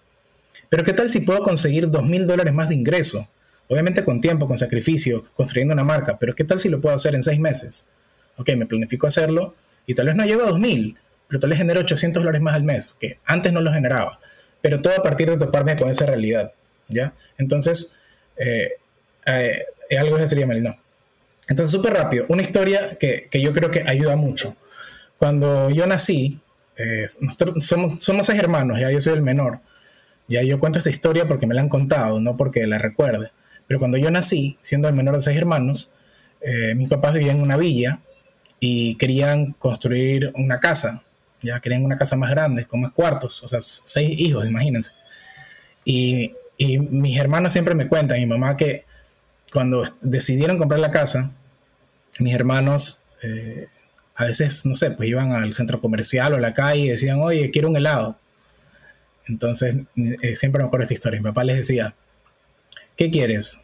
Pero 0.68 0.84
¿qué 0.84 0.92
tal 0.92 1.08
si 1.08 1.20
puedo 1.20 1.42
conseguir 1.42 1.88
2.000 1.88 2.24
dólares 2.24 2.54
más 2.54 2.68
de 2.68 2.74
ingreso? 2.74 3.28
Obviamente 3.68 4.04
con 4.04 4.20
tiempo, 4.20 4.46
con 4.46 4.58
sacrificio, 4.58 5.26
construyendo 5.34 5.74
una 5.74 5.84
marca, 5.84 6.18
pero 6.18 6.34
¿qué 6.34 6.44
tal 6.44 6.60
si 6.60 6.68
lo 6.68 6.80
puedo 6.80 6.94
hacer 6.94 7.14
en 7.14 7.22
seis 7.22 7.40
meses? 7.40 7.88
Ok, 8.36 8.50
me 8.56 8.66
planifico 8.66 9.06
hacerlo 9.06 9.54
y 9.86 9.94
tal 9.94 10.06
vez 10.06 10.16
no 10.16 10.24
llego 10.24 10.44
a 10.44 10.50
2.000, 10.50 10.96
pero 11.28 11.40
tal 11.40 11.50
vez 11.50 11.58
genero 11.58 11.80
800 11.80 12.22
dólares 12.22 12.40
más 12.40 12.54
al 12.54 12.62
mes, 12.62 12.96
que 12.98 13.18
antes 13.24 13.52
no 13.52 13.60
lo 13.60 13.72
generaba. 13.72 14.20
Pero 14.60 14.80
todo 14.80 14.94
a 14.96 15.02
partir 15.02 15.30
de 15.30 15.36
toparme 15.36 15.76
con 15.76 15.90
esa 15.90 16.06
realidad, 16.06 16.52
¿ya? 16.88 17.12
Entonces, 17.38 17.96
eh, 18.36 18.72
eh, 19.26 19.64
algo 19.98 20.16
que 20.16 20.26
sería 20.26 20.46
mal, 20.46 20.62
no. 20.62 20.76
Entonces, 21.48 21.72
súper 21.72 21.94
rápido, 21.94 22.26
una 22.28 22.42
historia 22.42 22.96
que, 22.98 23.28
que, 23.30 23.40
yo 23.40 23.52
creo 23.52 23.70
que 23.70 23.82
ayuda 23.86 24.16
mucho. 24.16 24.56
Cuando 25.18 25.70
yo 25.70 25.86
nací, 25.86 26.40
eh, 26.76 27.06
nosotros 27.20 27.64
somos, 27.64 28.02
somos 28.02 28.26
seis 28.26 28.38
hermanos, 28.38 28.80
ya 28.80 28.90
yo 28.90 29.00
soy 29.00 29.14
el 29.14 29.22
menor. 29.22 29.60
Ya 30.28 30.42
yo 30.42 30.58
cuento 30.58 30.78
esta 30.78 30.90
historia 30.90 31.28
porque 31.28 31.46
me 31.46 31.54
la 31.54 31.60
han 31.60 31.68
contado, 31.68 32.20
no 32.20 32.36
porque 32.36 32.66
la 32.66 32.78
recuerde. 32.78 33.30
Pero 33.66 33.78
cuando 33.78 33.96
yo 33.96 34.10
nací, 34.10 34.56
siendo 34.60 34.88
el 34.88 34.94
menor 34.94 35.14
de 35.14 35.20
seis 35.20 35.36
hermanos, 35.36 35.92
eh, 36.40 36.74
mis 36.74 36.88
papás 36.88 37.14
vivían 37.14 37.36
en 37.36 37.42
una 37.42 37.56
villa 37.56 38.00
y 38.60 38.96
querían 38.96 39.52
construir 39.52 40.32
una 40.34 40.60
casa. 40.60 41.02
Ya 41.42 41.60
querían 41.60 41.84
una 41.84 41.98
casa 41.98 42.16
más 42.16 42.30
grande, 42.30 42.64
con 42.64 42.80
más 42.80 42.92
cuartos, 42.92 43.42
o 43.42 43.48
sea, 43.48 43.60
seis 43.60 44.18
hijos, 44.20 44.46
imagínense. 44.46 44.92
Y, 45.84 46.34
y 46.56 46.78
mis 46.78 47.18
hermanos 47.18 47.52
siempre 47.52 47.74
me 47.74 47.86
cuentan, 47.88 48.18
mi 48.18 48.26
mamá, 48.26 48.56
que 48.56 48.84
cuando 49.52 49.84
decidieron 50.00 50.58
comprar 50.58 50.80
la 50.80 50.90
casa, 50.90 51.30
mis 52.18 52.34
hermanos 52.34 53.04
eh, 53.22 53.68
a 54.14 54.24
veces, 54.24 54.64
no 54.64 54.74
sé, 54.74 54.90
pues 54.92 55.08
iban 55.08 55.32
al 55.32 55.52
centro 55.52 55.80
comercial 55.80 56.32
o 56.32 56.36
a 56.36 56.40
la 56.40 56.54
calle 56.54 56.80
y 56.80 56.88
decían, 56.88 57.20
oye, 57.20 57.50
quiero 57.50 57.68
un 57.68 57.76
helado. 57.76 58.18
Entonces, 59.26 59.76
eh, 59.96 60.34
siempre 60.34 60.62
me 60.62 60.66
acuerdo 60.66 60.84
esta 60.84 60.94
historia. 60.94 61.20
Mi 61.20 61.24
papá 61.24 61.44
les 61.44 61.56
decía, 61.56 61.94
¿qué 62.96 63.10
quieres? 63.10 63.60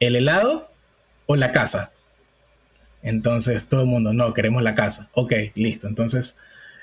¿El 0.00 0.16
helado 0.16 0.70
o 1.26 1.36
la 1.36 1.52
casa? 1.52 1.92
Entonces, 3.02 3.66
todo 3.66 3.82
el 3.82 3.86
mundo, 3.86 4.12
no, 4.12 4.34
queremos 4.34 4.62
la 4.62 4.74
casa. 4.74 5.08
Ok, 5.14 5.32
listo. 5.54 5.86
Entonces, 5.86 6.38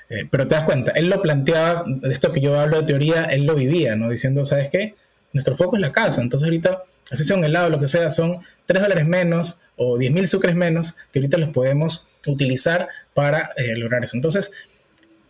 eh, 0.08 0.26
pero 0.30 0.48
te 0.48 0.54
das 0.54 0.64
cuenta, 0.64 0.92
él 0.92 1.08
lo 1.08 1.20
planteaba, 1.20 1.84
esto 2.10 2.32
que 2.32 2.40
yo 2.40 2.58
hablo 2.58 2.80
de 2.80 2.86
teoría, 2.86 3.24
él 3.24 3.44
lo 3.44 3.54
vivía, 3.54 3.94
¿no? 3.94 4.08
Diciendo, 4.10 4.44
¿sabes 4.44 4.68
qué? 4.68 4.94
Nuestro 5.32 5.56
foco 5.56 5.76
es 5.76 5.82
la 5.82 5.92
casa. 5.92 6.22
Entonces, 6.22 6.46
ahorita, 6.46 6.82
así 7.10 7.24
sea 7.24 7.36
un 7.36 7.44
helado, 7.44 7.70
lo 7.70 7.78
que 7.78 7.88
sea, 7.88 8.10
son 8.10 8.40
3 8.66 8.82
dólares 8.82 9.06
menos 9.06 9.60
o 9.76 9.98
10 9.98 10.12
mil 10.12 10.26
sucres 10.26 10.56
menos 10.56 10.96
que 11.12 11.18
ahorita 11.18 11.38
los 11.38 11.50
podemos 11.50 12.08
utilizar 12.26 12.88
para 13.14 13.50
eh, 13.56 13.76
lograr 13.76 14.02
eso. 14.02 14.16
Entonces, 14.16 14.50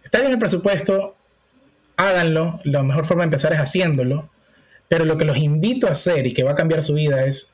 está 0.05 0.20
bien 0.20 0.33
el 0.33 0.39
presupuesto, 0.39 1.16
háganlo, 1.99 2.61
la 2.64 2.82
mejor 2.82 3.05
forma 3.05 3.24
de 3.24 3.26
empezar 3.26 3.53
es 3.53 3.59
haciéndolo, 3.59 4.30
pero 4.88 5.05
lo 5.05 5.18
que 5.18 5.26
los 5.26 5.36
invito 5.36 5.88
a 5.88 5.90
hacer 5.90 6.26
y 6.26 6.32
que 6.32 6.44
va 6.44 6.53
a 6.53 6.55
cambiar 6.55 6.82
su 6.82 6.94
vida 6.94 7.26
es 7.26 7.53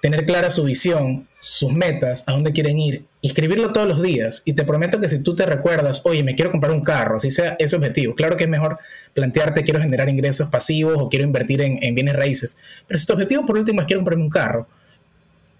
tener 0.00 0.26
clara 0.26 0.50
su 0.50 0.64
visión, 0.64 1.28
sus 1.38 1.72
metas, 1.72 2.24
a 2.26 2.32
dónde 2.32 2.52
quieren 2.52 2.80
ir, 2.80 3.04
escribirlo 3.22 3.72
todos 3.72 3.86
los 3.86 4.02
días. 4.02 4.42
Y 4.44 4.54
te 4.54 4.64
prometo 4.64 4.98
que 4.98 5.08
si 5.08 5.20
tú 5.22 5.36
te 5.36 5.46
recuerdas, 5.46 6.00
oye, 6.04 6.24
me 6.24 6.34
quiero 6.34 6.50
comprar 6.50 6.72
un 6.72 6.82
carro, 6.82 7.16
así 7.16 7.30
sea 7.30 7.54
ese 7.60 7.76
objetivo. 7.76 8.16
Claro 8.16 8.36
que 8.36 8.44
es 8.44 8.50
mejor 8.50 8.78
plantearte, 9.14 9.62
quiero 9.62 9.80
generar 9.80 10.08
ingresos 10.08 10.48
pasivos 10.48 10.96
o 10.98 11.08
quiero 11.08 11.24
invertir 11.24 11.60
en, 11.60 11.94
bienes 11.94 12.16
raíces. 12.16 12.56
Pero 12.88 12.98
si 12.98 13.06
tu 13.06 13.12
objetivo 13.12 13.46
por 13.46 13.56
último 13.56 13.80
es 13.80 13.86
quiero 13.86 14.00
comprarme 14.00 14.24
un 14.24 14.30
carro, 14.30 14.66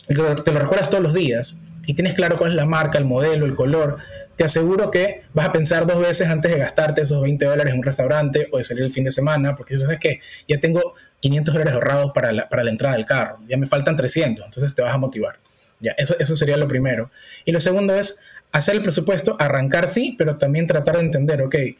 te 0.08 0.52
lo 0.52 0.58
recuerdas 0.58 0.90
todos 0.90 1.04
los 1.04 1.14
días 1.14 1.60
y 1.86 1.94
tienes 1.94 2.14
claro 2.14 2.36
cuál 2.36 2.50
es 2.50 2.56
la 2.56 2.64
marca, 2.64 2.98
el 2.98 3.04
modelo, 3.04 3.46
el 3.46 3.54
color, 3.54 3.98
te 4.36 4.44
aseguro 4.44 4.90
que 4.90 5.22
vas 5.34 5.48
a 5.48 5.52
pensar 5.52 5.86
dos 5.86 5.98
veces 5.98 6.28
antes 6.28 6.50
de 6.50 6.58
gastarte 6.58 7.02
esos 7.02 7.20
20 7.20 7.44
dólares 7.44 7.72
en 7.72 7.78
un 7.78 7.84
restaurante 7.84 8.48
o 8.50 8.58
de 8.58 8.64
salir 8.64 8.82
el 8.84 8.90
fin 8.90 9.04
de 9.04 9.10
semana, 9.10 9.54
porque 9.54 9.74
eso 9.74 9.90
es 9.90 9.98
que 9.98 10.20
ya 10.48 10.58
tengo 10.58 10.94
500 11.20 11.54
dólares 11.54 11.74
ahorrados 11.74 12.12
para 12.12 12.32
la, 12.32 12.48
para 12.48 12.64
la 12.64 12.70
entrada 12.70 12.96
del 12.96 13.06
carro, 13.06 13.38
ya 13.48 13.56
me 13.56 13.66
faltan 13.66 13.96
300, 13.96 14.44
entonces 14.44 14.74
te 14.74 14.82
vas 14.82 14.94
a 14.94 14.98
motivar. 14.98 15.38
Ya, 15.80 15.92
eso, 15.98 16.16
eso 16.18 16.36
sería 16.36 16.56
lo 16.56 16.68
primero. 16.68 17.10
Y 17.44 17.52
lo 17.52 17.58
segundo 17.58 17.94
es 17.94 18.20
hacer 18.52 18.76
el 18.76 18.82
presupuesto, 18.82 19.36
arrancar 19.38 19.88
sí, 19.88 20.14
pero 20.16 20.36
también 20.36 20.66
tratar 20.66 20.96
de 20.96 21.02
entender, 21.02 21.42
ok, 21.42 21.54
eh, 21.54 21.76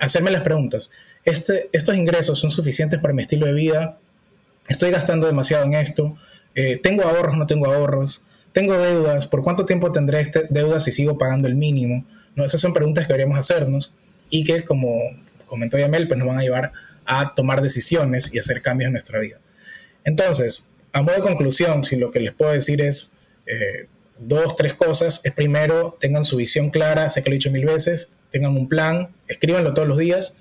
hacerme 0.00 0.30
las 0.30 0.42
preguntas. 0.42 0.90
Este, 1.24 1.68
¿Estos 1.72 1.96
ingresos 1.96 2.38
son 2.38 2.50
suficientes 2.50 3.00
para 3.00 3.12
mi 3.12 3.22
estilo 3.22 3.46
de 3.46 3.52
vida? 3.52 3.98
¿Estoy 4.68 4.90
gastando 4.90 5.26
demasiado 5.26 5.64
en 5.64 5.74
esto? 5.74 6.16
Eh, 6.54 6.78
¿Tengo 6.78 7.02
ahorros 7.02 7.36
no 7.36 7.46
tengo 7.46 7.66
ahorros? 7.66 8.24
Tengo 8.54 8.78
deudas, 8.78 9.26
¿por 9.26 9.42
cuánto 9.42 9.66
tiempo 9.66 9.90
tendré 9.90 10.20
este, 10.20 10.46
deudas 10.48 10.84
si 10.84 10.92
sigo 10.92 11.18
pagando 11.18 11.48
el 11.48 11.56
mínimo? 11.56 12.06
¿No? 12.36 12.44
Esas 12.44 12.60
son 12.60 12.72
preguntas 12.72 13.04
que 13.04 13.12
deberíamos 13.12 13.36
hacernos 13.36 13.92
y 14.30 14.44
que, 14.44 14.64
como 14.64 14.96
comentó 15.46 15.76
Yamel, 15.76 16.06
pues 16.06 16.18
nos 16.18 16.28
van 16.28 16.38
a 16.38 16.42
llevar 16.42 16.72
a 17.04 17.34
tomar 17.34 17.62
decisiones 17.62 18.32
y 18.32 18.38
hacer 18.38 18.62
cambios 18.62 18.86
en 18.86 18.92
nuestra 18.92 19.18
vida. 19.18 19.38
Entonces, 20.04 20.72
a 20.92 21.02
modo 21.02 21.16
de 21.16 21.22
conclusión, 21.22 21.82
si 21.82 21.96
lo 21.96 22.12
que 22.12 22.20
les 22.20 22.32
puedo 22.32 22.52
decir 22.52 22.80
es 22.80 23.16
eh, 23.46 23.88
dos, 24.18 24.54
tres 24.54 24.74
cosas, 24.74 25.20
es 25.24 25.32
primero, 25.32 25.96
tengan 25.98 26.24
su 26.24 26.36
visión 26.36 26.70
clara, 26.70 27.10
sé 27.10 27.24
que 27.24 27.30
lo 27.30 27.34
he 27.34 27.38
dicho 27.38 27.50
mil 27.50 27.64
veces, 27.64 28.14
tengan 28.30 28.56
un 28.56 28.68
plan, 28.68 29.08
escríbanlo 29.26 29.74
todos 29.74 29.88
los 29.88 29.98
días. 29.98 30.36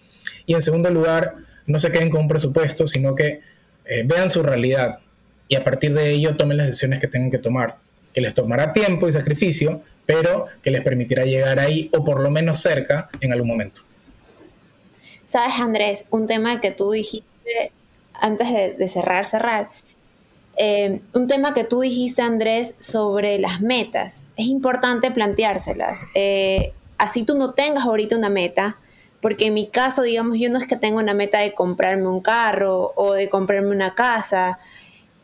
Y 0.45 0.53
en 0.53 0.61
segundo 0.61 0.91
lugar, 0.91 1.34
no 1.66 1.80
se 1.80 1.91
queden 1.91 2.11
con 2.11 2.22
un 2.22 2.28
presupuesto, 2.28 2.86
sino 2.86 3.16
que 3.16 3.41
eh, 3.86 4.03
vean 4.05 4.30
su 4.30 4.43
realidad 4.43 4.99
y 5.47 5.55
a 5.55 5.64
partir 5.64 5.95
de 5.95 6.11
ello 6.11 6.36
tomen 6.36 6.57
las 6.57 6.68
decisiones 6.68 6.99
que 6.99 7.07
tengan 7.07 7.32
que 7.32 7.39
tomar 7.39 7.83
que 8.14 8.22
les 8.22 8.34
tomará 8.34 8.74
tiempo 8.74 9.07
y 9.07 9.11
sacrificio, 9.11 9.82
pero 10.05 10.47
que 10.61 10.72
les 10.72 10.82
permitirá 10.82 11.24
llegar 11.24 11.59
ahí 11.59 11.89
o 11.93 12.03
por 12.03 12.20
lo 12.20 12.30
menos 12.30 12.59
cerca 12.61 13.09
en 13.20 13.32
algún 13.32 13.47
momento. 13.47 13.82
Sabes, 15.26 15.55
Andrés, 15.59 16.05
un 16.09 16.28
tema 16.28 16.61
que 16.61 16.72
tú 16.72 16.91
dijiste 16.91 17.72
antes 18.14 18.78
de, 18.78 18.88
cerrar, 18.88 19.26
cerrar, 19.28 19.70
eh, 20.57 21.01
un 21.14 21.28
tema 21.28 21.53
que 21.53 21.64
tú 21.64 21.82
dijiste, 21.82 22.22
Andrés, 22.22 22.76
sobre 22.80 23.39
las 23.39 23.61
metas. 23.61 24.26
Es 24.38 24.45
importante 24.45 25.11
planteárselas. 25.11 26.05
Eh, 26.14 26.74
así 26.97 27.24
tú 27.24 27.36
no 27.36 27.53
tengas 27.53 27.86
ahorita 27.86 28.16
una 28.16 28.30
meta, 28.30 28.78
porque 29.22 29.47
en 29.47 29.55
mi 29.55 29.68
caso, 29.68 30.03
digamos, 30.03 30.38
yo 30.38 30.49
no 30.49 30.59
es 30.59 30.68
que 30.68 30.76
tenga 30.76 31.01
una 31.01 31.14
meta 31.14 31.39
de 31.39 31.53
comprarme 31.53 32.07
un 32.07 32.22
carro 32.22 32.93
o 32.95 33.14
de 33.14 33.30
comprarme 33.30 33.70
una 33.70 33.95
casa, 33.95 34.59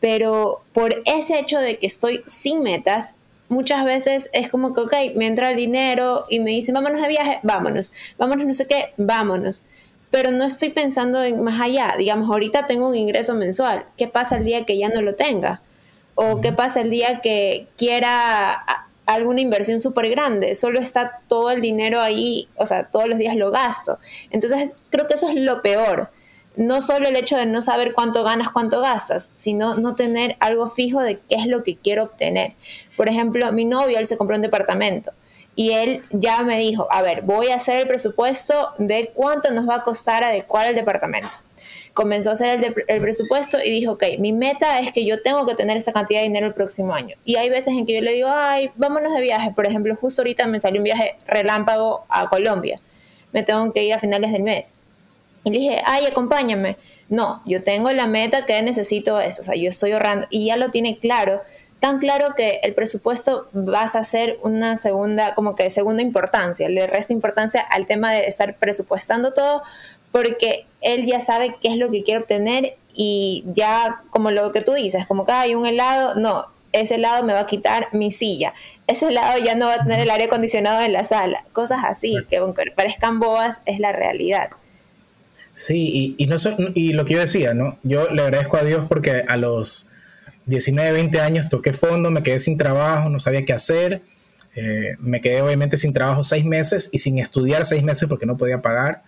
pero 0.00 0.62
por 0.72 1.02
ese 1.04 1.38
hecho 1.38 1.58
de 1.58 1.78
que 1.78 1.86
estoy 1.86 2.22
sin 2.26 2.62
metas, 2.62 3.16
muchas 3.48 3.84
veces 3.84 4.30
es 4.32 4.48
como 4.48 4.72
que, 4.72 4.80
ok, 4.80 4.94
me 5.16 5.26
entra 5.26 5.50
el 5.50 5.56
dinero 5.56 6.24
y 6.30 6.40
me 6.40 6.50
dicen, 6.50 6.74
vámonos 6.74 7.02
de 7.02 7.08
viaje, 7.08 7.40
vámonos, 7.42 7.92
vámonos 8.16 8.46
no 8.46 8.54
sé 8.54 8.66
qué, 8.66 8.94
vámonos. 8.96 9.64
Pero 10.10 10.32
no 10.32 10.44
estoy 10.44 10.70
pensando 10.70 11.22
en 11.22 11.44
más 11.44 11.60
allá. 11.60 11.94
Digamos, 11.96 12.28
ahorita 12.28 12.66
tengo 12.66 12.88
un 12.88 12.96
ingreso 12.96 13.34
mensual. 13.34 13.84
¿Qué 13.96 14.08
pasa 14.08 14.38
el 14.38 14.44
día 14.44 14.64
que 14.64 14.76
ya 14.76 14.88
no 14.88 15.02
lo 15.02 15.14
tenga? 15.14 15.62
¿O 16.16 16.40
qué 16.40 16.52
pasa 16.52 16.80
el 16.80 16.90
día 16.90 17.20
que 17.20 17.68
quiera 17.78 18.64
alguna 19.06 19.40
inversión 19.40 19.78
súper 19.78 20.10
grande? 20.10 20.56
Solo 20.56 20.80
está 20.80 21.20
todo 21.28 21.52
el 21.52 21.60
dinero 21.60 22.00
ahí, 22.00 22.48
o 22.56 22.66
sea, 22.66 22.88
todos 22.90 23.08
los 23.08 23.18
días 23.18 23.36
lo 23.36 23.52
gasto. 23.52 24.00
Entonces, 24.30 24.76
creo 24.90 25.06
que 25.06 25.14
eso 25.14 25.28
es 25.28 25.36
lo 25.36 25.62
peor 25.62 26.10
no 26.56 26.80
solo 26.80 27.08
el 27.08 27.16
hecho 27.16 27.36
de 27.36 27.46
no 27.46 27.62
saber 27.62 27.92
cuánto 27.94 28.24
ganas, 28.24 28.50
cuánto 28.50 28.80
gastas, 28.80 29.30
sino 29.34 29.76
no 29.76 29.94
tener 29.94 30.36
algo 30.40 30.68
fijo 30.68 31.00
de 31.00 31.18
qué 31.18 31.36
es 31.36 31.46
lo 31.46 31.62
que 31.62 31.76
quiero 31.76 32.04
obtener. 32.04 32.54
Por 32.96 33.08
ejemplo, 33.08 33.50
mi 33.52 33.64
novio, 33.64 33.98
él 33.98 34.06
se 34.06 34.16
compró 34.16 34.36
un 34.36 34.42
departamento 34.42 35.12
y 35.54 35.72
él 35.72 36.02
ya 36.10 36.42
me 36.42 36.58
dijo, 36.58 36.88
a 36.90 37.02
ver, 37.02 37.22
voy 37.22 37.48
a 37.48 37.56
hacer 37.56 37.80
el 37.80 37.86
presupuesto 37.86 38.72
de 38.78 39.10
cuánto 39.14 39.50
nos 39.50 39.68
va 39.68 39.76
a 39.76 39.82
costar 39.82 40.24
adecuar 40.24 40.66
el 40.66 40.74
departamento. 40.74 41.30
Comenzó 41.92 42.30
a 42.30 42.32
hacer 42.34 42.74
el, 42.86 43.00
presupuesto 43.00 43.58
y 43.62 43.70
dijo, 43.70 43.92
ok, 43.92 44.04
mi 44.18 44.32
meta 44.32 44.78
es 44.80 44.92
que 44.92 45.04
yo 45.04 45.20
tengo 45.22 45.44
que 45.44 45.54
tener 45.54 45.76
esa 45.76 45.92
cantidad 45.92 46.20
de 46.20 46.24
dinero 46.24 46.46
el 46.46 46.54
próximo 46.54 46.94
año. 46.94 47.16
Y 47.24 47.36
hay 47.36 47.50
veces 47.50 47.74
en 47.76 47.84
que 47.84 47.94
yo 47.94 48.00
le 48.00 48.12
digo, 48.12 48.28
ay, 48.32 48.70
vámonos 48.76 49.12
de 49.12 49.20
viaje. 49.20 49.50
Por 49.50 49.66
ejemplo, 49.66 49.96
justo 49.96 50.22
ahorita 50.22 50.46
me 50.46 50.60
salió 50.60 50.80
un 50.80 50.84
viaje 50.84 51.16
relámpago 51.26 52.04
a 52.08 52.28
Colombia. 52.28 52.80
Me 53.32 53.42
tengo 53.42 53.72
que 53.72 53.82
ir 53.82 53.92
a 53.92 53.98
finales 53.98 54.30
del 54.32 54.42
mes 54.42 54.80
y 55.44 55.50
le 55.50 55.58
dije, 55.58 55.82
ay, 55.84 56.06
acompáñame. 56.06 56.76
No, 57.08 57.42
yo 57.46 57.62
tengo 57.62 57.90
la 57.92 58.06
meta 58.06 58.46
que 58.46 58.60
necesito 58.62 59.20
eso, 59.20 59.42
o 59.42 59.44
sea, 59.44 59.54
yo 59.54 59.68
estoy 59.68 59.92
ahorrando 59.92 60.26
y 60.30 60.46
ya 60.46 60.56
lo 60.56 60.70
tiene 60.70 60.96
claro, 60.96 61.42
tan 61.80 61.98
claro 61.98 62.34
que 62.36 62.60
el 62.62 62.74
presupuesto 62.74 63.48
vas 63.52 63.96
a 63.96 64.04
ser 64.04 64.38
una 64.42 64.76
segunda, 64.76 65.34
como 65.34 65.54
que 65.54 65.64
de 65.64 65.70
segunda 65.70 66.02
importancia, 66.02 66.68
le 66.68 66.86
resta 66.86 67.12
importancia 67.12 67.62
al 67.62 67.86
tema 67.86 68.12
de 68.12 68.26
estar 68.26 68.56
presupuestando 68.58 69.32
todo 69.32 69.62
porque 70.12 70.66
él 70.82 71.06
ya 71.06 71.20
sabe 71.20 71.56
qué 71.60 71.68
es 71.68 71.76
lo 71.76 71.90
que 71.90 72.02
quiere 72.02 72.20
obtener 72.20 72.76
y 72.94 73.44
ya 73.46 74.02
como 74.10 74.30
lo 74.30 74.52
que 74.52 74.60
tú 74.60 74.74
dices, 74.74 75.06
como 75.06 75.24
que 75.24 75.32
hay 75.32 75.54
un 75.54 75.64
helado, 75.64 76.16
no, 76.16 76.46
ese 76.72 76.98
lado 76.98 77.24
me 77.24 77.32
va 77.32 77.40
a 77.40 77.46
quitar 77.46 77.88
mi 77.92 78.10
silla, 78.10 78.52
ese 78.86 79.10
lado 79.10 79.38
ya 79.38 79.54
no 79.54 79.66
va 79.66 79.74
a 79.74 79.82
tener 79.82 80.00
el 80.00 80.10
aire 80.10 80.24
acondicionado 80.24 80.82
en 80.82 80.92
la 80.92 81.04
sala, 81.04 81.44
cosas 81.52 81.80
así, 81.84 82.16
que 82.28 82.38
aunque 82.38 82.70
parezcan 82.72 83.20
boas, 83.20 83.62
es 83.64 83.78
la 83.78 83.92
realidad. 83.92 84.50
Sí, 85.60 86.16
y, 86.16 86.26
no 86.26 86.36
y 86.74 86.94
lo 86.94 87.04
que 87.04 87.12
yo 87.12 87.20
decía, 87.20 87.52
¿no? 87.52 87.78
Yo 87.82 88.08
le 88.08 88.22
agradezco 88.22 88.56
a 88.56 88.64
Dios 88.64 88.86
porque 88.88 89.26
a 89.28 89.36
los 89.36 89.90
19, 90.46 90.90
20 90.90 91.20
años 91.20 91.50
toqué 91.50 91.74
fondo, 91.74 92.10
me 92.10 92.22
quedé 92.22 92.38
sin 92.38 92.56
trabajo, 92.56 93.10
no 93.10 93.20
sabía 93.20 93.44
qué 93.44 93.52
hacer, 93.52 94.00
eh, 94.56 94.96
me 95.00 95.20
quedé 95.20 95.42
obviamente 95.42 95.76
sin 95.76 95.92
trabajo 95.92 96.24
seis 96.24 96.46
meses 96.46 96.88
y 96.92 96.98
sin 96.98 97.18
estudiar 97.18 97.66
seis 97.66 97.82
meses 97.82 98.08
porque 98.08 98.24
no 98.24 98.38
podía 98.38 98.62
pagar. 98.62 99.02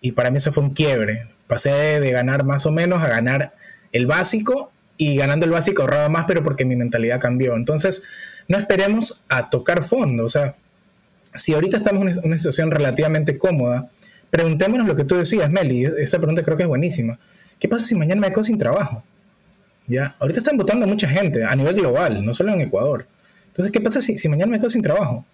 Y 0.00 0.12
para 0.12 0.30
mí 0.30 0.38
eso 0.38 0.50
fue 0.50 0.62
un 0.62 0.70
quiebre. 0.70 1.28
Pasé 1.46 2.00
de 2.00 2.10
ganar 2.10 2.42
más 2.42 2.64
o 2.64 2.70
menos 2.70 3.02
a 3.02 3.08
ganar 3.08 3.52
el 3.92 4.06
básico 4.06 4.72
y 4.96 5.16
ganando 5.16 5.44
el 5.44 5.52
básico 5.52 5.82
ahorraba 5.82 6.08
más, 6.08 6.24
pero 6.26 6.42
porque 6.42 6.64
mi 6.64 6.74
mentalidad 6.74 7.20
cambió. 7.20 7.54
Entonces, 7.54 8.02
no 8.48 8.56
esperemos 8.56 9.26
a 9.28 9.50
tocar 9.50 9.84
fondo. 9.84 10.24
O 10.24 10.30
sea, 10.30 10.54
si 11.34 11.52
ahorita 11.52 11.76
estamos 11.76 12.16
en 12.16 12.24
una 12.24 12.38
situación 12.38 12.70
relativamente 12.70 13.36
cómoda, 13.36 13.90
preguntémonos 14.32 14.86
lo 14.86 14.96
que 14.96 15.04
tú 15.04 15.16
decías, 15.16 15.50
Meli. 15.50 15.84
Esa 15.84 16.16
pregunta 16.16 16.42
creo 16.42 16.56
que 16.56 16.62
es 16.62 16.68
buenísima. 16.68 17.18
¿Qué 17.60 17.68
pasa 17.68 17.84
si 17.84 17.94
mañana 17.94 18.22
me 18.22 18.30
quedo 18.30 18.42
sin 18.42 18.56
trabajo? 18.56 19.04
¿Ya? 19.86 20.16
Ahorita 20.18 20.40
están 20.40 20.56
votando 20.56 20.86
mucha 20.86 21.06
gente 21.06 21.44
a 21.44 21.54
nivel 21.54 21.74
global, 21.74 22.24
no 22.24 22.32
solo 22.32 22.54
en 22.54 22.62
Ecuador. 22.62 23.06
Entonces, 23.48 23.70
¿qué 23.70 23.80
pasa 23.82 24.00
si, 24.00 24.16
si 24.16 24.30
mañana 24.30 24.50
me 24.50 24.58
quedo 24.58 24.70
sin 24.70 24.80
trabajo? 24.80 25.26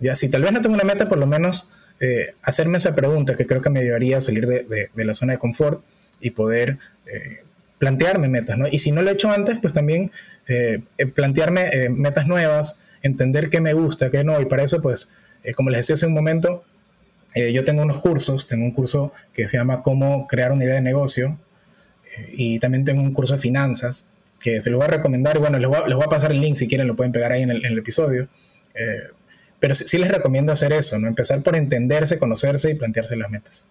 Ya, 0.00 0.16
si 0.16 0.28
tal 0.28 0.42
vez 0.42 0.50
no 0.50 0.60
tengo 0.60 0.74
una 0.74 0.82
meta, 0.82 1.08
por 1.08 1.18
lo 1.18 1.26
menos 1.28 1.70
eh, 2.00 2.34
hacerme 2.42 2.78
esa 2.78 2.96
pregunta 2.96 3.36
que 3.36 3.46
creo 3.46 3.62
que 3.62 3.70
me 3.70 3.78
ayudaría 3.78 4.16
a 4.16 4.20
salir 4.20 4.44
de, 4.48 4.90
la 4.96 5.14
zona 5.14 5.34
de 5.34 5.38
confort 5.38 5.84
y 6.20 6.30
poder 6.30 6.78
eh, 7.06 7.44
plantearme 7.78 8.26
metas, 8.26 8.58
¿no? 8.58 8.66
Y 8.66 8.80
si 8.80 8.90
no 8.90 9.02
lo 9.02 9.10
he 9.10 9.12
hecho 9.12 9.30
antes, 9.30 9.58
pues 9.60 9.72
también 9.72 10.10
eh, 10.48 10.82
plantearme 11.14 11.68
eh, 11.72 11.88
metas 11.90 12.26
nuevas, 12.26 12.76
entender 13.02 13.50
qué 13.50 13.60
me 13.60 13.72
gusta, 13.72 14.10
qué 14.10 14.24
no, 14.24 14.40
y 14.40 14.46
para 14.46 14.64
eso, 14.64 14.82
pues, 14.82 15.12
como 15.54 15.70
les 15.70 15.78
decía 15.80 15.94
hace 15.94 16.06
un 16.06 16.12
momento, 16.12 16.64
yo 17.34 17.64
tengo 17.64 17.82
unos 17.82 17.98
cursos, 17.98 18.46
tengo 18.46 18.64
un 18.64 18.72
curso 18.72 19.12
que 19.32 19.46
se 19.46 19.56
llama 19.56 19.82
Cómo 19.82 20.26
crear 20.26 20.52
una 20.52 20.64
idea 20.64 20.74
de 20.74 20.80
negocio, 20.80 21.38
y 22.32 22.58
también 22.58 22.84
tengo 22.84 23.02
un 23.02 23.12
curso 23.12 23.34
de 23.34 23.40
finanzas, 23.40 24.08
que 24.40 24.60
se 24.60 24.70
los 24.70 24.78
voy 24.78 24.86
a 24.86 24.90
recomendar, 24.90 25.36
y 25.36 25.40
bueno, 25.40 25.58
les 25.58 25.68
voy 25.68 26.04
a, 26.04 26.08
pasar 26.08 26.32
el 26.32 26.40
link 26.40 26.56
si 26.56 26.66
quieren, 26.66 26.86
lo 26.86 26.96
pueden 26.96 27.12
pegar 27.12 27.32
ahí 27.32 27.42
en 27.42 27.50
el, 27.50 27.78
episodio. 27.78 28.28
pero 29.58 29.74
sí, 29.74 29.84
sí, 29.86 29.98
les 29.98 30.10
recomiendo 30.10 30.52
hacer 30.52 30.72
eso, 30.72 30.98
¿no? 30.98 31.08
Empezar 31.08 31.42
por 31.42 31.56
entenderse, 31.56 32.18
conocerse 32.18 32.70
y 32.70 32.74
plantearse 32.74 33.16
las 33.16 33.30
metas. 33.30 33.64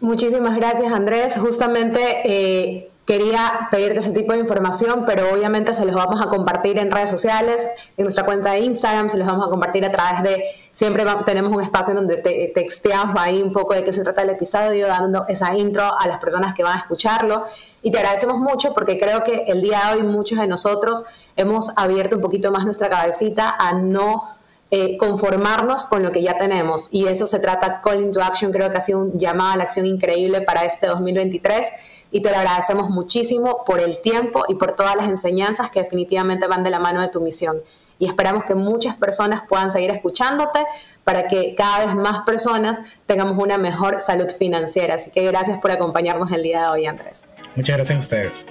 Muchísimas 0.00 0.56
gracias, 0.56 0.92
Andrés. 0.92 1.34
Justamente 1.36 2.90
quería 3.12 3.68
pedirte 3.70 3.98
ese 3.98 4.12
tipo 4.12 4.32
de 4.32 4.38
información, 4.38 5.04
pero 5.04 5.34
obviamente 5.34 5.74
se 5.74 5.84
los 5.84 5.94
vamos 5.94 6.22
a 6.22 6.30
compartir 6.30 6.78
en 6.78 6.90
redes 6.90 7.10
sociales, 7.10 7.62
en 7.98 8.04
nuestra 8.04 8.24
cuenta 8.24 8.52
de 8.52 8.60
Instagram, 8.60 9.10
se 9.10 9.18
los 9.18 9.26
vamos 9.26 9.46
a 9.46 9.50
compartir 9.50 9.84
a 9.84 9.90
través 9.90 10.22
de, 10.22 10.44
siempre 10.72 11.04
tenemos 11.26 11.54
un 11.54 11.60
espacio 11.60 11.92
donde 11.92 12.16
te, 12.16 12.52
texteamos 12.54 13.14
ahí 13.18 13.42
un 13.42 13.52
poco 13.52 13.74
de 13.74 13.84
qué 13.84 13.92
se 13.92 14.02
trata 14.02 14.22
el 14.22 14.30
episodio, 14.30 14.86
dando 14.86 15.26
esa 15.28 15.54
intro 15.54 15.84
a 15.98 16.06
las 16.08 16.20
personas 16.20 16.54
que 16.54 16.62
van 16.62 16.72
a 16.72 16.78
escucharlo. 16.78 17.44
Y 17.82 17.90
te 17.90 17.98
agradecemos 17.98 18.38
mucho 18.38 18.72
porque 18.72 18.98
creo 18.98 19.22
que 19.24 19.44
el 19.46 19.60
día 19.60 19.82
de 19.88 19.96
hoy 19.96 20.02
muchos 20.04 20.38
de 20.38 20.46
nosotros 20.46 21.04
hemos 21.36 21.70
abierto 21.76 22.16
un 22.16 22.22
poquito 22.22 22.50
más 22.50 22.64
nuestra 22.64 22.88
cabecita 22.88 23.54
a 23.58 23.74
no 23.74 24.24
eh, 24.70 24.96
conformarnos 24.96 25.84
con 25.84 26.02
lo 26.02 26.12
que 26.12 26.22
ya 26.22 26.38
tenemos. 26.38 26.88
Y 26.90 27.08
eso 27.08 27.26
se 27.26 27.40
trata, 27.40 27.82
Call 27.82 28.00
into 28.00 28.22
Action, 28.22 28.50
creo 28.52 28.70
que 28.70 28.78
ha 28.78 28.80
sido 28.80 29.00
un 29.00 29.18
llamado 29.18 29.52
a 29.52 29.56
la 29.58 29.64
acción 29.64 29.84
increíble 29.84 30.40
para 30.40 30.64
este 30.64 30.86
2023 30.86 31.72
y 32.12 32.20
te 32.20 32.30
lo 32.30 32.36
agradecemos 32.36 32.90
muchísimo 32.90 33.64
por 33.64 33.80
el 33.80 34.00
tiempo 34.00 34.44
y 34.48 34.54
por 34.54 34.72
todas 34.72 34.94
las 34.94 35.08
enseñanzas 35.08 35.70
que 35.70 35.82
definitivamente 35.82 36.46
van 36.46 36.62
de 36.62 36.70
la 36.70 36.78
mano 36.78 37.00
de 37.00 37.08
tu 37.08 37.20
misión. 37.20 37.60
Y 37.98 38.06
esperamos 38.06 38.44
que 38.44 38.54
muchas 38.54 38.96
personas 38.96 39.42
puedan 39.48 39.70
seguir 39.70 39.90
escuchándote 39.90 40.64
para 41.04 41.26
que 41.26 41.54
cada 41.54 41.86
vez 41.86 41.94
más 41.94 42.24
personas 42.24 42.80
tengamos 43.06 43.38
una 43.38 43.58
mejor 43.58 44.00
salud 44.00 44.26
financiera. 44.38 44.94
Así 44.94 45.10
que 45.10 45.24
gracias 45.24 45.58
por 45.60 45.70
acompañarnos 45.70 46.30
el 46.32 46.42
día 46.42 46.62
de 46.62 46.68
hoy, 46.68 46.86
Andrés. 46.86 47.24
Muchas 47.56 47.76
gracias 47.76 47.96
a 47.96 48.00
ustedes. 48.00 48.46